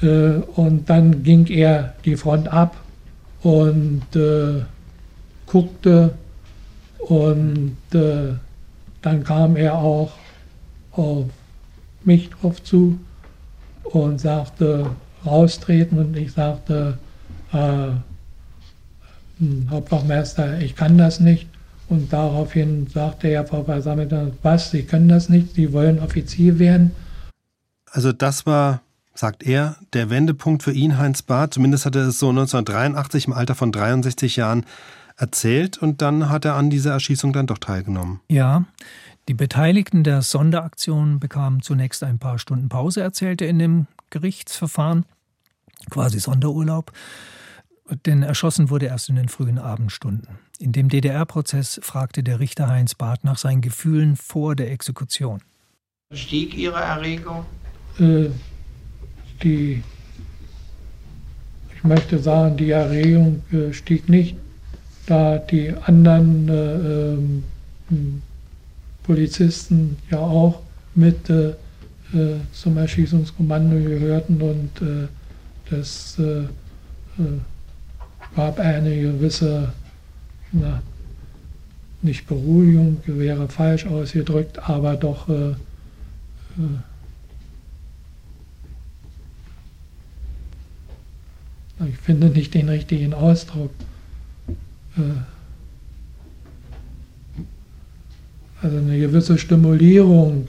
Äh, 0.02 0.40
und 0.56 0.88
dann 0.88 1.22
ging 1.22 1.46
er 1.46 1.94
die 2.04 2.16
Front 2.16 2.48
ab 2.48 2.76
und 3.42 4.02
äh, 4.14 4.62
guckte 5.46 6.14
und 6.98 7.76
äh, 7.92 8.34
dann 9.02 9.24
kam 9.24 9.56
er 9.56 9.76
auch 9.76 10.12
auf 10.92 11.26
mich 12.04 12.30
drauf 12.30 12.62
zu 12.62 12.98
und 13.84 14.20
sagte 14.20 14.90
raustreten 15.24 15.98
und 15.98 16.16
ich 16.16 16.32
sagte 16.32 16.98
äh, 17.52 17.88
hm, 19.38 19.70
Hauptwachmeister, 19.70 20.60
ich 20.60 20.74
kann 20.74 20.98
das 20.98 21.20
nicht. 21.20 21.48
Und 21.88 22.12
daraufhin 22.12 22.86
sagte 22.88 23.28
er, 23.28 23.46
Frau 23.46 23.62
Beisammeter, 23.62 24.30
was, 24.42 24.70
Sie 24.70 24.82
können 24.82 25.08
das 25.08 25.28
nicht, 25.28 25.54
Sie 25.54 25.72
wollen 25.72 26.00
Offizier 26.00 26.58
werden. 26.58 26.90
Also 27.90 28.12
das 28.12 28.44
war, 28.44 28.82
sagt 29.18 29.42
er, 29.42 29.76
der 29.94 30.10
Wendepunkt 30.10 30.62
für 30.62 30.72
ihn, 30.72 30.96
Heinz 30.96 31.22
Barth. 31.22 31.54
Zumindest 31.54 31.86
hat 31.86 31.96
er 31.96 32.06
es 32.06 32.18
so 32.18 32.28
1983 32.28 33.26
im 33.26 33.32
Alter 33.32 33.54
von 33.54 33.72
63 33.72 34.36
Jahren 34.36 34.64
erzählt 35.16 35.76
und 35.78 36.00
dann 36.02 36.28
hat 36.28 36.44
er 36.44 36.54
an 36.54 36.70
dieser 36.70 36.92
Erschießung 36.92 37.32
dann 37.32 37.48
doch 37.48 37.58
teilgenommen. 37.58 38.20
Ja, 38.28 38.64
die 39.26 39.34
Beteiligten 39.34 40.04
der 40.04 40.22
Sonderaktion 40.22 41.18
bekamen 41.18 41.62
zunächst 41.62 42.04
ein 42.04 42.18
paar 42.18 42.38
Stunden 42.38 42.68
Pause, 42.68 43.00
erzählte 43.00 43.44
in 43.44 43.58
dem 43.58 43.86
Gerichtsverfahren, 44.10 45.04
quasi 45.90 46.20
Sonderurlaub, 46.20 46.92
denn 48.06 48.22
erschossen 48.22 48.70
wurde 48.70 48.86
erst 48.86 49.08
in 49.08 49.16
den 49.16 49.28
frühen 49.28 49.58
Abendstunden. 49.58 50.38
In 50.60 50.72
dem 50.72 50.88
DDR-Prozess 50.88 51.80
fragte 51.82 52.22
der 52.22 52.38
Richter 52.38 52.68
Heinz 52.68 52.94
Barth 52.94 53.24
nach 53.24 53.38
seinen 53.38 53.62
Gefühlen 53.62 54.16
vor 54.16 54.54
der 54.54 54.70
Exekution. 54.70 55.42
Stieg 56.12 56.54
Ihre 56.54 56.80
Erregung? 56.80 57.44
Äh, 57.98 58.30
die, 59.42 59.82
ich 61.76 61.84
möchte 61.84 62.18
sagen, 62.18 62.56
die 62.56 62.70
Erregung 62.70 63.42
äh, 63.52 63.72
stieg 63.72 64.08
nicht, 64.08 64.36
da 65.06 65.38
die 65.38 65.72
anderen 65.84 66.48
äh, 66.48 67.12
ähm, 67.92 68.22
Polizisten 69.04 69.96
ja 70.10 70.18
auch 70.18 70.60
mit 70.94 71.30
äh, 71.30 71.50
äh, 71.50 72.40
zum 72.52 72.76
Erschießungskommando 72.76 73.76
gehörten 73.76 74.40
und 74.40 74.82
äh, 74.82 75.08
das 75.70 76.18
gab 78.34 78.58
eine 78.60 79.00
gewisse, 79.00 79.72
na, 80.52 80.80
nicht 82.00 82.26
Beruhigung, 82.26 82.98
wäre 83.04 83.48
falsch 83.48 83.86
ausgedrückt, 83.86 84.58
aber 84.68 84.96
doch 84.96 85.28
äh, 85.28 85.54
ich 91.86 91.96
finde 91.98 92.28
nicht 92.28 92.54
den 92.54 92.68
richtigen 92.68 93.14
Ausdruck. 93.14 93.70
Also 98.60 98.76
eine 98.78 98.98
gewisse 98.98 99.38
Stimulierung. 99.38 100.48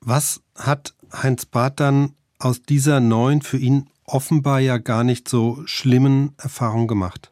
Was 0.00 0.42
hat 0.56 0.94
Heinz 1.12 1.46
Barth 1.46 1.78
dann 1.78 2.14
aus 2.38 2.62
dieser 2.62 2.98
neuen, 2.98 3.42
für 3.42 3.58
ihn 3.58 3.86
offenbar 4.04 4.58
ja 4.58 4.78
gar 4.78 5.04
nicht 5.04 5.28
so 5.28 5.62
schlimmen 5.66 6.32
Erfahrung 6.38 6.88
gemacht? 6.88 7.30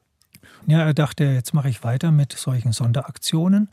Ja, 0.67 0.81
er 0.85 0.95
dachte, 0.95 1.25
jetzt 1.25 1.53
mache 1.53 1.69
ich 1.69 1.83
weiter 1.83 2.13
mit 2.13 2.33
solchen 2.33 2.73
Sonderaktionen. 2.73 3.69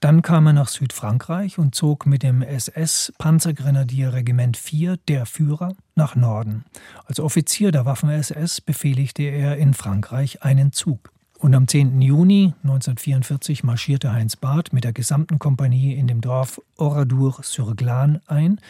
Dann 0.00 0.22
kam 0.22 0.46
er 0.46 0.52
nach 0.52 0.68
Südfrankreich 0.68 1.58
und 1.58 1.74
zog 1.74 2.06
mit 2.06 2.22
dem 2.22 2.42
SS-Panzergrenadierregiment 2.42 4.56
4, 4.56 4.96
der 5.08 5.26
Führer, 5.26 5.74
nach 5.96 6.14
Norden. 6.14 6.64
Als 7.06 7.18
Offizier 7.18 7.72
der 7.72 7.84
Waffen-SS 7.84 8.60
befehligte 8.60 9.24
er 9.24 9.56
in 9.56 9.74
Frankreich 9.74 10.44
einen 10.44 10.70
Zug. 10.72 11.10
Und 11.40 11.54
am 11.54 11.68
10. 11.68 12.00
Juni 12.00 12.54
1944 12.62 13.64
marschierte 13.64 14.12
Heinz 14.12 14.36
Barth 14.36 14.72
mit 14.72 14.84
der 14.84 14.92
gesamten 14.92 15.40
Kompanie 15.40 15.94
in 15.94 16.08
dem 16.08 16.20
Dorf 16.20 16.60
Oradour-sur-Glane 16.76 18.20
ein. 18.26 18.60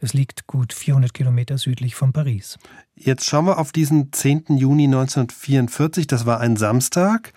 Es 0.00 0.12
liegt 0.12 0.46
gut 0.46 0.74
400 0.74 1.12
Kilometer 1.12 1.56
südlich 1.56 1.94
von 1.94 2.12
Paris. 2.12 2.58
Jetzt 2.94 3.24
schauen 3.26 3.46
wir 3.46 3.58
auf 3.58 3.72
diesen 3.72 4.12
10. 4.12 4.56
Juni 4.56 4.84
1944. 4.84 6.06
Das 6.06 6.26
war 6.26 6.40
ein 6.40 6.56
Samstag. 6.56 7.32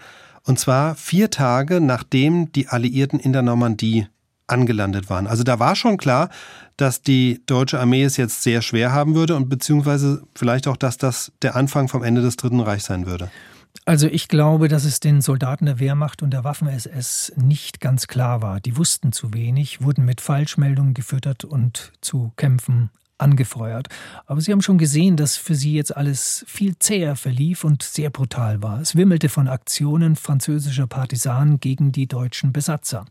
Und 0.45 0.59
zwar 0.59 0.95
vier 0.95 1.29
Tage 1.29 1.81
nachdem 1.81 2.51
die 2.51 2.67
Alliierten 2.67 3.19
in 3.19 3.33
der 3.33 3.41
Normandie 3.41 4.07
angelandet 4.47 5.09
waren. 5.09 5.27
Also 5.27 5.43
da 5.43 5.59
war 5.59 5.75
schon 5.75 5.97
klar, 5.97 6.29
dass 6.77 7.01
die 7.01 7.41
deutsche 7.45 7.79
Armee 7.79 8.03
es 8.03 8.17
jetzt 8.17 8.43
sehr 8.43 8.61
schwer 8.61 8.91
haben 8.91 9.15
würde 9.15 9.35
und 9.35 9.49
beziehungsweise 9.49 10.23
vielleicht 10.35 10.67
auch, 10.67 10.77
dass 10.77 10.97
das 10.97 11.31
der 11.41 11.55
Anfang 11.55 11.87
vom 11.87 12.03
Ende 12.03 12.21
des 12.21 12.37
Dritten 12.37 12.59
Reichs 12.59 12.85
sein 12.85 13.05
würde. 13.05 13.31
Also 13.85 14.07
ich 14.07 14.27
glaube, 14.27 14.67
dass 14.67 14.83
es 14.83 14.99
den 14.99 15.21
Soldaten 15.21 15.65
der 15.65 15.79
Wehrmacht 15.79 16.21
und 16.21 16.31
der 16.31 16.43
Waffen-SS 16.43 17.33
nicht 17.37 17.79
ganz 17.79 18.07
klar 18.07 18.41
war. 18.41 18.59
Die 18.59 18.77
wussten 18.77 19.11
zu 19.11 19.33
wenig, 19.33 19.81
wurden 19.81 20.05
mit 20.05 20.21
Falschmeldungen 20.21 20.93
gefüttert 20.93 21.45
und 21.45 21.93
zu 22.01 22.33
Kämpfen 22.35 22.89
angefeuert. 23.21 23.87
Aber 24.25 24.41
sie 24.41 24.51
haben 24.51 24.61
schon 24.61 24.77
gesehen, 24.77 25.17
dass 25.17 25.37
für 25.37 25.55
sie 25.55 25.73
jetzt 25.73 25.95
alles 25.95 26.43
viel 26.47 26.77
zäher 26.79 27.15
verlief 27.15 27.63
und 27.63 27.83
sehr 27.83 28.09
brutal 28.09 28.61
war. 28.61 28.81
Es 28.81 28.95
wimmelte 28.95 29.29
von 29.29 29.47
Aktionen 29.47 30.15
französischer 30.15 30.87
Partisanen 30.87 31.59
gegen 31.59 31.91
die 31.91 32.07
deutschen 32.07 32.51
Besatzer. 32.51 33.05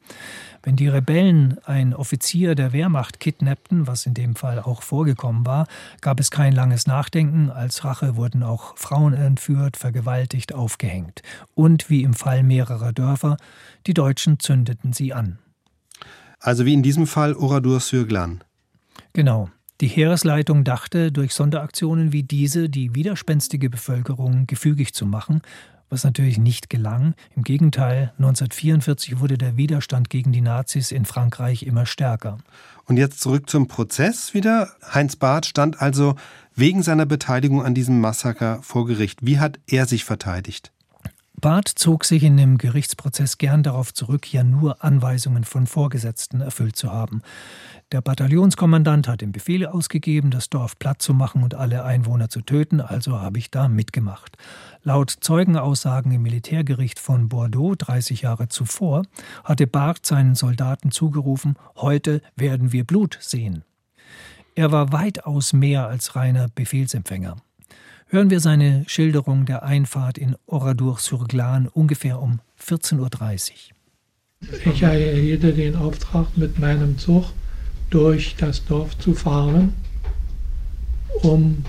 Wenn 0.63 0.77
die 0.77 0.89
Rebellen 0.89 1.59
einen 1.65 1.95
Offizier 1.95 2.55
der 2.55 2.73
Wehrmacht 2.73 3.21
kidnappten, 3.21 3.87
was 3.87 4.05
in 4.05 4.15
dem 4.15 4.37
Fall 4.37 4.59
auch 4.61 4.83
vorgekommen 4.83 5.47
war, 5.47 5.67
gab 6.01 6.21
es 6.21 6.31
kein 6.31 6.53
langes 6.53 6.87
Nachdenken. 6.87 7.51
Als 7.51 7.85
Rache 7.85 8.17
wurden 8.17 8.43
auch 8.43 8.77
Frauen 8.77 9.15
entführt, 9.15 9.77
vergewaltigt, 9.77 10.53
aufgehängt. 10.53 11.23
Und 11.55 11.89
wie 11.89 12.03
im 12.03 12.15
Fall 12.15 12.43
mehrerer 12.43 12.93
Dörfer, 12.93 13.37
die 13.87 13.95
Deutschen 13.95 14.39
zündeten 14.39 14.93
sie 14.93 15.15
an. 15.15 15.39
Also 16.41 16.65
wie 16.65 16.75
in 16.75 16.83
diesem 16.83 17.07
Fall 17.07 17.35
Oradour-sur-Glane. 17.35 18.41
Genau. 19.13 19.51
Die 19.81 19.89
Heeresleitung 19.89 20.63
dachte, 20.63 21.11
durch 21.11 21.33
Sonderaktionen 21.33 22.13
wie 22.13 22.23
diese 22.23 22.69
die 22.69 22.95
widerspenstige 22.95 23.71
Bevölkerung 23.71 24.47
gefügig 24.47 24.93
zu 24.93 25.07
machen, 25.07 25.41
was 25.89 26.05
natürlich 26.05 26.39
nicht 26.39 26.69
gelang. 26.69 27.15
Im 27.35 27.45
Gegenteil, 27.45 28.13
1944 28.19 29.21
wurde 29.21 29.39
der 29.39 29.57
Widerstand 29.57 30.11
gegen 30.11 30.33
die 30.33 30.43
Nazis 30.43 30.93
in 30.93 31.07
Frankreich 31.07 31.63
immer 31.63 31.87
stärker. 31.87 32.37
Und 32.85 32.99
jetzt 32.99 33.21
zurück 33.21 33.49
zum 33.49 33.69
Prozess 33.69 34.35
wieder. 34.35 34.71
Heinz 34.93 35.17
Barth 35.17 35.47
stand 35.47 35.81
also 35.81 36.15
wegen 36.55 36.83
seiner 36.83 37.07
Beteiligung 37.07 37.65
an 37.65 37.75
diesem 37.75 38.03
Massaker 38.03 38.63
vor 38.63 38.85
Gericht. 38.85 39.21
Wie 39.23 39.39
hat 39.39 39.59
er 39.67 39.87
sich 39.87 40.05
verteidigt? 40.05 40.73
Barth 41.41 41.69
zog 41.69 42.05
sich 42.05 42.23
in 42.23 42.37
dem 42.37 42.59
Gerichtsprozess 42.59 43.39
gern 43.39 43.63
darauf 43.63 43.95
zurück, 43.95 44.31
ja 44.33 44.45
nur 44.45 44.85
Anweisungen 44.85 45.45
von 45.45 45.67
Vorgesetzten 45.67 46.41
erfüllt 46.43 46.77
zu 46.77 46.93
haben. 46.93 47.23
Der 47.93 48.03
Bataillonskommandant 48.03 49.09
hat 49.09 49.23
den 49.23 49.33
Befehl 49.33 49.67
ausgegeben, 49.67 50.31
das 50.31 50.51
Dorf 50.51 50.79
platt 50.79 51.01
zu 51.01 51.15
machen 51.15 51.43
und 51.43 51.55
alle 51.55 51.85
Einwohner 51.85 52.29
zu 52.29 52.43
töten, 52.43 52.81
also 52.81 53.19
habe 53.19 53.39
ich 53.39 53.51
da 53.51 53.69
mitgemacht. 53.69 54.37
Laut 54.83 55.11
Zeugenaussagen 55.11 56.13
im 56.13 56.23
Militärgericht 56.23 56.99
von 56.99 57.29
Bordeaux 57.29 57.75
30 57.75 58.23
Jahre 58.23 58.49
zuvor 58.49 59.03
hatte 59.43 59.67
Barth 59.67 60.05
seinen 60.05 60.35
Soldaten 60.35 60.91
zugerufen, 60.91 61.57
heute 61.77 62.21
werden 62.37 62.73
wir 62.73 62.85
Blut 62.85 63.17
sehen. 63.21 63.65
Er 64.55 64.73
war 64.73 64.93
weitaus 64.93 65.53
mehr 65.53 65.87
als 65.87 66.17
reiner 66.17 66.49
Befehlsempfänger. 66.49 67.37
Hören 68.13 68.29
wir 68.29 68.41
seine 68.41 68.83
Schilderung 68.89 69.47
der 69.47 69.63
Einfahrt 69.63 70.19
in 70.19 70.35
Oradour-sur-Glane 70.47 71.71
ungefähr 71.71 72.21
um 72.21 72.41
14.30 72.61 73.53
Uhr. 74.43 74.73
Ich 74.73 74.83
erhielt 74.83 75.45
den 75.45 75.77
Auftrag, 75.77 76.37
mit 76.37 76.59
meinem 76.59 76.99
Zug 76.99 77.27
durch 77.89 78.35
das 78.37 78.65
Dorf 78.65 78.99
zu 78.99 79.15
fahren, 79.15 79.75
um 81.23 81.65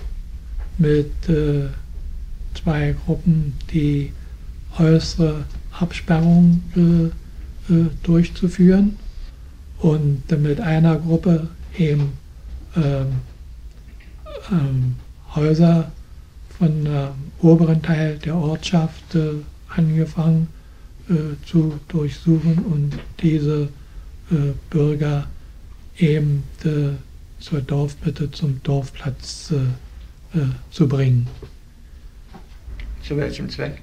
mit 0.79 1.29
äh, 1.29 1.67
zwei 2.55 2.95
Gruppen 3.05 3.53
die 3.71 4.11
äußere 4.79 5.45
Absperrung 5.79 6.63
äh, 6.75 7.71
äh, 7.71 7.85
durchzuführen 8.01 8.97
und 9.77 10.23
mit 10.41 10.59
einer 10.59 10.95
Gruppe 10.95 11.49
eben 11.77 12.13
ähm, 12.75 13.21
ähm, 14.51 14.95
Häuser 15.35 15.91
von 16.61 16.85
äh, 16.85 17.07
oberen 17.41 17.81
Teil 17.81 18.19
der 18.19 18.35
Ortschaft 18.35 19.15
äh, 19.15 19.31
angefangen 19.67 20.47
äh, 21.09 21.13
zu 21.43 21.79
durchsuchen 21.87 22.59
und 22.59 22.99
diese 23.19 23.69
äh, 24.29 24.35
Bürger 24.69 25.25
eben 25.97 26.43
äh, 26.63 26.91
zur 27.39 27.61
Dorfmitte, 27.61 28.29
zum 28.29 28.61
Dorfplatz 28.61 29.51
äh, 29.51 30.39
zu 30.69 30.87
bringen. 30.87 31.25
Zu 33.01 33.17
welchem 33.17 33.49
Zweck? 33.49 33.81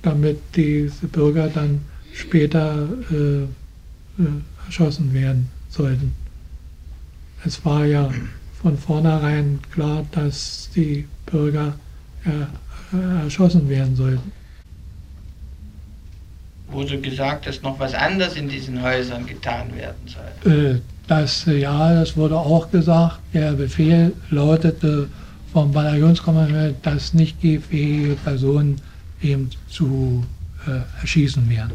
Damit 0.00 0.38
diese 0.56 1.08
Bürger 1.08 1.48
dann 1.48 1.82
später 2.14 2.88
erschossen 4.66 5.12
werden 5.12 5.50
sollten. 5.68 6.14
Es 7.44 7.62
war 7.66 7.84
ja 7.84 8.10
von 8.62 8.76
vornherein 8.76 9.58
klar, 9.72 10.04
dass 10.12 10.70
die 10.74 11.06
Bürger 11.26 11.74
erschossen 13.22 13.68
werden 13.68 13.96
sollten 13.96 14.32
wurde 16.72 16.98
gesagt, 16.98 17.46
dass 17.46 17.62
noch 17.62 17.78
was 17.78 17.94
anderes 17.94 18.36
in 18.36 18.48
diesen 18.48 18.82
Häusern 18.82 19.26
getan 19.26 19.74
werden 19.76 20.00
soll. 20.06 20.52
Äh, 20.52 20.80
das, 21.06 21.44
ja, 21.46 21.94
das 21.94 22.16
wurde 22.16 22.36
auch 22.36 22.70
gesagt. 22.70 23.18
Der 23.34 23.52
Befehl 23.52 24.12
lautete 24.30 25.08
vom 25.52 25.72
Bataillonskommandeur, 25.72 26.74
dass 26.82 27.12
nicht 27.12 27.40
gehfähige 27.40 28.14
Personen 28.14 28.80
eben 29.20 29.50
zu 29.68 30.24
äh, 30.66 31.00
erschießen 31.00 31.48
werden. 31.50 31.72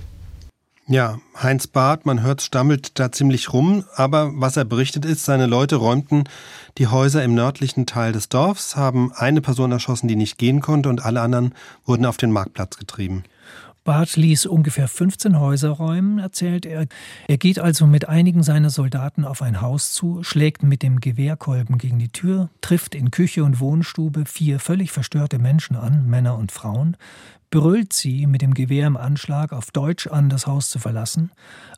Ja, 0.88 1.18
Heinz 1.42 1.66
Barth, 1.66 2.06
man 2.06 2.22
hört, 2.22 2.44
stammelt 2.44 3.00
da 3.00 3.12
ziemlich 3.12 3.52
rum, 3.52 3.86
aber 3.96 4.30
was 4.36 4.56
er 4.56 4.66
berichtet 4.66 5.04
ist, 5.04 5.26
seine 5.26 5.48
Leute 5.48 5.78
räumten 5.78 6.26
die 6.78 6.86
Häuser 6.86 7.24
im 7.24 7.34
nördlichen 7.34 7.88
Teil 7.88 8.12
des 8.12 8.30
Dorfs, 8.30 8.76
haben 8.76 9.12
eine 9.12 9.42
Person 9.42 9.72
erschossen, 9.72 10.08
die 10.08 10.16
nicht 10.16 10.38
gehen 10.38 10.62
konnte 10.62 10.90
und 10.90 11.04
alle 11.04 11.22
anderen 11.22 11.56
wurden 11.86 12.06
auf 12.06 12.18
den 12.18 12.30
Marktplatz 12.30 12.78
getrieben. 12.78 13.24
Barth 13.86 14.16
ließ 14.16 14.48
ungefähr 14.48 14.88
15 14.88 15.40
Häuser 15.40 15.70
räumen, 15.70 16.18
erzählt 16.18 16.66
er. 16.66 16.88
Er 17.28 17.38
geht 17.38 17.60
also 17.60 17.86
mit 17.86 18.10
einigen 18.10 18.42
seiner 18.42 18.72
Soldaten 18.72 19.24
auf 19.24 19.44
ein 19.44 19.62
Haus 19.62 19.94
zu, 19.94 20.24
schlägt 20.24 20.64
mit 20.64 20.82
dem 20.82 21.00
Gewehrkolben 21.00 21.78
gegen 21.78 22.00
die 22.00 22.10
Tür, 22.10 22.50
trifft 22.62 22.96
in 22.96 23.12
Küche 23.12 23.44
und 23.44 23.60
Wohnstube 23.60 24.26
vier 24.26 24.60
völlig 24.60 24.92
verstörte 24.92 25.38
Menschen 25.38 25.76
an, 25.76 26.10
Männer 26.10 26.36
und 26.36 26.52
Frauen, 26.52 26.98
brüllt 27.52 27.94
sie 27.94 28.26
mit 28.26 28.42
dem 28.42 28.56
Gewehr 28.56 28.88
im 28.88 28.98
Anschlag 28.98 29.54
auf 29.54 29.70
Deutsch 29.70 30.08
an, 30.08 30.30
das 30.30 30.48
Haus 30.48 30.72
zu 30.72 30.80
verlassen. 30.80 31.32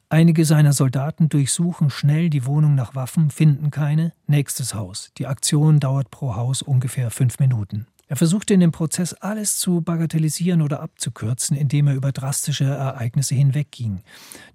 Einige 0.08 0.46
seiner 0.46 0.72
Soldaten 0.72 1.28
durchsuchen 1.28 1.90
schnell 1.90 2.30
die 2.30 2.46
Wohnung 2.46 2.74
nach 2.74 2.96
Waffen, 2.96 3.32
finden 3.32 3.70
keine. 3.70 4.14
Nächstes 4.28 4.74
Haus. 4.74 5.12
Die 5.18 5.28
Aktion 5.28 5.82
dauert 5.82 6.10
pro 6.10 6.38
Haus 6.38 6.62
ungefähr 6.62 7.12
fünf 7.12 7.40
Minuten. 7.40 7.86
Er 8.10 8.16
versuchte 8.16 8.54
in 8.54 8.62
dem 8.62 8.72
Prozess 8.72 9.14
alles 9.14 9.58
zu 9.58 9.82
bagatellisieren 9.82 10.62
oder 10.62 10.80
abzukürzen, 10.82 11.58
indem 11.58 11.88
er 11.88 11.96
über 11.96 12.14
drastische 12.14 12.64
Ereignisse 12.64 13.36
hinwegging. 13.36 14.02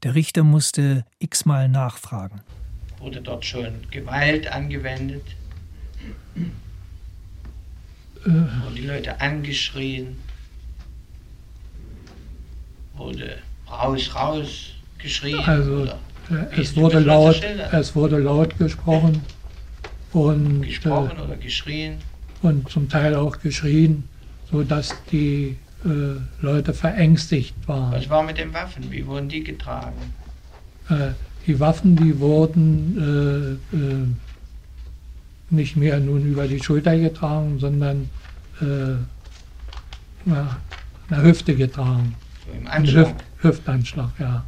Der 0.03 0.15
Richter 0.15 0.43
musste 0.43 1.05
x-mal 1.19 1.69
nachfragen. 1.69 2.41
Wurde 2.99 3.21
dort 3.21 3.45
schon 3.45 3.87
Gewalt 3.91 4.51
angewendet? 4.51 5.25
Äh. 8.25 8.29
Wurden 8.29 8.75
die 8.75 8.87
Leute 8.87 9.21
angeschrien? 9.21 10.17
Wurde 12.95 13.37
raus, 13.71 14.15
raus 14.15 14.71
geschrien? 14.97 15.41
Also 15.41 15.93
es 16.57 16.75
wurde, 16.75 17.01
laut, 17.01 17.43
es 17.73 17.95
wurde 17.95 18.19
laut 18.19 18.57
gesprochen. 18.57 19.23
Und, 20.13 20.63
gesprochen 20.63 21.19
äh, 21.19 21.23
oder 21.23 21.37
geschrien? 21.37 21.99
Und 22.43 22.69
zum 22.69 22.89
Teil 22.89 23.15
auch 23.15 23.39
geschrien, 23.39 24.05
sodass 24.51 24.95
die 25.11 25.57
äh, 25.85 25.89
Leute 26.41 26.75
verängstigt 26.75 27.55
waren. 27.67 27.93
Was 27.93 28.11
war 28.11 28.23
mit 28.23 28.39
den 28.39 28.53
Waffen? 28.53 28.91
Wie 28.91 29.07
wurden 29.07 29.29
die 29.29 29.43
getragen? 29.43 29.97
Äh, 30.89 31.11
die 31.47 31.59
Waffen, 31.59 31.97
die 31.97 32.19
wurden 32.19 33.59
äh, 33.73 33.77
äh 33.77 34.07
nicht 35.51 35.77
mehr 35.77 36.01
nun 36.01 36.25
über 36.25 36.49
die 36.49 36.63
Schulter 36.63 36.99
getragen, 36.99 37.59
sondern 37.59 38.09
äh, 38.63 38.95
na, 40.25 40.57
einer 41.11 41.23
Hüfte 41.23 41.55
getragen. 41.55 42.15
So 42.47 42.59
im 42.59 42.67
Anschlag? 42.67 43.09
Hüft, 43.09 43.25
Hüftanschlag, 43.43 44.11
ja. 44.19 44.45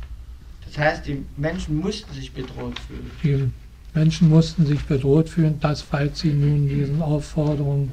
Das 0.64 0.78
heißt, 0.78 1.06
die 1.06 1.22
Menschen 1.36 1.78
mussten 1.78 2.12
sich 2.14 2.32
bedroht 2.32 2.78
fühlen? 2.78 3.10
Die 3.22 3.63
Menschen 3.94 4.28
mussten 4.28 4.66
sich 4.66 4.84
bedroht 4.84 5.28
fühlen, 5.28 5.60
dass 5.60 5.82
falls 5.82 6.20
sie 6.20 6.32
nun 6.32 6.68
diesen 6.68 7.00
Aufforderungen 7.00 7.92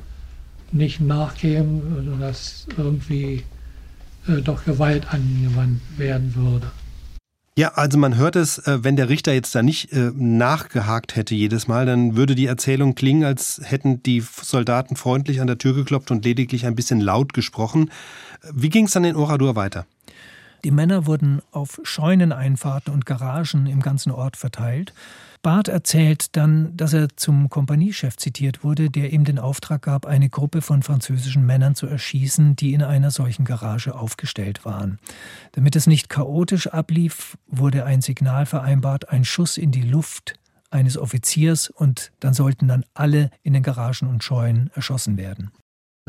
nicht 0.71 0.99
nachkämen, 0.99 2.19
dass 2.19 2.67
irgendwie 2.77 3.43
äh, 4.27 4.41
doch 4.41 4.65
Gewalt 4.65 5.13
angewandt 5.13 5.81
werden 5.97 6.33
würde. 6.35 6.71
Ja, 7.57 7.73
also 7.73 7.97
man 7.97 8.15
hört 8.15 8.37
es, 8.37 8.59
äh, 8.59 8.83
wenn 8.83 8.95
der 8.95 9.09
Richter 9.09 9.33
jetzt 9.33 9.53
da 9.53 9.61
nicht 9.61 9.91
äh, 9.91 10.11
nachgehakt 10.15 11.17
hätte 11.17 11.35
jedes 11.35 11.67
Mal, 11.67 11.85
dann 11.85 12.15
würde 12.15 12.33
die 12.33 12.45
Erzählung 12.45 12.95
klingen, 12.95 13.25
als 13.25 13.61
hätten 13.63 14.01
die 14.01 14.21
Soldaten 14.21 14.95
freundlich 14.95 15.41
an 15.41 15.47
der 15.47 15.57
Tür 15.57 15.73
geklopft 15.73 16.11
und 16.11 16.23
lediglich 16.23 16.65
ein 16.65 16.75
bisschen 16.75 17.01
laut 17.01 17.33
gesprochen. 17.33 17.91
Wie 18.53 18.69
ging 18.69 18.85
es 18.85 18.91
dann 18.91 19.03
in 19.03 19.17
Oradur 19.17 19.55
weiter? 19.55 19.85
Die 20.63 20.71
Männer 20.71 21.05
wurden 21.05 21.41
auf 21.51 21.79
Scheuneneinfahrten 21.83 22.93
und 22.93 23.05
Garagen 23.05 23.65
im 23.65 23.81
ganzen 23.81 24.11
Ort 24.11 24.37
verteilt. 24.37 24.93
Barth 25.41 25.69
erzählt 25.69 26.35
dann, 26.37 26.77
dass 26.77 26.93
er 26.93 27.07
zum 27.15 27.49
Kompaniechef 27.49 28.15
zitiert 28.15 28.63
wurde, 28.63 28.91
der 28.91 29.11
ihm 29.11 29.23
den 29.23 29.39
Auftrag 29.39 29.81
gab, 29.81 30.05
eine 30.05 30.29
Gruppe 30.29 30.61
von 30.61 30.83
französischen 30.83 31.45
Männern 31.45 31.73
zu 31.73 31.87
erschießen, 31.87 32.55
die 32.55 32.73
in 32.73 32.83
einer 32.83 33.09
solchen 33.09 33.43
Garage 33.43 33.95
aufgestellt 33.95 34.65
waren. 34.65 34.99
Damit 35.53 35.75
es 35.75 35.87
nicht 35.87 36.09
chaotisch 36.09 36.67
ablief, 36.67 37.37
wurde 37.47 37.85
ein 37.85 38.01
Signal 38.01 38.45
vereinbart, 38.45 39.09
ein 39.09 39.25
Schuss 39.25 39.57
in 39.57 39.71
die 39.71 39.81
Luft 39.81 40.35
eines 40.69 40.95
Offiziers 40.97 41.69
und 41.69 42.11
dann 42.19 42.35
sollten 42.35 42.67
dann 42.67 42.85
alle 42.93 43.31
in 43.41 43.53
den 43.53 43.63
Garagen 43.63 44.07
und 44.07 44.23
Scheunen 44.23 44.69
erschossen 44.75 45.17
werden. 45.17 45.51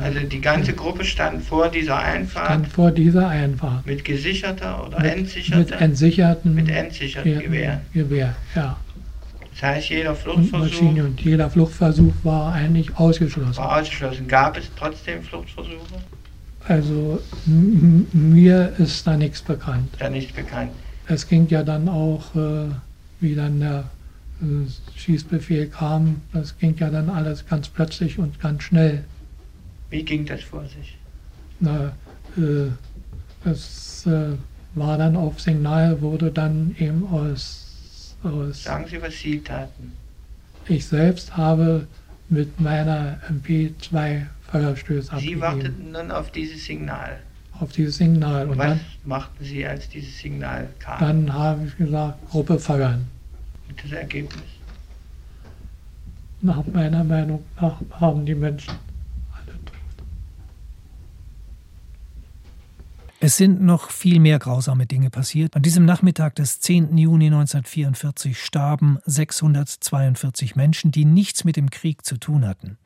Also 0.01 0.19
die 0.21 0.41
ganze 0.41 0.73
Gruppe 0.73 1.05
stand 1.05 1.43
vor 1.43 1.69
dieser 1.69 1.99
Einfahrt? 1.99 2.47
Stand 2.47 2.67
vor 2.67 2.89
dieser 2.89 3.27
Einfahrt. 3.27 3.85
Mit 3.85 4.03
gesicherter 4.03 4.87
oder 4.87 4.99
mit, 4.99 5.11
entsicherter? 5.11 5.59
Mit 5.59 5.81
entsicherten. 5.81 6.55
Mit 6.55 6.69
entsichertem 6.69 7.39
Gewehr. 7.39 7.81
Gewehr, 7.93 8.35
ja. 8.55 8.77
Das 9.51 9.61
heißt, 9.61 9.89
jeder 9.89 10.15
Fluchtversuch. 10.15 10.81
Und, 10.81 10.99
und 10.99 11.21
jeder 11.21 11.47
Fluchtversuch 11.47 12.13
war 12.23 12.53
eigentlich 12.53 12.97
ausgeschlossen. 12.97 13.57
War 13.57 13.79
ausgeschlossen. 13.79 14.27
Gab 14.27 14.57
es 14.57 14.65
trotzdem 14.75 15.21
Fluchtversuche? 15.21 15.77
Also 16.67 17.21
mir 17.45 18.73
ist 18.79 19.05
da 19.05 19.15
nichts 19.15 19.43
bekannt. 19.43 19.93
Da 19.99 20.09
nichts 20.09 20.33
bekannt. 20.33 20.71
Es 21.07 21.27
ging 21.27 21.47
ja 21.49 21.61
dann 21.61 21.87
auch, 21.87 22.35
äh, 22.35 22.69
wie 23.19 23.35
dann 23.35 23.59
der 23.59 23.83
äh, 24.41 24.97
Schießbefehl 24.97 25.67
kam, 25.67 26.21
das 26.31 26.57
ging 26.57 26.75
ja 26.79 26.89
dann 26.89 27.11
alles 27.11 27.45
ganz 27.45 27.67
plötzlich 27.67 28.17
und 28.17 28.39
ganz 28.39 28.63
schnell. 28.63 29.03
Wie 29.93 30.03
ging 30.03 30.25
das 30.25 30.41
vor 30.41 30.65
sich? 30.65 30.97
Na, 31.59 31.93
äh, 32.35 32.69
es 33.47 34.07
äh, 34.07 34.31
war 34.73 34.97
dann 34.97 35.15
auf 35.15 35.39
Signal, 35.39 36.01
wurde 36.01 36.31
dann 36.31 36.75
eben 36.79 37.07
aus 37.07 37.63
aus. 38.23 38.63
Sagen 38.63 38.87
Sie, 38.89 38.99
was 38.99 39.13
Sie 39.13 39.39
taten. 39.39 39.91
Ich 40.67 40.87
selbst 40.87 41.37
habe 41.37 41.87
mit 42.29 42.59
meiner 42.59 43.19
MP 43.29 43.75
zwei 43.79 44.25
Feuerstöße 44.49 45.11
abgegeben. 45.11 45.35
Sie 45.35 45.41
warteten 45.41 45.91
nun 45.91 46.09
auf 46.09 46.31
dieses 46.31 46.65
Signal. 46.65 47.19
Auf 47.59 47.71
dieses 47.73 47.97
Signal. 47.97 48.49
Und 48.49 48.57
was 48.57 48.69
dann, 48.69 48.79
machten 49.05 49.45
Sie, 49.45 49.63
als 49.63 49.87
dieses 49.89 50.17
Signal 50.17 50.69
kam? 50.79 50.99
Dann 50.99 51.33
habe 51.33 51.67
ich 51.67 51.77
gesagt, 51.77 52.17
Gruppe 52.31 52.57
feuern. 52.57 53.05
Und 53.69 53.83
das 53.83 53.91
Ergebnis? 53.91 54.41
Nach 56.41 56.65
meiner 56.65 57.03
Meinung 57.03 57.43
nach 57.61 57.79
haben 57.99 58.25
die 58.25 58.33
Menschen 58.33 58.73
Es 63.25 63.37
sind 63.37 63.61
noch 63.61 63.89
viel 63.89 64.19
mehr 64.19 64.37
grausame 64.37 64.85
Dinge 64.85 65.09
passiert. 65.09 65.55
An 65.55 65.61
diesem 65.61 65.85
Nachmittag 65.85 66.35
des 66.35 66.59
10. 66.59 66.97
Juni 66.97 67.27
1944 67.27 68.37
starben 68.37 68.99
642 69.05 70.57
Menschen, 70.57 70.91
die 70.91 71.05
nichts 71.05 71.45
mit 71.45 71.55
dem 71.55 71.69
Krieg 71.69 72.05
zu 72.05 72.17
tun 72.17 72.45
hatten. 72.45 72.77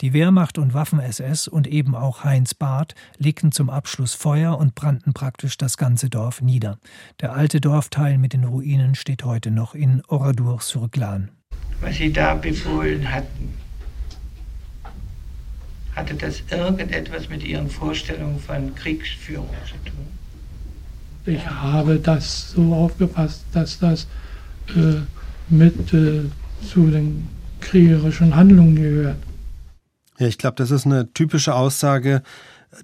Die 0.00 0.12
Wehrmacht 0.12 0.58
und 0.58 0.74
Waffen-SS 0.74 1.46
und 1.46 1.68
eben 1.68 1.94
auch 1.94 2.24
Heinz 2.24 2.52
Barth 2.52 2.96
legten 3.18 3.52
zum 3.52 3.70
Abschluss 3.70 4.14
Feuer 4.14 4.58
und 4.58 4.74
brannten 4.74 5.12
praktisch 5.12 5.56
das 5.56 5.76
ganze 5.76 6.10
Dorf 6.10 6.42
nieder. 6.42 6.80
Der 7.20 7.34
alte 7.34 7.60
Dorfteil 7.60 8.18
mit 8.18 8.32
den 8.32 8.42
Ruinen 8.42 8.96
steht 8.96 9.22
heute 9.22 9.52
noch 9.52 9.76
in 9.76 10.02
Oradour-sur-Glane. 10.08 11.28
Was 11.80 11.94
Sie 11.94 12.12
da 12.12 12.34
befohlen 12.34 13.12
hatten, 13.12 13.54
hatte 15.96 16.14
das 16.14 16.42
irgendetwas 16.50 17.28
mit 17.28 17.42
Ihren 17.42 17.70
Vorstellungen 17.70 18.38
von 18.38 18.74
Kriegsführung 18.74 19.48
zu 19.64 19.90
tun? 19.90 20.06
Ich 21.24 21.44
habe 21.44 21.98
das 21.98 22.52
so 22.52 22.74
aufgefasst, 22.74 23.44
dass 23.52 23.78
das 23.78 24.06
äh, 24.68 25.00
mit 25.48 25.92
äh, 25.92 26.22
zu 26.64 26.86
den 26.88 27.28
kriegerischen 27.60 28.36
Handlungen 28.36 28.76
gehört. 28.76 29.16
Ja, 30.18 30.28
ich 30.28 30.38
glaube, 30.38 30.56
das 30.56 30.70
ist 30.70 30.86
eine 30.86 31.12
typische 31.12 31.54
Aussage, 31.54 32.22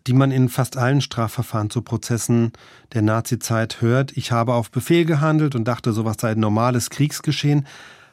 die 0.07 0.13
man 0.13 0.31
in 0.31 0.49
fast 0.49 0.77
allen 0.77 1.01
Strafverfahren 1.01 1.71
zu 1.71 1.83
Prozessen 1.83 2.53
der 2.95 3.03
Nazizeit 3.03 3.81
hört. 3.81 4.17
Ich 4.17 4.33
habe 4.33 4.55
auf 4.55 4.71
Befehl 4.71 5.05
gehandelt 5.05 5.55
und 5.55 5.65
dachte, 5.65 5.93
sowas 5.93 6.17
sei 6.19 6.33
ein 6.33 6.41
normales 6.41 6.91
Kriegsgeschehen. 6.91 7.67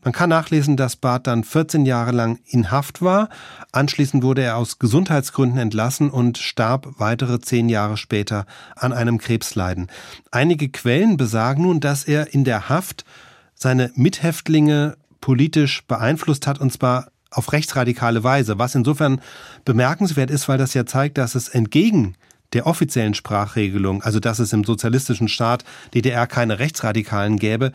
Man 0.05 0.13
kann 0.13 0.29
nachlesen, 0.29 0.77
dass 0.77 0.97
Barth 0.97 1.27
dann 1.27 1.45
14 1.45 1.87
Jahre 1.87 2.13
lang 2.13 2.39
in 2.47 2.71
Haft 2.71 3.01
war. 3.01 3.31
Anschließend 3.73 4.23
wurde 4.23 4.43
er 4.43 4.59
aus 4.59 4.79
Gesundheitsgründen 4.79 5.59
entlassen 5.59 6.11
und 6.11 6.37
starb 6.37 6.89
weitere 6.99 7.41
zehn 7.41 7.71
Jahre 7.71 7.97
später 7.97 8.45
an 8.77 8.93
einem 8.93 9.17
Krebsleiden. 9.17 9.89
Einige 10.31 10.69
Quellen 10.69 11.17
besagen 11.17 11.63
nun, 11.63 11.81
dass 11.81 12.05
er 12.05 12.35
in 12.35 12.45
der 12.45 12.69
Haft 12.69 13.07
seine 13.55 13.91
Mithäftlinge 13.95 14.99
politisch 15.23 15.87
beeinflusst 15.87 16.47
hat, 16.47 16.61
und 16.61 16.71
zwar 16.71 17.09
auf 17.31 17.53
rechtsradikale 17.53 18.23
Weise, 18.23 18.59
was 18.59 18.75
insofern 18.75 19.23
bemerkenswert 19.65 20.31
ist, 20.31 20.49
weil 20.49 20.59
das 20.59 20.75
ja 20.75 20.85
zeigt, 20.85 21.17
dass 21.17 21.35
es 21.35 21.49
entgegen 21.49 22.15
der 22.53 22.67
offiziellen 22.67 23.15
Sprachregelung, 23.15 24.03
also 24.03 24.21
dass 24.21 24.39
es 24.39 24.53
im 24.53 24.65
sozialistischen 24.65 25.29
Staat 25.29 25.65
DDR 25.95 26.27
keine 26.27 26.59
Rechtsradikalen 26.59 27.39
gäbe, 27.39 27.73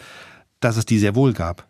dass 0.59 0.77
es 0.77 0.85
die 0.85 0.99
sehr 0.99 1.15
wohl 1.15 1.33
gab. 1.33 1.68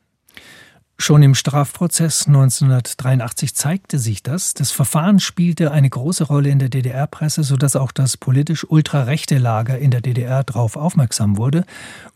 Schon 1.01 1.23
im 1.23 1.33
Strafprozess 1.33 2.27
1983 2.27 3.55
zeigte 3.55 3.97
sich 3.97 4.21
das. 4.21 4.53
Das 4.53 4.71
Verfahren 4.71 5.21
spielte 5.21 5.71
eine 5.71 5.89
große 5.89 6.25
Rolle 6.25 6.49
in 6.49 6.59
der 6.59 6.67
DDR-Presse, 6.67 7.43
sodass 7.43 7.77
auch 7.77 7.93
das 7.93 8.17
politisch 8.17 8.69
ultrarechte 8.69 9.37
Lager 9.37 9.79
in 9.79 9.91
der 9.91 10.01
DDR 10.01 10.43
darauf 10.43 10.75
aufmerksam 10.75 11.37
wurde 11.37 11.63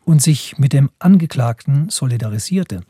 und 0.04 0.22
sich 0.22 0.58
mit 0.58 0.74
dem 0.74 0.90
Angeklagten 1.00 1.90
solidarisierte. 1.90 2.82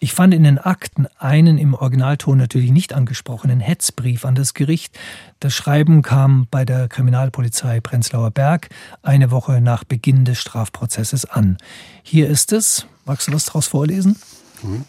Ich 0.00 0.14
fand 0.14 0.34
in 0.34 0.42
den 0.42 0.58
Akten 0.58 1.06
einen 1.16 1.58
im 1.58 1.74
Originalton 1.74 2.36
natürlich 2.36 2.72
nicht 2.72 2.92
angesprochenen 2.92 3.60
Hetzbrief 3.60 4.24
an 4.24 4.34
das 4.34 4.52
Gericht. 4.52 4.98
Das 5.38 5.54
Schreiben 5.54 6.02
kam 6.02 6.48
bei 6.50 6.64
der 6.64 6.88
Kriminalpolizei 6.88 7.80
Prenzlauer 7.80 8.32
Berg 8.32 8.68
eine 9.02 9.30
Woche 9.30 9.60
nach 9.60 9.84
Beginn 9.84 10.24
des 10.24 10.38
Strafprozesses 10.38 11.24
an. 11.24 11.56
Hier 12.02 12.28
ist 12.28 12.52
es. 12.52 12.86
Magst 13.04 13.28
du 13.28 13.32
was 13.32 13.44
daraus 13.44 13.68
vorlesen? 13.68 14.16
Mhm. 14.62 14.84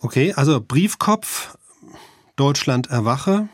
Okay, 0.00 0.32
also 0.32 0.60
Briefkopf, 0.60 1.58
Deutschland 2.36 2.88
erwache. 2.88 3.48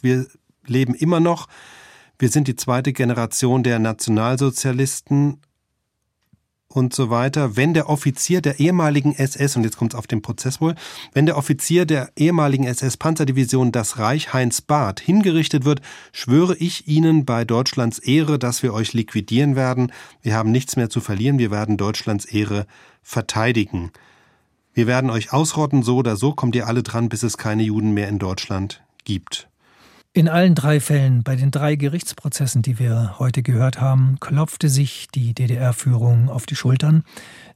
Wir 0.00 0.26
leben 0.66 0.94
immer 0.94 1.20
noch. 1.20 1.46
Wir 2.18 2.30
sind 2.30 2.48
die 2.48 2.56
zweite 2.56 2.94
Generation 2.94 3.62
der 3.62 3.78
Nationalsozialisten 3.78 5.42
und 6.68 6.94
so 6.94 7.10
weiter. 7.10 7.56
Wenn 7.56 7.74
der 7.74 7.90
Offizier 7.90 8.40
der 8.40 8.60
ehemaligen 8.60 9.14
SS, 9.14 9.56
und 9.56 9.64
jetzt 9.64 9.76
kommt 9.76 9.92
es 9.92 9.98
auf 9.98 10.06
den 10.06 10.22
Prozess 10.22 10.60
wohl, 10.60 10.74
wenn 11.12 11.26
der 11.26 11.36
Offizier 11.36 11.84
der 11.84 12.10
ehemaligen 12.16 12.64
SS-Panzerdivision 12.64 13.70
Das 13.70 13.98
Reich 13.98 14.32
Heinz 14.32 14.62
Barth 14.62 15.00
hingerichtet 15.00 15.66
wird, 15.66 15.82
schwöre 16.12 16.56
ich 16.56 16.88
Ihnen 16.88 17.26
bei 17.26 17.44
Deutschlands 17.44 17.98
Ehre, 17.98 18.38
dass 18.38 18.62
wir 18.62 18.72
euch 18.72 18.94
liquidieren 18.94 19.54
werden. 19.54 19.92
Wir 20.22 20.34
haben 20.34 20.50
nichts 20.50 20.76
mehr 20.76 20.88
zu 20.88 21.00
verlieren. 21.00 21.38
Wir 21.38 21.50
werden 21.50 21.76
Deutschlands 21.76 22.24
Ehre 22.24 22.66
verteidigen. 23.02 23.92
Wir 24.72 24.86
werden 24.86 25.10
euch 25.10 25.32
ausrotten, 25.32 25.82
so 25.82 25.96
oder 25.96 26.16
so 26.16 26.32
kommt 26.32 26.54
ihr 26.54 26.66
alle 26.66 26.82
dran, 26.82 27.08
bis 27.08 27.22
es 27.22 27.36
keine 27.36 27.62
Juden 27.62 27.92
mehr 27.92 28.08
in 28.08 28.18
Deutschland 28.18 28.82
gibt. 29.04 29.48
In 30.12 30.28
allen 30.28 30.56
drei 30.56 30.80
Fällen, 30.80 31.22
bei 31.22 31.36
den 31.36 31.52
drei 31.52 31.76
Gerichtsprozessen, 31.76 32.62
die 32.62 32.80
wir 32.80 33.20
heute 33.20 33.44
gehört 33.44 33.80
haben, 33.80 34.18
klopfte 34.18 34.68
sich 34.68 35.06
die 35.14 35.34
DDR-Führung 35.34 36.28
auf 36.28 36.46
die 36.46 36.56
Schultern. 36.56 37.04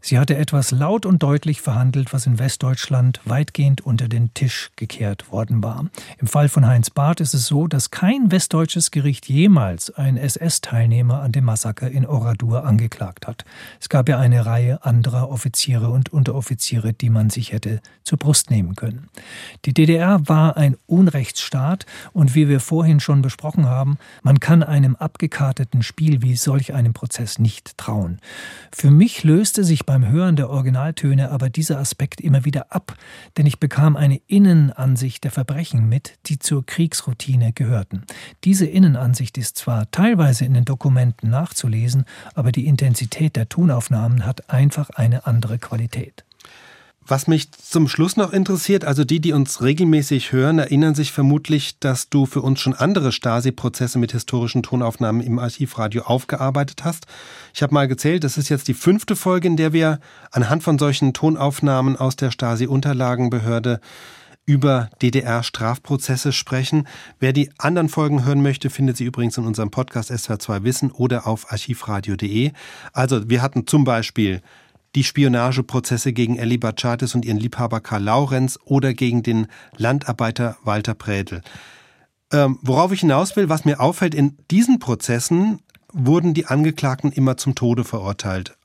Sie 0.06 0.18
hatte 0.18 0.36
etwas 0.36 0.70
laut 0.70 1.06
und 1.06 1.22
deutlich 1.22 1.62
verhandelt, 1.62 2.12
was 2.12 2.26
in 2.26 2.38
Westdeutschland 2.38 3.22
weitgehend 3.24 3.80
unter 3.80 4.06
den 4.06 4.34
Tisch 4.34 4.70
gekehrt 4.76 5.32
worden 5.32 5.64
war. 5.64 5.86
Im 6.18 6.26
Fall 6.26 6.50
von 6.50 6.66
Heinz 6.66 6.90
Barth 6.90 7.22
ist 7.22 7.32
es 7.32 7.46
so, 7.46 7.68
dass 7.68 7.90
kein 7.90 8.30
westdeutsches 8.30 8.90
Gericht 8.90 9.30
jemals 9.30 9.88
einen 9.88 10.18
SS-Teilnehmer 10.18 11.22
an 11.22 11.32
dem 11.32 11.44
Massaker 11.44 11.90
in 11.90 12.04
Oradur 12.04 12.66
angeklagt 12.66 13.26
hat. 13.26 13.46
Es 13.80 13.88
gab 13.88 14.10
ja 14.10 14.18
eine 14.18 14.44
Reihe 14.44 14.84
anderer 14.84 15.30
Offiziere 15.30 15.88
und 15.88 16.12
Unteroffiziere, 16.12 16.92
die 16.92 17.08
man 17.08 17.30
sich 17.30 17.52
hätte 17.52 17.80
zur 18.02 18.18
Brust 18.18 18.50
nehmen 18.50 18.76
können. 18.76 19.08
Die 19.64 19.72
DDR 19.72 20.28
war 20.28 20.58
ein 20.58 20.76
Unrechtsstaat 20.84 21.86
und 22.12 22.34
wie 22.34 22.50
wir 22.50 22.60
vorhin 22.60 23.00
schon 23.00 23.22
besprochen 23.22 23.64
haben, 23.70 23.96
man 24.22 24.38
kann 24.38 24.62
einem 24.62 24.96
abgekarteten 24.96 25.82
Spiel 25.82 26.20
wie 26.20 26.36
solch 26.36 26.74
einem 26.74 26.92
Prozess 26.92 27.38
nicht 27.38 27.78
trauen. 27.78 28.20
Für 28.70 28.90
mich 28.90 29.24
löste 29.24 29.64
sich 29.64 29.86
bei 29.86 29.93
beim 29.94 30.10
Hören 30.10 30.34
der 30.34 30.50
Originaltöne 30.50 31.30
aber 31.30 31.50
dieser 31.50 31.78
Aspekt 31.78 32.20
immer 32.20 32.44
wieder 32.44 32.72
ab, 32.72 32.96
denn 33.36 33.46
ich 33.46 33.60
bekam 33.60 33.94
eine 33.94 34.20
Innenansicht 34.26 35.22
der 35.22 35.30
Verbrechen 35.30 35.88
mit, 35.88 36.18
die 36.26 36.40
zur 36.40 36.66
Kriegsroutine 36.66 37.52
gehörten. 37.52 38.02
Diese 38.42 38.66
Innenansicht 38.66 39.38
ist 39.38 39.56
zwar 39.56 39.88
teilweise 39.92 40.46
in 40.46 40.54
den 40.54 40.64
Dokumenten 40.64 41.30
nachzulesen, 41.30 42.06
aber 42.34 42.50
die 42.50 42.66
Intensität 42.66 43.36
der 43.36 43.48
Tonaufnahmen 43.48 44.26
hat 44.26 44.50
einfach 44.50 44.90
eine 44.90 45.28
andere 45.28 45.60
Qualität. 45.60 46.24
Was 47.06 47.26
mich 47.26 47.52
zum 47.52 47.86
Schluss 47.86 48.16
noch 48.16 48.32
interessiert, 48.32 48.86
also 48.86 49.04
die, 49.04 49.20
die 49.20 49.34
uns 49.34 49.60
regelmäßig 49.60 50.32
hören, 50.32 50.58
erinnern 50.58 50.94
sich 50.94 51.12
vermutlich, 51.12 51.78
dass 51.78 52.08
du 52.08 52.24
für 52.24 52.40
uns 52.40 52.60
schon 52.60 52.72
andere 52.72 53.12
Stasi-Prozesse 53.12 53.98
mit 53.98 54.12
historischen 54.12 54.62
Tonaufnahmen 54.62 55.20
im 55.20 55.38
Archivradio 55.38 56.04
aufgearbeitet 56.04 56.82
hast. 56.82 57.06
Ich 57.52 57.62
habe 57.62 57.74
mal 57.74 57.88
gezählt, 57.88 58.24
das 58.24 58.38
ist 58.38 58.48
jetzt 58.48 58.68
die 58.68 58.74
fünfte 58.74 59.16
Folge, 59.16 59.48
in 59.48 59.58
der 59.58 59.74
wir 59.74 60.00
anhand 60.30 60.62
von 60.62 60.78
solchen 60.78 61.12
Tonaufnahmen 61.12 61.96
aus 61.96 62.16
der 62.16 62.30
Stasi-Unterlagenbehörde 62.30 63.80
über 64.46 64.88
DDR-Strafprozesse 65.02 66.32
sprechen. 66.32 66.86
Wer 67.18 67.34
die 67.34 67.50
anderen 67.58 67.90
Folgen 67.90 68.24
hören 68.24 68.42
möchte, 68.42 68.70
findet 68.70 68.96
sie 68.96 69.04
übrigens 69.04 69.36
in 69.36 69.44
unserem 69.46 69.70
Podcast 69.70 70.10
SWR2 70.10 70.64
Wissen 70.64 70.90
oder 70.90 71.26
auf 71.26 71.52
archivradio.de. 71.52 72.52
Also 72.92 73.28
wir 73.28 73.42
hatten 73.42 73.66
zum 73.66 73.84
Beispiel 73.84 74.40
die 74.94 75.04
Spionageprozesse 75.04 76.12
gegen 76.12 76.36
Elli 76.36 76.58
Bachatis 76.58 77.14
und 77.14 77.24
ihren 77.24 77.38
Liebhaber 77.38 77.80
Karl 77.80 78.02
Laurenz 78.02 78.58
oder 78.64 78.94
gegen 78.94 79.22
den 79.22 79.46
Landarbeiter 79.76 80.56
Walter 80.62 80.94
Prädel. 80.94 81.42
Ähm, 82.32 82.58
worauf 82.62 82.92
ich 82.92 83.00
hinaus 83.00 83.36
will, 83.36 83.48
was 83.48 83.64
mir 83.64 83.80
auffällt, 83.80 84.14
in 84.14 84.36
diesen 84.50 84.78
Prozessen 84.78 85.60
wurden 85.92 86.34
die 86.34 86.46
Angeklagten 86.46 87.12
immer 87.12 87.36
zum 87.36 87.54
Tode 87.54 87.84
verurteilt. 87.84 88.56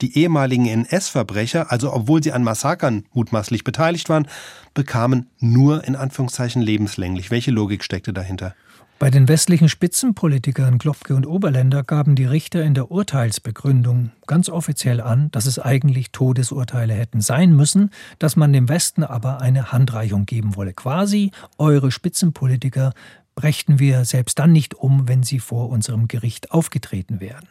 Die 0.00 0.18
ehemaligen 0.18 0.66
NS-Verbrecher, 0.66 1.70
also 1.70 1.92
obwohl 1.92 2.22
sie 2.22 2.32
an 2.32 2.42
Massakern 2.42 3.04
mutmaßlich 3.12 3.64
beteiligt 3.64 4.08
waren, 4.08 4.26
bekamen 4.72 5.28
nur 5.38 5.84
in 5.84 5.96
Anführungszeichen 5.96 6.62
lebenslänglich. 6.62 7.30
Welche 7.30 7.50
Logik 7.50 7.84
steckte 7.84 8.12
dahinter? 8.12 8.54
Bei 8.98 9.10
den 9.10 9.28
westlichen 9.28 9.68
Spitzenpolitikern 9.68 10.78
Klopke 10.78 11.14
und 11.14 11.26
Oberländer 11.26 11.82
gaben 11.82 12.14
die 12.16 12.24
Richter 12.24 12.64
in 12.64 12.72
der 12.72 12.90
Urteilsbegründung 12.90 14.10
ganz 14.26 14.48
offiziell 14.48 15.02
an, 15.02 15.30
dass 15.32 15.44
es 15.44 15.58
eigentlich 15.58 16.12
Todesurteile 16.12 16.94
hätten 16.94 17.20
sein 17.20 17.54
müssen, 17.54 17.90
dass 18.18 18.36
man 18.36 18.54
dem 18.54 18.70
Westen 18.70 19.04
aber 19.04 19.42
eine 19.42 19.70
Handreichung 19.70 20.24
geben 20.24 20.56
wolle. 20.56 20.72
Quasi, 20.72 21.30
eure 21.58 21.90
Spitzenpolitiker 21.90 22.94
brächten 23.34 23.78
wir 23.78 24.06
selbst 24.06 24.38
dann 24.38 24.52
nicht 24.52 24.74
um, 24.74 25.06
wenn 25.06 25.22
sie 25.22 25.40
vor 25.40 25.68
unserem 25.68 26.08
Gericht 26.08 26.52
aufgetreten 26.52 27.20
wären. 27.20 27.46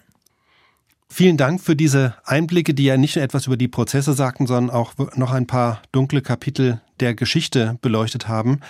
Vielen 1.07 1.37
Dank 1.37 1.61
für 1.61 1.75
diese 1.75 2.15
Einblicke, 2.25 2.73
die 2.73 2.85
ja 2.85 2.97
nicht 2.97 3.15
nur 3.15 3.23
etwas 3.23 3.45
über 3.45 3.55
die 3.55 3.67
Prozesse 3.67 4.13
sagten, 4.13 4.47
sondern 4.47 4.75
auch 4.75 4.93
noch 5.15 5.31
ein 5.31 5.45
paar 5.45 5.83
dunkle 5.91 6.23
Kapitel 6.23 6.81
der 6.99 7.13
Geschichte 7.13 7.77
beleuchtet 7.83 8.27
haben. 8.27 8.61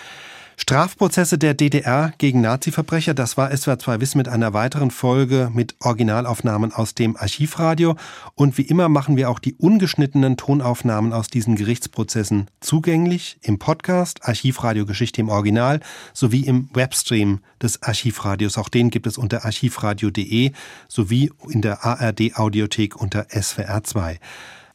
Strafprozesse 0.58 1.38
der 1.38 1.54
DDR 1.54 2.14
gegen 2.18 2.42
Nazi-Verbrecher, 2.42 3.14
das 3.14 3.36
war 3.38 3.56
SWR 3.56 3.78
2 3.78 4.00
Wissen 4.00 4.18
mit 4.18 4.30
einer 4.30 4.54
weiteren 4.54 4.90
Folge 4.90 5.50
mit 5.54 5.76
Originalaufnahmen 5.80 6.72
aus 6.72 6.96
dem 6.96 7.18
Archivradio. 7.18 7.96
Und 8.36 8.58
wie 8.58 8.64
immer 8.64 8.88
machen 8.88 9.18
wir 9.18 9.30
auch 9.30 9.40
die 9.40 9.54
ungeschnittenen 9.56 10.38
Tonaufnahmen 10.38 11.12
aus 11.12 11.28
diesen 11.28 11.56
Gerichtsprozessen 11.56 12.50
zugänglich 12.62 13.38
im 13.42 13.60
Podcast 13.60 14.20
Archivradio 14.24 14.86
Geschichte 14.86 15.22
im 15.22 15.30
Original 15.30 15.82
sowie 16.14 16.46
im 16.46 16.70
Webstream 16.74 17.40
des 17.62 17.84
Archivradios. 17.84 18.58
Auch 18.58 18.70
den 18.70 18.90
gibt 18.90 19.08
es 19.08 19.18
unter 19.18 19.44
archivradio.de 19.44 20.52
sowie 20.88 21.32
in 21.50 21.62
der 21.62 21.84
ARD 21.84 22.38
Audiothek 22.38 22.96
unter 22.96 23.28
SWR 23.30 23.84
2. 23.84 24.20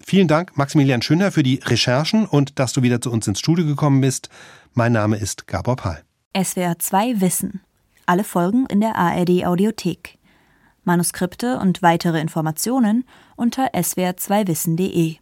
Vielen 0.03 0.28
Dank, 0.28 0.57
Maximilian 0.57 1.03
Schönherr, 1.03 1.31
für 1.31 1.43
die 1.43 1.61
Recherchen 1.62 2.24
und 2.24 2.59
dass 2.59 2.72
du 2.72 2.83
wieder 2.83 3.01
zu 3.03 3.12
uns 3.12 3.26
ins 3.28 3.39
Studio 3.39 3.66
gekommen 3.66 4.01
bist. 4.01 4.31
Mein 4.75 4.93
Name 4.93 5.16
ist 5.16 5.49
Gabor 5.49 5.75
Pahl. 5.75 6.05
SWR 6.41 6.79
2 6.79 7.21
Wissen. 7.21 7.61
Alle 8.07 8.23
Folgen 8.23 8.66
in 8.66 8.81
der 8.81 8.95
ARD 8.95 9.45
Audiothek. 9.45 10.16
Manuskripte 10.85 11.59
und 11.59 11.83
weitere 11.83 12.21
Informationen 12.21 13.05
unter 13.35 13.75
swr2wissen.de. 13.75 15.16